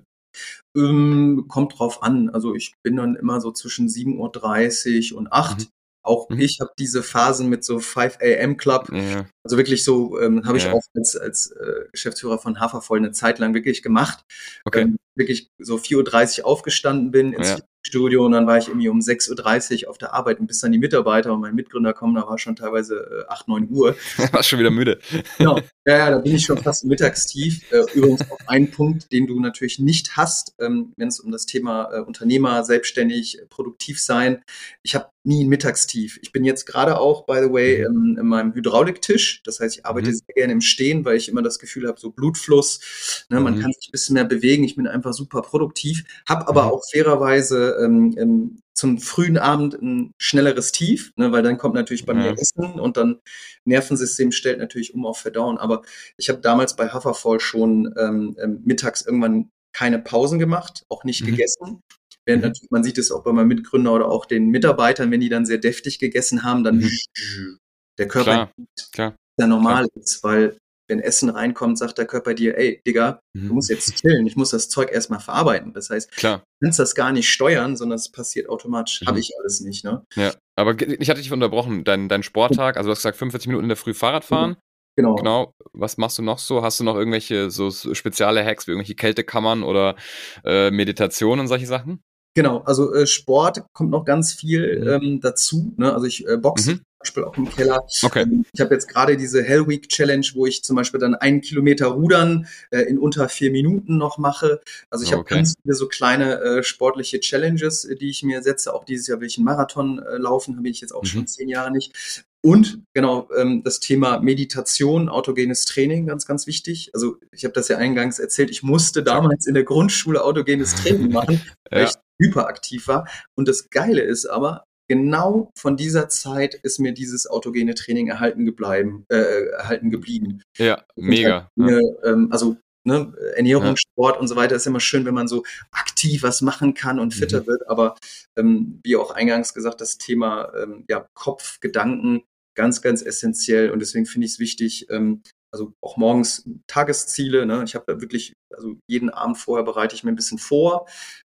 Ähm, 0.78 1.46
kommt 1.48 1.80
drauf 1.80 2.04
an. 2.04 2.30
Also 2.30 2.54
ich 2.54 2.76
bin 2.84 2.96
dann 2.96 3.16
immer 3.16 3.42
so 3.42 3.52
zwischen 3.52 3.88
7.30 3.88 5.14
Uhr 5.14 5.18
und 5.18 5.34
8 5.34 5.60
mhm. 5.60 5.68
Auch 6.02 6.30
mhm. 6.30 6.40
ich 6.40 6.60
habe 6.62 6.72
diese 6.80 7.04
Phasen 7.04 7.50
mit 7.50 7.64
so 7.64 7.80
5 7.80 8.18
AM 8.22 8.58
Club. 8.58 8.90
Ja. 8.92 9.26
Also 9.44 9.58
wirklich 9.58 9.84
so 9.84 10.20
ähm, 10.20 10.46
habe 10.46 10.58
ich 10.58 10.64
ja. 10.64 10.74
auch 10.74 10.82
als, 10.96 11.16
als 11.16 11.52
äh, 11.52 11.86
Geschäftsführer 11.92 12.40
von 12.40 12.60
Hafervoll 12.60 13.00
eine 13.00 13.12
Zeit 13.12 13.40
lang 13.40 13.54
wirklich 13.54 13.84
gemacht. 13.84 14.24
Okay. 14.66 14.82
Ähm, 14.82 14.98
wirklich 15.16 15.50
so 15.60 15.76
4.30 15.76 16.40
Uhr 16.40 16.46
aufgestanden 16.48 17.12
bin, 17.12 17.34
ins 17.34 17.50
ja. 17.50 17.60
Studio 17.82 18.26
und 18.26 18.34
dann 18.34 18.46
war 18.46 18.58
ich 18.58 18.68
irgendwie 18.68 18.90
um 18.90 19.00
6.30 19.00 19.84
Uhr 19.84 19.90
auf 19.90 19.98
der 19.98 20.14
Arbeit 20.14 20.40
und 20.40 20.48
bis 20.48 20.60
dann 20.60 20.72
die 20.72 20.78
Mitarbeiter 20.78 21.34
und 21.34 21.42
mein 21.42 21.56
Mitgründer 21.56 21.94
kommen, 21.94 22.16
da 22.16 22.28
war 22.28 22.38
schon 22.38 22.56
teilweise 22.56 23.26
äh, 23.28 23.32
8, 23.32 23.48
9 23.48 23.68
Uhr. 23.70 23.96
War 24.32 24.44
schon 24.44 24.60
wieder 24.60 24.72
müde. 24.72 25.00
Genau. 25.38 25.60
Ja, 25.86 25.98
ja, 25.98 26.12
da 26.12 26.18
bin 26.20 26.36
ich 26.36 26.46
schon 26.46 26.58
fast 26.58 26.86
mittagstief. 26.86 27.64
Äh, 27.72 27.84
übrigens 27.94 28.22
auch 28.30 28.40
ein 28.48 28.70
Punkt, 28.70 29.12
den 29.12 29.28
du 29.28 29.40
natürlich 29.40 29.80
nicht 29.80 30.18
hast, 30.18 30.54
ähm, 30.60 30.94
wenn 30.98 31.08
es 31.08 31.20
um 31.20 31.32
das 31.32 31.46
Thema 31.46 31.90
äh, 31.92 32.02
Unternehmer, 32.02 32.64
selbstständig, 32.64 33.40
produktiv 33.50 34.00
sein. 34.02 34.44
Ich 34.84 34.96
habe 34.96 35.08
nie 35.24 35.44
ein 35.44 35.50
Mittagstief. 35.50 36.20
Ich 36.22 36.32
bin 36.32 36.44
jetzt 36.44 36.66
gerade 36.66 37.00
auch, 37.00 37.26
by 37.26 37.40
the 37.44 37.52
way, 37.52 37.88
mhm. 37.88 37.96
in, 37.96 38.18
in 38.20 38.28
meinem 38.28 38.54
Hydrauliktisch. 38.54 39.42
Das 39.44 39.60
heißt, 39.60 39.78
ich 39.78 39.86
arbeite 39.86 40.10
mhm. 40.10 40.16
sehr 40.16 40.36
gerne 40.36 40.54
im 40.54 40.62
Stehen, 40.62 41.06
weil 41.06 41.18
ich 41.18 41.30
immer 41.30 41.42
das 41.42 41.60
Gefühl 41.60 41.88
habe, 41.88 42.00
so 42.00 42.12
Blutfluss, 42.12 43.26
ne, 43.30 43.40
man 43.40 43.56
mhm. 43.56 43.62
kann 43.62 43.74
sich 43.74 43.90
ein 43.90 43.92
bisschen 43.92 44.14
mehr 44.14 44.26
bewegen. 44.26 44.64
Ich 44.64 44.76
bin 44.76 44.88
einfach 44.88 45.14
super 45.14 45.42
produktiv, 45.42 46.04
habe 46.28 46.48
aber 46.48 46.64
mhm. 46.64 46.70
auch 46.70 46.84
fairerweise 46.92 47.69
ähm, 47.78 48.16
ähm, 48.18 48.62
zum 48.74 49.00
frühen 49.00 49.38
Abend 49.38 49.74
ein 49.82 50.14
schnelleres 50.18 50.72
Tief, 50.72 51.12
ne, 51.18 51.32
weil 51.32 51.44
dann 51.44 51.58
kommt 51.58 51.76
natürlich 51.76 52.06
bei 52.06 52.14
mir 52.14 52.32
Essen 52.32 52.80
und 52.80 52.96
dann 52.96 53.20
Nervensystem 53.66 54.32
stellt 54.32 54.60
natürlich 54.60 54.94
um 54.94 55.06
auf 55.06 55.20
Verdauen. 55.20 55.58
Aber 55.58 55.82
ich 56.18 56.30
habe 56.30 56.40
damals 56.40 56.76
bei 56.76 56.90
Haferfall 56.90 57.40
schon 57.40 57.94
ähm, 57.98 58.38
ähm, 58.42 58.62
mittags 58.64 59.02
irgendwann 59.02 59.52
keine 59.74 60.00
Pausen 60.00 60.40
gemacht, 60.40 60.86
auch 60.90 61.04
nicht 61.04 61.24
mhm. 61.24 61.28
gegessen. 61.28 61.82
Während 62.26 62.44
mhm. 62.44 62.50
natürlich, 62.50 62.72
man 62.72 62.84
sieht 62.84 62.98
es 62.98 63.12
auch 63.12 63.24
bei 63.24 63.34
meinem 63.34 63.50
Mitgründer 63.50 63.94
oder 63.94 64.08
auch 64.08 64.26
den 64.26 64.48
Mitarbeitern, 64.48 65.12
wenn 65.12 65.20
die 65.20 65.30
dann 65.30 65.46
sehr 65.46 65.58
deftig 65.58 66.00
gegessen 66.00 66.44
haben, 66.44 66.64
dann 66.64 66.78
mhm. 66.78 67.60
der 67.98 68.08
Körper 68.08 68.32
klar, 68.32 68.54
klar, 68.94 69.16
ja 69.40 69.48
normal 69.48 69.88
klar. 69.88 70.04
ist, 70.04 70.24
weil 70.24 70.58
wenn 70.90 71.00
Essen 71.00 71.30
reinkommt, 71.30 71.78
sagt 71.78 71.98
der 71.98 72.06
Körper 72.06 72.34
dir, 72.34 72.58
ey, 72.58 72.82
Digga, 72.86 73.20
mhm. 73.34 73.48
du 73.48 73.54
musst 73.56 73.70
jetzt 73.70 73.96
chillen, 73.96 74.26
ich 74.26 74.36
muss 74.36 74.50
das 74.50 74.70
Zeug 74.70 74.92
erstmal 74.92 75.20
verarbeiten. 75.20 75.74
Das 75.74 75.90
heißt, 75.90 76.12
Klar. 76.12 76.40
du 76.60 76.66
kannst 76.66 76.80
das 76.80 76.96
gar 76.96 77.12
nicht 77.12 77.30
steuern, 77.30 77.78
sondern 77.78 77.98
es 77.98 78.12
passiert 78.12 78.50
automatisch. 78.50 79.02
Mhm. 79.02 79.08
Habe 79.08 79.20
ich 79.20 79.32
alles 79.40 79.62
nicht, 79.62 79.86
ne? 79.86 80.04
Ja, 80.16 80.34
aber 80.56 80.76
ich 80.82 81.10
hatte 81.10 81.22
dich 81.22 81.32
unterbrochen, 81.32 81.84
dein, 81.84 82.10
dein 82.10 82.24
Sporttag, 82.24 82.76
also 82.76 82.88
du 82.88 82.92
hast 82.92 83.00
gesagt 83.00 83.18
45 83.18 83.48
Minuten 83.48 83.66
in 83.66 83.70
der 83.70 83.78
Früh 83.78 83.94
Fahrrad 83.94 84.26
fahren. 84.26 84.58
Genau. 84.96 85.16
Genau. 85.16 85.54
Was 85.72 85.98
machst 85.98 86.18
du 86.18 86.24
noch 86.24 86.40
so? 86.40 86.62
Hast 86.62 86.82
du 86.82 86.84
noch 86.84 86.96
irgendwelche 86.96 87.52
so 87.52 87.72
spezielle 87.72 88.44
Hacks 88.44 88.68
wie 88.68 88.72
irgendwelche 88.72 88.96
Kältekammern 88.96 89.64
oder 89.64 89.96
äh, 90.44 90.72
Meditation 90.72 91.40
und 91.40 91.48
solche 91.48 91.68
Sachen? 91.68 92.02
Genau, 92.36 92.60
also 92.60 92.94
äh, 92.94 93.08
Sport 93.08 93.64
kommt 93.74 93.92
noch 93.92 94.06
ganz 94.06 94.34
viel 94.34 94.80
mhm. 94.80 94.88
ähm, 94.88 95.22
dazu. 95.22 95.74
Ne? 95.78 95.94
Also 95.94 96.06
ich 96.06 96.28
äh, 96.28 96.38
boxe 96.38 96.76
mhm. 96.76 96.82
Beispiel 97.00 97.24
auch 97.24 97.38
im 97.38 97.50
Keller. 97.50 97.82
Okay. 98.04 98.24
Ähm, 98.24 98.46
ich 98.54 98.62
habe 98.62 98.74
jetzt 98.74 98.88
gerade 98.88 99.18
diese 99.18 99.42
Hell 99.44 99.68
Week 99.68 99.88
Challenge, 99.90 100.26
wo 100.34 100.46
ich 100.46 100.64
zum 100.64 100.76
Beispiel 100.76 101.00
dann 101.00 101.16
einen 101.16 101.42
Kilometer 101.42 101.88
Rudern 101.88 102.48
äh, 102.72 102.82
in 102.82 103.00
unter 103.00 103.30
vier 103.30 103.52
Minuten 103.52 103.98
noch 103.98 104.18
mache. 104.18 104.62
Also 104.90 105.06
ich 105.06 105.12
habe 105.12 105.22
okay. 105.22 105.36
ganz 105.36 105.56
viele 105.62 105.76
so 105.76 105.88
kleine 105.88 106.40
äh, 106.42 106.64
sportliche 106.64 107.20
Challenges, 107.20 107.86
äh, 107.86 107.96
die 107.96 108.10
ich 108.10 108.24
mir 108.24 108.44
setze. 108.44 108.74
Auch 108.74 108.84
dieses 108.84 109.08
Jahr 109.08 109.20
will 109.20 109.28
ich 109.28 109.38
einen 109.38 109.46
Marathon 109.46 110.00
äh, 110.00 110.18
laufen, 110.18 110.58
habe 110.58 110.68
ich 110.68 110.82
jetzt 110.82 110.94
auch 110.94 111.04
mhm. 111.04 111.08
schon 111.08 111.28
zehn 111.28 111.48
Jahre 111.50 111.72
nicht. 111.72 112.26
Und 112.42 112.84
genau 112.94 113.28
ähm, 113.38 113.64
das 113.64 113.80
Thema 113.82 114.20
Meditation, 114.20 115.10
autogenes 115.10 115.66
Training, 115.66 116.08
ganz, 116.08 116.26
ganz 116.26 116.48
wichtig. 116.48 116.92
Also 116.94 117.18
ich 117.32 117.44
habe 117.44 117.54
das 117.54 117.68
ja 117.68 117.78
eingangs 117.78 118.18
erzählt, 118.18 118.50
ich 118.50 118.64
musste 118.64 119.04
damals 119.04 119.46
in 119.46 119.54
der 119.54 119.64
Grundschule 119.64 120.24
autogenes 120.24 120.76
Training 120.76 121.12
machen, 121.12 121.42
weil 121.70 121.84
ja. 121.84 121.90
ich 121.90 121.96
hyperaktiv 122.22 122.88
war. 122.88 123.08
Und 123.36 123.48
das 123.48 123.70
Geile 123.70 124.02
ist 124.02 124.26
aber, 124.26 124.64
genau 124.90 125.52
von 125.56 125.78
dieser 125.78 126.10
Zeit 126.10 126.56
ist 126.56 126.80
mir 126.80 126.92
dieses 126.92 127.28
autogene 127.28 127.76
Training 127.76 128.08
erhalten, 128.08 128.44
gebleiben, 128.46 129.06
äh, 129.10 129.46
erhalten 129.52 129.90
geblieben. 129.92 130.42
Ja, 130.58 130.84
mega. 130.96 131.50
Halt 131.58 131.70
eine, 131.70 131.80
ähm, 132.04 132.28
also 132.32 132.58
ne, 132.84 133.14
Ernährung, 133.36 133.68
ja. 133.68 133.76
Sport 133.78 134.20
und 134.20 134.28
so 134.28 134.36
weiter 134.36 134.56
ist 134.56 134.68
immer 134.68 134.80
schön, 134.80 135.06
wenn 135.06 135.14
man 135.14 135.28
so 135.28 135.44
aktiv 135.72 136.24
was 136.24 136.42
machen 136.42 136.74
kann 136.74 137.00
und 137.00 137.14
fitter 137.14 137.42
mhm. 137.42 137.48
wird. 137.48 137.70
Aber 137.70 137.96
ähm, 138.36 138.82
wie 138.84 138.98
auch 138.98 139.12
eingangs 139.12 139.54
gesagt, 139.54 139.80
das 139.80 139.98
Thema 139.98 140.52
ähm, 140.62 140.86
ja, 140.90 141.08
Kopf, 141.14 141.60
Gedanken, 141.60 142.24
ganz, 142.56 142.82
ganz 142.82 143.02
essentiell. 143.02 143.70
Und 143.70 143.80
deswegen 143.80 144.08
finde 144.08 144.26
ich 144.26 144.34
es 144.34 144.40
wichtig, 144.40 144.88
ähm, 144.90 145.22
also 145.52 145.74
auch 145.82 145.98
morgens 145.98 146.50
Tagesziele. 146.68 147.46
Ne? 147.46 147.64
Ich 147.64 147.76
habe 147.76 147.86
da 147.88 148.02
wirklich, 148.02 148.34
also 148.54 148.76
jeden 148.88 149.10
Abend 149.12 149.38
vorher 149.38 149.64
bereite 149.64 149.96
ich 149.96 150.04
mir 150.04 150.12
ein 150.12 150.16
bisschen 150.16 150.40
vor, 150.40 150.88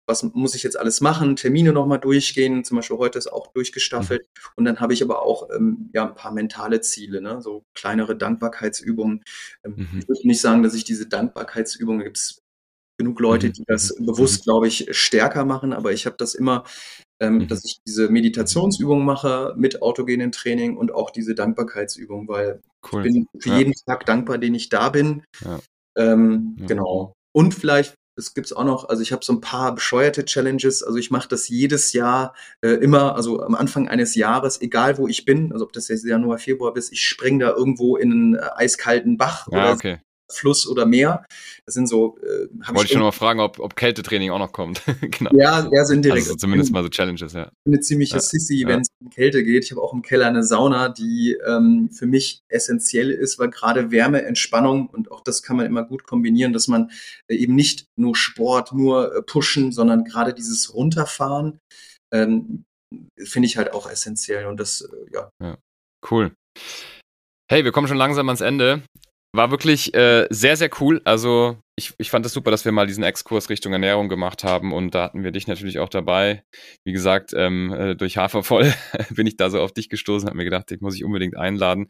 was 0.10 0.24
muss 0.24 0.56
ich 0.56 0.64
jetzt 0.64 0.78
alles 0.78 1.00
machen, 1.02 1.36
Termine 1.38 1.72
nochmal 1.72 2.00
durchgehen, 2.00 2.64
zum 2.66 2.78
Beispiel 2.78 2.98
heute 2.98 3.18
ist 3.20 3.32
auch 3.32 3.48
durchgestaffelt. 3.54 4.22
Mhm. 4.24 4.42
Und 4.58 4.66
dann 4.66 4.80
habe 4.82 4.94
ich 4.94 5.02
aber 5.04 5.22
auch 5.22 5.50
ähm, 5.56 5.90
ja, 5.94 6.08
ein 6.08 6.16
paar 6.16 6.34
mentale 6.34 6.82
Ziele, 6.82 7.22
ne? 7.22 7.42
so 7.42 7.64
kleinere 7.76 8.18
Dankbarkeitsübungen. 8.18 9.24
Ähm, 9.64 9.74
mhm. 9.78 10.00
Ich 10.00 10.10
würde 10.10 10.28
nicht 10.28 10.42
sagen, 10.42 10.64
dass 10.64 10.74
ich 10.74 10.84
diese 10.84 11.08
Dankbarkeitsübungen, 11.08 12.04
gibt 12.04 12.18
es 12.18 12.40
genug 12.98 13.20
Leute, 13.22 13.48
Mhm. 13.48 13.54
die 13.54 13.64
das 13.68 13.96
Mhm. 13.98 14.08
bewusst, 14.08 14.44
glaube 14.44 14.68
ich, 14.68 14.88
stärker 14.92 15.46
machen, 15.46 15.72
aber 15.72 15.94
ich 15.94 16.06
habe 16.06 16.18
das 16.18 16.36
immer, 16.36 16.66
ähm, 17.22 17.36
Mhm. 17.38 17.48
dass 17.48 17.64
ich 17.64 17.80
diese 17.86 18.10
Meditationsübungen 18.10 19.06
mache 19.06 19.54
mit 19.58 19.82
autogenen 19.82 20.32
Training 20.34 20.76
und 20.76 20.92
auch 20.92 21.12
diese 21.12 21.36
Dankbarkeitsübung, 21.36 22.28
weil 22.28 22.62
Cool. 22.92 23.06
ich 23.06 23.14
bin 23.14 23.28
für 23.40 23.50
Ja. 23.50 23.58
jeden 23.60 23.74
Tag 23.86 24.06
dankbar, 24.06 24.38
den 24.38 24.56
ich 24.56 24.70
da 24.70 24.90
bin. 24.90 25.24
Ja. 25.46 25.60
Ähm, 25.98 26.56
Ja. 26.60 26.66
Genau. 26.68 27.14
Und 27.32 27.54
vielleicht, 27.54 27.96
es 28.20 28.34
gibt's 28.34 28.54
auch 28.54 28.64
noch, 28.64 28.90
also 28.90 29.02
ich 29.02 29.12
habe 29.12 29.26
so 29.26 29.34
ein 29.34 29.42
paar 29.42 29.74
bescheuerte 29.74 30.26
Challenges. 30.26 30.84
Also 30.84 30.98
ich 30.98 31.10
mache 31.10 31.28
das 31.28 31.48
jedes 31.48 31.94
Jahr 31.94 32.36
äh, 32.62 32.70
immer, 32.70 33.16
also 33.16 33.42
am 33.42 33.56
Anfang 33.56 33.88
eines 33.88 34.16
Jahres, 34.16 34.62
egal 34.62 34.98
wo 34.98 35.08
ich 35.08 35.26
bin, 35.26 35.52
also 35.52 35.66
ob 35.66 35.74
das 35.74 35.88
jetzt 35.88 36.06
Januar, 36.06 36.38
Februar 36.38 36.76
ist, 36.76 36.92
ich 36.92 37.02
spring 37.02 37.40
da 37.40 37.50
irgendwo 37.50 37.98
in 37.98 38.12
einen 38.12 38.36
äh, 38.36 38.50
eiskalten 38.56 39.18
Bach 39.18 39.48
Ja, 39.52 39.58
oder 39.58 39.72
okay. 39.72 40.00
Fluss 40.32 40.68
oder 40.68 40.86
Meer. 40.86 41.26
Das 41.66 41.76
sind 41.76 41.88
so, 41.88 42.18
äh, 42.20 42.48
Wollte 42.74 42.86
ich 42.86 42.92
schon 42.92 43.02
mal 43.02 43.12
fragen, 43.12 43.40
ob, 43.40 43.60
ob 43.60 43.76
Kältetraining 43.76 44.32
auch 44.32 44.40
noch 44.40 44.52
kommt. 44.52 44.82
genau. 45.02 45.32
ja, 45.34 45.70
eher 45.72 45.86
so 45.86 45.94
indirekt. 45.94 46.28
Also 46.28 46.36
zumindest 46.36 46.72
mal 46.72 46.84
so 46.84 46.90
Challenges, 46.90 47.34
ja. 47.34 47.52
eine 47.66 47.80
ziemliche 47.80 48.16
Ja, 48.16 48.22
Sissy, 48.22 48.62
ja. 48.62 48.68
wenn 48.68 48.82
es 48.82 48.90
um 49.02 49.10
Kälte 49.10 49.44
geht. 49.44 49.66
Ich 49.66 49.72
habe 49.72 49.82
auch 49.82 49.94
im 49.94 50.02
Keller 50.02 50.28
eine 50.28 50.44
Sauna, 50.44 50.90
die 50.90 51.38
ähm, 51.46 51.90
für 51.92 52.06
mich 52.06 52.42
essentiell 52.50 53.12
ist, 53.12 53.40
weil 53.40 53.50
gerade 53.50 53.92
Wärme, 53.92 54.24
Entspannung 54.24 54.88
und 54.88 55.12
auch 55.12 55.22
das 55.22 55.44
kann 55.44 55.58
man 55.58 55.66
immer 55.66 55.84
gut 55.84 56.04
kombinieren, 56.04 56.54
dass 56.54 56.68
man 56.68 56.92
äh, 57.28 57.36
eben 57.36 57.56
nicht 57.56 57.86
nur 57.98 58.16
Sport, 58.16 58.74
nur 58.74 59.16
äh, 59.16 59.22
pushen, 59.22 59.72
sondern 59.72 60.04
gerade 60.04 60.34
dieses 60.34 60.74
Runterfahren 60.74 61.60
ähm, 62.14 62.64
finde 63.18 63.48
ich 63.48 63.58
halt 63.58 63.74
auch 63.74 63.90
essentiell 63.90 64.46
und 64.46 64.60
das, 64.60 64.82
äh, 64.82 65.14
ja. 65.14 65.58
Cool. 66.10 66.32
Hey, 67.52 67.64
wir 67.64 67.72
kommen 67.72 67.88
schon 67.88 67.98
langsam 67.98 68.30
ans 68.30 68.42
Ende. 68.42 68.84
War 69.32 69.52
wirklich 69.52 69.94
äh, 69.94 70.26
sehr, 70.32 70.58
sehr 70.58 70.70
cool. 70.80 71.02
Also 71.06 71.58
ich, 71.76 71.94
ich 72.00 72.10
fand 72.10 72.26
es 72.26 72.32
das 72.32 72.34
super, 72.34 72.50
dass 72.50 72.66
wir 72.66 72.72
mal 72.72 72.88
diesen 72.88 73.04
Exkurs 73.04 73.50
Richtung 73.50 73.74
Ernährung 73.74 74.10
gemacht 74.10 74.44
haben 74.44 74.74
und 74.74 74.96
da 74.96 75.04
hatten 75.04 75.24
wir 75.24 75.32
dich 75.32 75.48
natürlich 75.48 75.80
auch 75.80 75.90
dabei. 75.90 76.44
Wie 76.84 76.94
gesagt, 76.94 77.34
ähm, 77.36 77.72
äh, 77.72 77.96
durch 77.96 78.18
Hafervoll 78.18 78.74
bin 79.12 79.28
ich 79.28 79.38
da 79.38 79.50
so 79.50 79.62
auf 79.62 79.72
dich 79.72 79.90
gestoßen, 79.90 80.28
habe 80.28 80.38
mir 80.38 80.46
gedacht, 80.46 80.72
ich 80.72 80.82
muss 80.82 80.96
ich 80.96 81.06
unbedingt 81.06 81.38
einladen. 81.38 81.90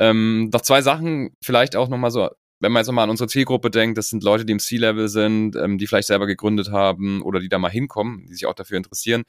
Ähm, 0.00 0.50
noch 0.52 0.60
zwei 0.60 0.80
Sachen, 0.80 1.30
vielleicht 1.44 1.74
auch 1.74 1.88
nochmal 1.88 2.12
so, 2.12 2.28
wenn 2.60 2.72
man 2.72 2.80
jetzt 2.80 2.88
nochmal 2.88 3.04
an 3.04 3.10
unsere 3.10 3.28
Zielgruppe 3.28 3.70
denkt, 3.70 3.98
das 3.98 4.10
sind 4.10 4.22
Leute, 4.24 4.44
die 4.44 4.52
im 4.52 4.58
C-Level 4.58 5.08
sind, 5.08 5.54
ähm, 5.56 5.78
die 5.78 5.86
vielleicht 5.86 6.08
selber 6.08 6.26
gegründet 6.26 6.70
haben 6.70 7.22
oder 7.22 7.40
die 7.40 7.48
da 7.48 7.58
mal 7.58 7.70
hinkommen, 7.70 8.26
die 8.26 8.34
sich 8.34 8.46
auch 8.46 8.54
dafür 8.54 8.76
interessieren. 8.76 9.22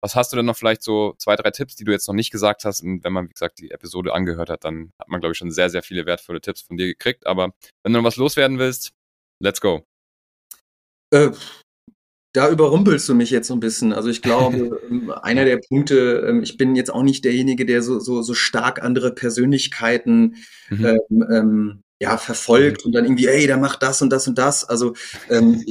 Was 0.00 0.16
hast 0.16 0.32
du 0.32 0.36
denn 0.36 0.46
noch 0.46 0.56
vielleicht 0.56 0.82
so 0.82 1.14
zwei, 1.18 1.36
drei 1.36 1.50
Tipps, 1.50 1.76
die 1.76 1.84
du 1.84 1.92
jetzt 1.92 2.08
noch 2.08 2.14
nicht 2.14 2.30
gesagt 2.30 2.64
hast? 2.64 2.82
Und 2.82 3.04
wenn 3.04 3.12
man, 3.12 3.28
wie 3.28 3.32
gesagt, 3.32 3.58
die 3.60 3.70
Episode 3.70 4.12
angehört 4.14 4.50
hat, 4.50 4.64
dann 4.64 4.92
hat 4.98 5.08
man, 5.08 5.20
glaube 5.20 5.32
ich, 5.32 5.38
schon 5.38 5.50
sehr, 5.50 5.70
sehr 5.70 5.82
viele 5.82 6.06
wertvolle 6.06 6.40
Tipps 6.40 6.62
von 6.62 6.76
dir 6.76 6.86
gekriegt. 6.86 7.26
Aber 7.26 7.52
wenn 7.82 7.92
du 7.92 8.00
noch 8.00 8.06
was 8.06 8.16
loswerden 8.16 8.58
willst, 8.58 8.92
let's 9.40 9.60
go. 9.60 9.84
Äh, 11.12 11.30
da 12.34 12.48
überrumpelst 12.48 13.08
du 13.08 13.14
mich 13.14 13.30
jetzt 13.30 13.48
so 13.48 13.54
ein 13.54 13.60
bisschen. 13.60 13.92
Also 13.92 14.08
ich 14.08 14.22
glaube, 14.22 14.80
ähm, 14.90 15.12
einer 15.22 15.44
der 15.44 15.58
Punkte, 15.68 16.24
ähm, 16.26 16.42
ich 16.42 16.56
bin 16.56 16.74
jetzt 16.74 16.92
auch 16.92 17.02
nicht 17.02 17.24
derjenige, 17.24 17.66
der 17.66 17.82
so, 17.82 17.98
so, 18.00 18.22
so 18.22 18.34
stark 18.34 18.82
andere 18.82 19.14
Persönlichkeiten 19.14 20.36
Mhm. 20.70 20.84
ähm, 20.86 21.26
ähm, 21.30 21.82
ja, 22.02 22.16
verfolgt 22.18 22.84
und 22.84 22.92
dann 22.92 23.04
irgendwie, 23.04 23.28
ey, 23.28 23.46
der 23.46 23.58
macht 23.58 23.80
das 23.84 24.02
und 24.02 24.10
das 24.10 24.26
und 24.26 24.36
das. 24.36 24.64
Also 24.64 24.94
ähm, 25.30 25.64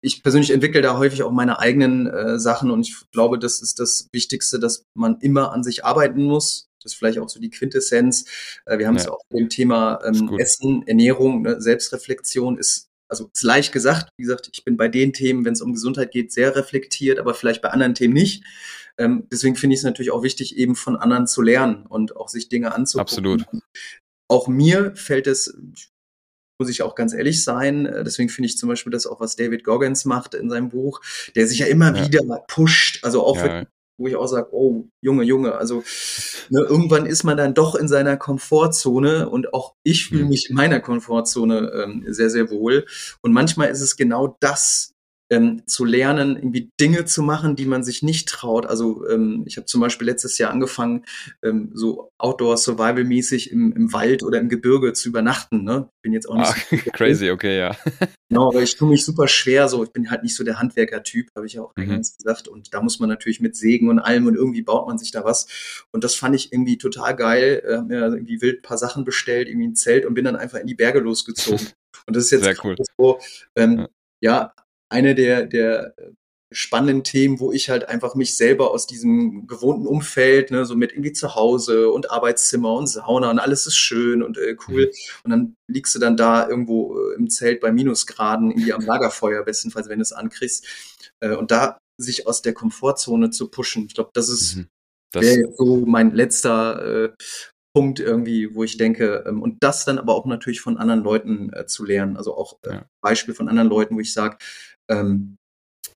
ich 0.00 0.24
persönlich 0.24 0.50
entwickle 0.50 0.82
da 0.82 0.98
häufig 0.98 1.22
auch 1.22 1.30
meine 1.30 1.60
eigenen 1.60 2.08
äh, 2.08 2.40
Sachen 2.40 2.72
und 2.72 2.80
ich 2.80 2.96
glaube, 3.12 3.38
das 3.38 3.62
ist 3.62 3.78
das 3.78 4.08
Wichtigste, 4.12 4.58
dass 4.58 4.82
man 4.94 5.18
immer 5.20 5.52
an 5.52 5.62
sich 5.62 5.84
arbeiten 5.84 6.24
muss. 6.24 6.66
Das 6.82 6.92
ist 6.92 6.98
vielleicht 6.98 7.20
auch 7.20 7.28
so 7.28 7.38
die 7.38 7.50
Quintessenz. 7.50 8.24
Äh, 8.66 8.78
wir 8.78 8.88
haben 8.88 8.96
es 8.96 9.04
Ja. 9.04 9.12
auch 9.12 9.20
mit 9.30 9.40
dem 9.40 9.48
Thema 9.50 10.00
ähm. 10.04 10.36
Essen, 10.38 10.84
Ernährung, 10.88 11.42
ne, 11.42 11.60
Selbstreflexion 11.60 12.58
ist 12.58 12.88
also 13.10 13.30
ist 13.32 13.42
leicht 13.42 13.72
gesagt. 13.72 14.10
Wie 14.18 14.24
gesagt, 14.24 14.50
ich 14.52 14.64
bin 14.64 14.76
bei 14.76 14.88
den 14.88 15.12
Themen, 15.12 15.44
wenn 15.44 15.54
es 15.54 15.62
um 15.62 15.72
Gesundheit 15.72 16.10
geht, 16.10 16.30
sehr 16.30 16.54
reflektiert, 16.56 17.18
aber 17.18 17.32
vielleicht 17.34 17.62
bei 17.62 17.70
anderen 17.70 17.94
Themen 17.94 18.12
nicht. 18.12 18.44
Ähm, 18.98 19.28
deswegen 19.32 19.56
finde 19.56 19.74
ich 19.74 19.80
es 19.80 19.84
natürlich 19.84 20.10
auch 20.10 20.22
wichtig, 20.22 20.58
eben 20.58 20.74
von 20.74 20.96
anderen 20.96 21.26
zu 21.26 21.40
lernen 21.40 21.86
und 21.86 22.16
auch 22.16 22.28
sich 22.28 22.48
Dinge 22.48 22.74
anzugucken. 22.74 23.00
Absolut. 23.00 23.46
Auch 24.28 24.48
mir 24.48 24.94
fällt 24.94 25.26
es, 25.26 25.56
muss 26.60 26.68
ich 26.70 26.82
auch 26.82 26.94
ganz 26.94 27.14
ehrlich 27.14 27.44
sein, 27.44 27.86
äh, 27.86 28.04
deswegen 28.04 28.28
finde 28.28 28.46
ich 28.46 28.58
zum 28.58 28.68
Beispiel 28.68 28.90
das 28.92 29.06
auch, 29.06 29.20
was 29.20 29.36
David 29.36 29.64
Goggins 29.64 30.04
macht 30.04 30.34
in 30.34 30.50
seinem 30.50 30.68
Buch, 30.70 31.00
der 31.36 31.46
sich 31.46 31.60
ja 31.60 31.66
immer 31.66 31.94
Ja. 31.96 32.04
wieder 32.06 32.24
mal 32.24 32.42
pusht, 32.48 33.04
also 33.04 33.24
auch 33.24 33.36
Ja. 33.36 33.44
wenn, 33.44 33.66
wo 34.00 34.06
ich 34.08 34.16
auch 34.16 34.26
sage, 34.26 34.48
oh, 34.52 34.86
Junge, 35.00 35.24
Junge, 35.24 35.54
also 35.54 35.82
ne, 36.50 36.60
irgendwann 36.60 37.06
ist 37.06 37.24
man 37.24 37.36
dann 37.36 37.54
doch 37.54 37.74
in 37.74 37.88
seiner 37.88 38.16
Komfortzone 38.16 39.28
und 39.28 39.52
auch 39.54 39.74
ich 39.84 40.06
fühle 40.06 40.24
Mhm. 40.24 40.28
mich 40.30 40.50
in 40.50 40.56
meiner 40.56 40.80
Komfortzone 40.80 41.70
ähm, 41.74 42.04
sehr, 42.08 42.30
sehr 42.30 42.50
wohl. 42.50 42.86
Und 43.22 43.32
manchmal 43.32 43.68
ist 43.70 43.80
es 43.80 43.96
genau 43.96 44.36
das, 44.40 44.92
ähm, 45.30 45.62
zu 45.66 45.84
lernen, 45.84 46.36
irgendwie 46.36 46.70
Dinge 46.80 47.04
zu 47.04 47.22
machen, 47.22 47.54
die 47.56 47.66
man 47.66 47.84
sich 47.84 48.02
nicht 48.02 48.28
traut. 48.28 48.64
Also 48.66 49.06
ähm, 49.08 49.44
ich 49.46 49.56
habe 49.56 49.66
zum 49.66 49.80
Beispiel 49.80 50.06
letztes 50.06 50.38
Jahr 50.38 50.50
angefangen, 50.50 51.04
ähm, 51.42 51.70
so 51.74 52.10
Outdoor-Survival-mäßig 52.18 53.50
im, 53.50 53.72
im 53.72 53.92
Wald 53.92 54.22
oder 54.22 54.38
im 54.40 54.48
Gebirge 54.48 54.92
zu 54.92 55.08
übernachten. 55.08 55.64
Ne? 55.64 55.88
Bin 56.02 56.12
jetzt 56.12 56.28
auch 56.28 56.36
nicht 56.36 56.48
Ah, 56.50 56.54
so 56.70 56.76
crazy, 56.92 57.30
okay, 57.30 57.58
ja. 57.58 57.76
Genau, 58.28 58.48
aber 58.48 58.62
ich 58.62 58.76
tue 58.76 58.88
mich 58.88 59.04
super 59.04 59.28
schwer 59.28 59.68
so. 59.68 59.82
Ich 59.84 59.90
bin 59.92 60.10
halt 60.10 60.22
nicht 60.22 60.34
so 60.36 60.44
der 60.44 60.58
Handwerker-Typ, 60.58 61.28
habe 61.34 61.46
ich 61.46 61.54
ja 61.54 61.62
auch 61.62 61.72
Mhm. 61.76 61.82
eingangs 61.84 62.16
gesagt. 62.16 62.48
Und 62.48 62.72
da 62.74 62.82
muss 62.82 62.98
man 63.00 63.08
natürlich 63.08 63.40
mit 63.40 63.56
Sägen 63.56 63.88
und 63.88 63.98
allem 63.98 64.26
und 64.26 64.34
irgendwie 64.34 64.62
baut 64.62 64.86
man 64.86 64.98
sich 64.98 65.10
da 65.10 65.24
was. 65.24 65.46
Und 65.92 66.04
das 66.04 66.14
fand 66.14 66.34
ich 66.36 66.52
irgendwie 66.52 66.78
total 66.78 67.14
geil. 67.16 67.62
Äh, 67.66 67.82
mir 67.82 67.98
irgendwie 68.00 68.40
wild 68.40 68.58
ein 68.60 68.62
paar 68.62 68.78
Sachen 68.78 69.04
bestellt, 69.04 69.48
irgendwie 69.48 69.68
ein 69.68 69.74
Zelt 69.76 70.04
und 70.06 70.14
bin 70.14 70.24
dann 70.24 70.36
einfach 70.36 70.58
in 70.58 70.66
die 70.66 70.74
Berge 70.74 71.00
losgezogen. 71.00 71.66
Und 72.06 72.16
das 72.16 72.24
ist 72.24 72.30
jetzt 72.30 72.44
Sehr 72.44 72.56
cool. 72.64 72.76
so, 72.96 73.18
ähm, 73.56 73.80
Ja. 73.80 73.88
ja, 74.20 74.52
eine 74.90 75.14
der, 75.14 75.46
der 75.46 75.94
spannenden 76.50 77.04
Themen, 77.04 77.40
wo 77.40 77.52
ich 77.52 77.68
halt 77.68 77.88
einfach 77.88 78.14
mich 78.14 78.36
selber 78.36 78.70
aus 78.70 78.86
diesem 78.86 79.46
gewohnten 79.46 79.86
Umfeld, 79.86 80.50
ne, 80.50 80.64
so 80.64 80.76
mit 80.76 80.92
irgendwie 80.92 81.12
zu 81.12 81.34
Hause 81.34 81.90
und 81.90 82.10
Arbeitszimmer 82.10 82.72
und 82.72 82.86
Sauna 82.86 83.30
und 83.30 83.38
alles 83.38 83.66
ist 83.66 83.76
schön 83.76 84.22
und 84.22 84.38
äh, 84.38 84.56
cool. 84.66 84.86
Mhm. 84.86 84.90
Und 85.24 85.30
dann 85.30 85.54
liegst 85.70 85.94
du 85.94 85.98
dann 85.98 86.16
da 86.16 86.48
irgendwo 86.48 86.98
äh, 86.98 87.16
im 87.16 87.28
Zelt 87.28 87.60
bei 87.60 87.70
Minusgraden, 87.70 88.50
irgendwie 88.50 88.72
am 88.72 88.80
Lagerfeuer, 88.80 89.44
bestenfalls, 89.44 89.90
wenn 89.90 89.98
du 89.98 90.02
es 90.02 90.12
ankriegst. 90.12 90.66
Äh, 91.20 91.36
und 91.36 91.50
da 91.50 91.78
sich 92.00 92.26
aus 92.26 92.40
der 92.40 92.54
Komfortzone 92.54 93.30
zu 93.30 93.50
pushen. 93.50 93.86
Ich 93.86 93.94
glaube, 93.94 94.10
das 94.14 94.28
ist 94.28 94.56
Mhm. 94.56 94.68
Das, 95.12 95.24
so 95.56 95.84
mein 95.86 96.14
letzter 96.14 97.04
äh, 97.04 97.12
Punkt 97.74 98.00
irgendwie, 98.00 98.54
wo 98.54 98.64
ich 98.64 98.76
denke, 98.76 99.24
ähm, 99.26 99.42
und 99.42 99.56
das 99.62 99.84
dann 99.84 99.98
aber 99.98 100.14
auch 100.14 100.26
natürlich 100.26 100.60
von 100.60 100.76
anderen 100.76 101.02
Leuten 101.02 101.52
äh, 101.52 101.66
zu 101.66 101.84
lernen. 101.84 102.16
Also 102.16 102.36
auch 102.36 102.58
äh, 102.64 102.74
Ja. 102.74 102.86
Beispiel 103.02 103.34
von 103.34 103.48
anderen 103.48 103.68
Leuten, 103.68 103.96
wo 103.96 104.00
ich 104.00 104.12
sage, 104.12 104.36
ähm, 104.88 105.36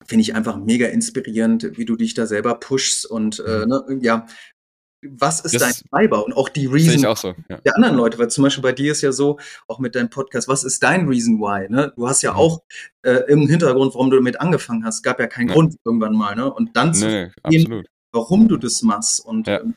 finde 0.06 0.22
ich 0.22 0.34
einfach 0.34 0.56
mega 0.56 0.86
inspirierend, 0.88 1.76
wie 1.78 1.84
du 1.84 1.96
dich 1.96 2.14
da 2.14 2.26
selber 2.26 2.54
pushst 2.56 3.06
und 3.06 3.40
äh, 3.40 3.66
ne, 3.66 3.84
ja, 4.00 4.26
was 5.04 5.40
ist 5.40 5.54
Mhm. 5.54 5.58
Das 5.58 5.80
dein 5.80 5.88
Treiber? 5.90 6.24
Und 6.24 6.32
auch 6.34 6.48
die 6.48 6.66
Reason 6.66 7.04
auch 7.06 7.16
so. 7.16 7.34
Ja. 7.48 7.58
der 7.58 7.74
anderen 7.76 7.96
Leute, 7.96 8.18
weil 8.18 8.30
zum 8.30 8.44
Beispiel 8.44 8.62
bei 8.62 8.70
dir 8.72 8.92
ist 8.92 9.00
ja 9.02 9.10
so, 9.10 9.38
auch 9.66 9.80
mit 9.80 9.94
deinem 9.96 10.10
Podcast, 10.10 10.46
was 10.46 10.62
ist 10.62 10.82
dein 10.82 11.08
Reason 11.08 11.40
why? 11.40 11.68
Ne? 11.68 11.92
Du 11.96 12.06
hast 12.08 12.22
ja 12.22 12.32
Mhm. 12.32 12.38
auch 12.38 12.62
äh, 13.04 13.22
im 13.28 13.48
Hintergrund, 13.48 13.94
warum 13.94 14.10
du 14.10 14.16
damit 14.16 14.40
angefangen 14.40 14.84
hast, 14.84 15.02
gab 15.02 15.18
ja 15.18 15.26
keinen 15.26 15.48
Ja. 15.48 15.54
Grund 15.54 15.74
irgendwann 15.84 16.14
mal, 16.14 16.36
ne? 16.36 16.52
Und 16.52 16.76
dann 16.76 16.94
zu 16.94 17.06
Nee, 17.06 17.30
verstehen, 17.42 17.84
warum 18.12 18.46
du 18.48 18.56
das 18.56 18.82
machst. 18.82 19.24
Und 19.24 19.48
Ja. 19.48 19.60
ähm, 19.60 19.74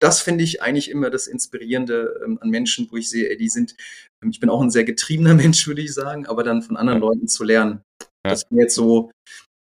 das 0.00 0.20
finde 0.22 0.44
ich 0.44 0.62
eigentlich 0.62 0.90
immer 0.92 1.10
das 1.10 1.26
Inspirierende 1.26 2.20
ähm, 2.24 2.38
an 2.40 2.50
Menschen, 2.50 2.86
wo 2.92 2.96
ich 2.96 3.10
sehe, 3.10 3.28
ey, 3.30 3.36
die 3.36 3.48
sind, 3.48 3.74
ähm, 4.22 4.30
ich 4.30 4.38
bin 4.38 4.48
auch 4.48 4.60
ein 4.62 4.70
sehr 4.70 4.84
getriebener 4.84 5.34
Mensch, 5.54 5.66
würde 5.66 5.82
ich 5.82 5.92
sagen, 5.92 6.26
aber 6.26 6.44
dann 6.44 6.62
von 6.62 6.76
anderen. 6.76 7.00
Leuten 7.00 7.26
zu 7.26 7.42
lernen. 7.42 7.80
Ja. 8.28 8.34
Das 8.34 8.44
wäre 8.50 8.62
jetzt 8.62 8.74
so, 8.74 9.10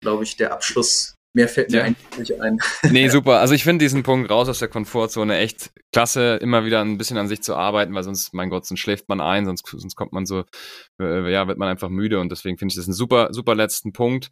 glaube 0.03 0.25
ich, 0.25 0.37
der 0.37 0.53
Abschluss. 0.53 1.15
Mehr 1.37 1.49
fällt 1.49 1.71
mir 1.71 1.79
Ja. 1.79 1.85
eigentlich 1.85 2.19
nicht 2.19 2.41
ein. 2.41 2.59
Nee, 2.91 3.09
super. 3.09 3.39
Also 3.41 3.55
ich 3.55 3.63
finde 3.63 3.85
diesen 3.85 4.03
Punkt 4.03 4.31
raus 4.31 4.49
aus 4.49 4.59
der 4.59 4.69
Komfortzone 4.69 5.37
echt 5.37 5.71
klasse, 5.95 6.37
immer 6.37 6.65
wieder 6.65 6.81
ein 6.81 6.99
bisschen 6.99 7.19
an 7.19 7.29
sich 7.29 7.43
zu 7.43 7.55
arbeiten, 7.55 7.95
weil 7.95 8.03
sonst, 8.03 8.33
mein 8.35 8.51
Gott, 8.51 8.67
sonst 8.67 8.81
schläft 8.81 9.09
man 9.09 9.21
ein, 9.21 9.45
sonst, 9.45 9.67
sonst 9.67 9.95
kommt 9.95 10.13
man 10.13 10.27
so, 10.27 10.45
äh, 11.01 11.31
ja, 11.31 11.47
wird 11.47 11.59
man 11.59 11.69
einfach 11.69 11.91
müde 11.91 12.19
und 12.19 12.31
deswegen 12.33 12.59
finde 12.59 12.73
ich 12.73 12.77
das 12.77 12.87
einen 12.87 12.95
super, 12.95 13.29
super 13.33 13.55
letzten 13.55 13.93
Punkt. 13.93 14.31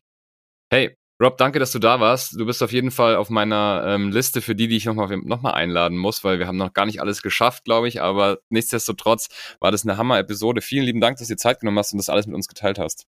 Hey, 0.73 0.97
Rob, 1.23 1.39
danke, 1.39 1.59
dass 1.59 1.73
du 1.73 1.79
da 1.79 2.01
warst. 2.01 2.33
Du 2.39 2.45
bist 2.45 2.63
auf 2.63 2.73
jeden 2.73 2.91
Fall 2.91 3.17
auf 3.17 3.31
meiner 3.31 3.85
ähm, 3.87 4.11
Liste 4.11 4.43
für 4.43 4.55
die, 4.55 4.69
die 4.69 4.77
ich 4.77 4.85
nochmal 4.87 5.17
noch 5.19 5.41
mal 5.41 5.53
einladen 5.53 5.97
muss, 5.97 6.25
weil 6.25 6.39
wir 6.39 6.47
haben 6.47 6.59
noch 6.59 6.73
gar 6.75 6.85
nicht 6.87 7.01
alles 7.01 7.23
geschafft, 7.23 7.65
glaube 7.65 7.89
ich, 7.89 8.03
aber 8.03 8.39
nichtsdestotrotz 8.51 9.29
war 9.61 9.71
das 9.71 9.85
eine 9.85 9.97
Hammer-Episode. 9.97 10.61
Vielen 10.61 10.85
lieben 10.85 11.01
Dank, 11.01 11.17
dass 11.19 11.29
du 11.29 11.35
dir 11.35 11.39
Zeit 11.39 11.61
genommen 11.61 11.79
hast 11.79 11.93
und 11.93 11.99
das 11.99 12.09
alles 12.11 12.27
mit 12.27 12.35
uns 12.35 12.49
geteilt 12.49 12.79
hast. 12.79 13.07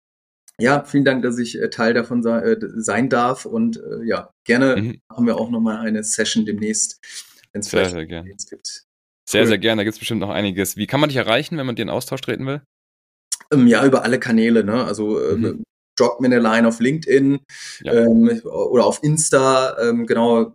Ja, 0.61 0.83
vielen 0.85 1.05
Dank, 1.05 1.23
dass 1.23 1.39
ich 1.39 1.61
äh, 1.61 1.71
Teil 1.71 1.95
davon 1.95 2.25
äh, 2.27 2.57
sein 2.61 3.09
darf 3.09 3.45
und 3.47 3.77
äh, 3.77 4.05
ja, 4.05 4.31
gerne 4.45 4.77
Mhm. 4.77 5.01
machen 5.09 5.27
wir 5.27 5.37
auch 5.37 5.51
nochmal 5.51 5.79
eine 5.87 6.03
Session 6.03 6.45
demnächst, 6.47 6.99
wenn 7.53 7.61
es 7.61 7.69
Sehr, 7.71 7.81
vielleicht 7.81 7.93
sehr 7.93 8.07
gerne. 8.07 8.31
Updates 8.31 8.51
gibt. 8.51 8.85
Sehr, 9.29 9.43
Cool. 9.43 9.49
sehr 9.49 9.59
gerne. 9.59 9.81
Da 9.81 9.85
gibt 9.85 9.95
es 9.95 9.99
bestimmt 10.01 10.21
noch 10.21 10.31
einiges. 10.31 10.77
Wie 10.77 10.87
kann 10.87 11.01
man 11.01 11.11
dich 11.11 11.17
erreichen, 11.17 11.57
wenn 11.59 11.67
man 11.67 11.77
dir 11.77 11.83
in 11.83 11.91
Austausch 11.91 12.23
treten 12.23 12.47
will? 12.47 12.63
Ähm, 13.53 13.67
ja, 13.69 13.85
über 13.87 14.03
alle 14.03 14.19
Kanäle, 14.19 14.65
ne? 14.65 14.85
Also 14.85 15.21
Mhm. 15.37 15.63
drop 15.97 16.21
mir 16.21 16.27
eine 16.27 16.41
Line 16.41 16.67
auf 16.67 16.81
LinkedIn 16.81 17.39
Ja. 17.83 17.93
ähm, 17.93 18.41
oder 18.45 18.85
auf 18.87 19.03
Insta, 19.03 19.77
ähm, 19.81 20.07
genau. 20.07 20.55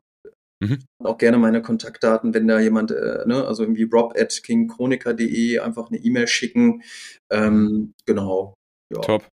Mhm. 0.62 0.80
Auch 1.04 1.18
gerne 1.18 1.38
meine 1.38 1.62
Kontaktdaten, 1.62 2.34
wenn 2.34 2.48
da 2.48 2.60
jemand, 2.60 2.92
äh, 2.92 3.24
ne, 3.26 3.46
also 3.46 3.64
irgendwie 3.64 3.84
rob 3.84 4.14
at 4.18 4.42
kingchroniker.de 4.44 5.60
einfach 5.60 5.90
eine 5.90 5.98
E-Mail 5.98 6.28
schicken. 6.28 6.82
Ähm, 7.30 7.94
genau. 8.06 8.54
Ja. 8.94 9.02
Top. 9.02 9.28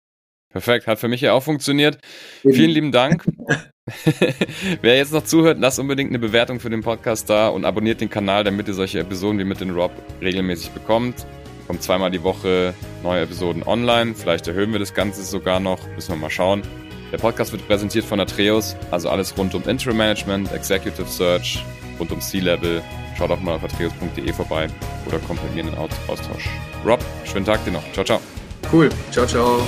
Perfekt, 0.49 0.87
hat 0.87 0.99
für 0.99 1.07
mich 1.07 1.21
ja 1.21 1.33
auch 1.33 1.43
funktioniert. 1.43 1.99
Eben. 2.43 2.53
Vielen 2.53 2.71
lieben 2.71 2.91
Dank. 2.91 3.25
Wer 4.81 4.97
jetzt 4.97 5.13
noch 5.13 5.23
zuhört, 5.23 5.59
lasst 5.59 5.79
unbedingt 5.79 6.11
eine 6.11 6.19
Bewertung 6.19 6.59
für 6.59 6.69
den 6.69 6.81
Podcast 6.81 7.29
da 7.29 7.49
und 7.49 7.65
abonniert 7.65 8.01
den 8.01 8.09
Kanal, 8.09 8.43
damit 8.43 8.67
ihr 8.67 8.73
solche 8.73 8.99
Episoden 8.99 9.39
wie 9.39 9.43
mit 9.43 9.61
den 9.61 9.71
Rob 9.71 9.91
regelmäßig 10.21 10.71
bekommt. 10.71 11.25
Kommt 11.67 11.83
zweimal 11.83 12.11
die 12.11 12.23
Woche 12.23 12.73
neue 13.03 13.21
Episoden 13.21 13.63
online. 13.63 14.15
Vielleicht 14.15 14.47
erhöhen 14.47 14.71
wir 14.71 14.79
das 14.79 14.93
Ganze 14.93 15.23
sogar 15.23 15.59
noch. 15.59 15.79
Müssen 15.95 16.13
wir 16.13 16.17
mal 16.17 16.29
schauen. 16.29 16.63
Der 17.11 17.17
Podcast 17.17 17.51
wird 17.51 17.67
präsentiert 17.67 18.05
von 18.05 18.19
Atreus, 18.19 18.75
also 18.91 19.09
alles 19.09 19.35
rund 19.37 19.55
um 19.55 19.63
Interim 19.67 19.97
Management, 19.97 20.51
Executive 20.51 21.07
Search, 21.07 21.63
rund 21.99 22.11
um 22.11 22.21
C-Level. 22.21 22.83
Schaut 23.17 23.31
auch 23.31 23.39
mal 23.39 23.55
auf 23.55 23.63
atreus.de 23.63 24.31
vorbei 24.31 24.67
oder 25.07 25.17
kommt 25.19 25.43
mit 25.43 25.55
mir 25.55 25.61
in 25.61 25.67
den 25.67 25.75
Austausch. 25.75 26.49
Rob, 26.85 27.03
schönen 27.25 27.45
Tag 27.45 27.63
dir 27.65 27.71
noch. 27.71 27.91
Ciao, 27.93 28.05
ciao. 28.05 28.21
Cool. 28.71 28.89
Ciao, 29.11 29.25
ciao. 29.25 29.59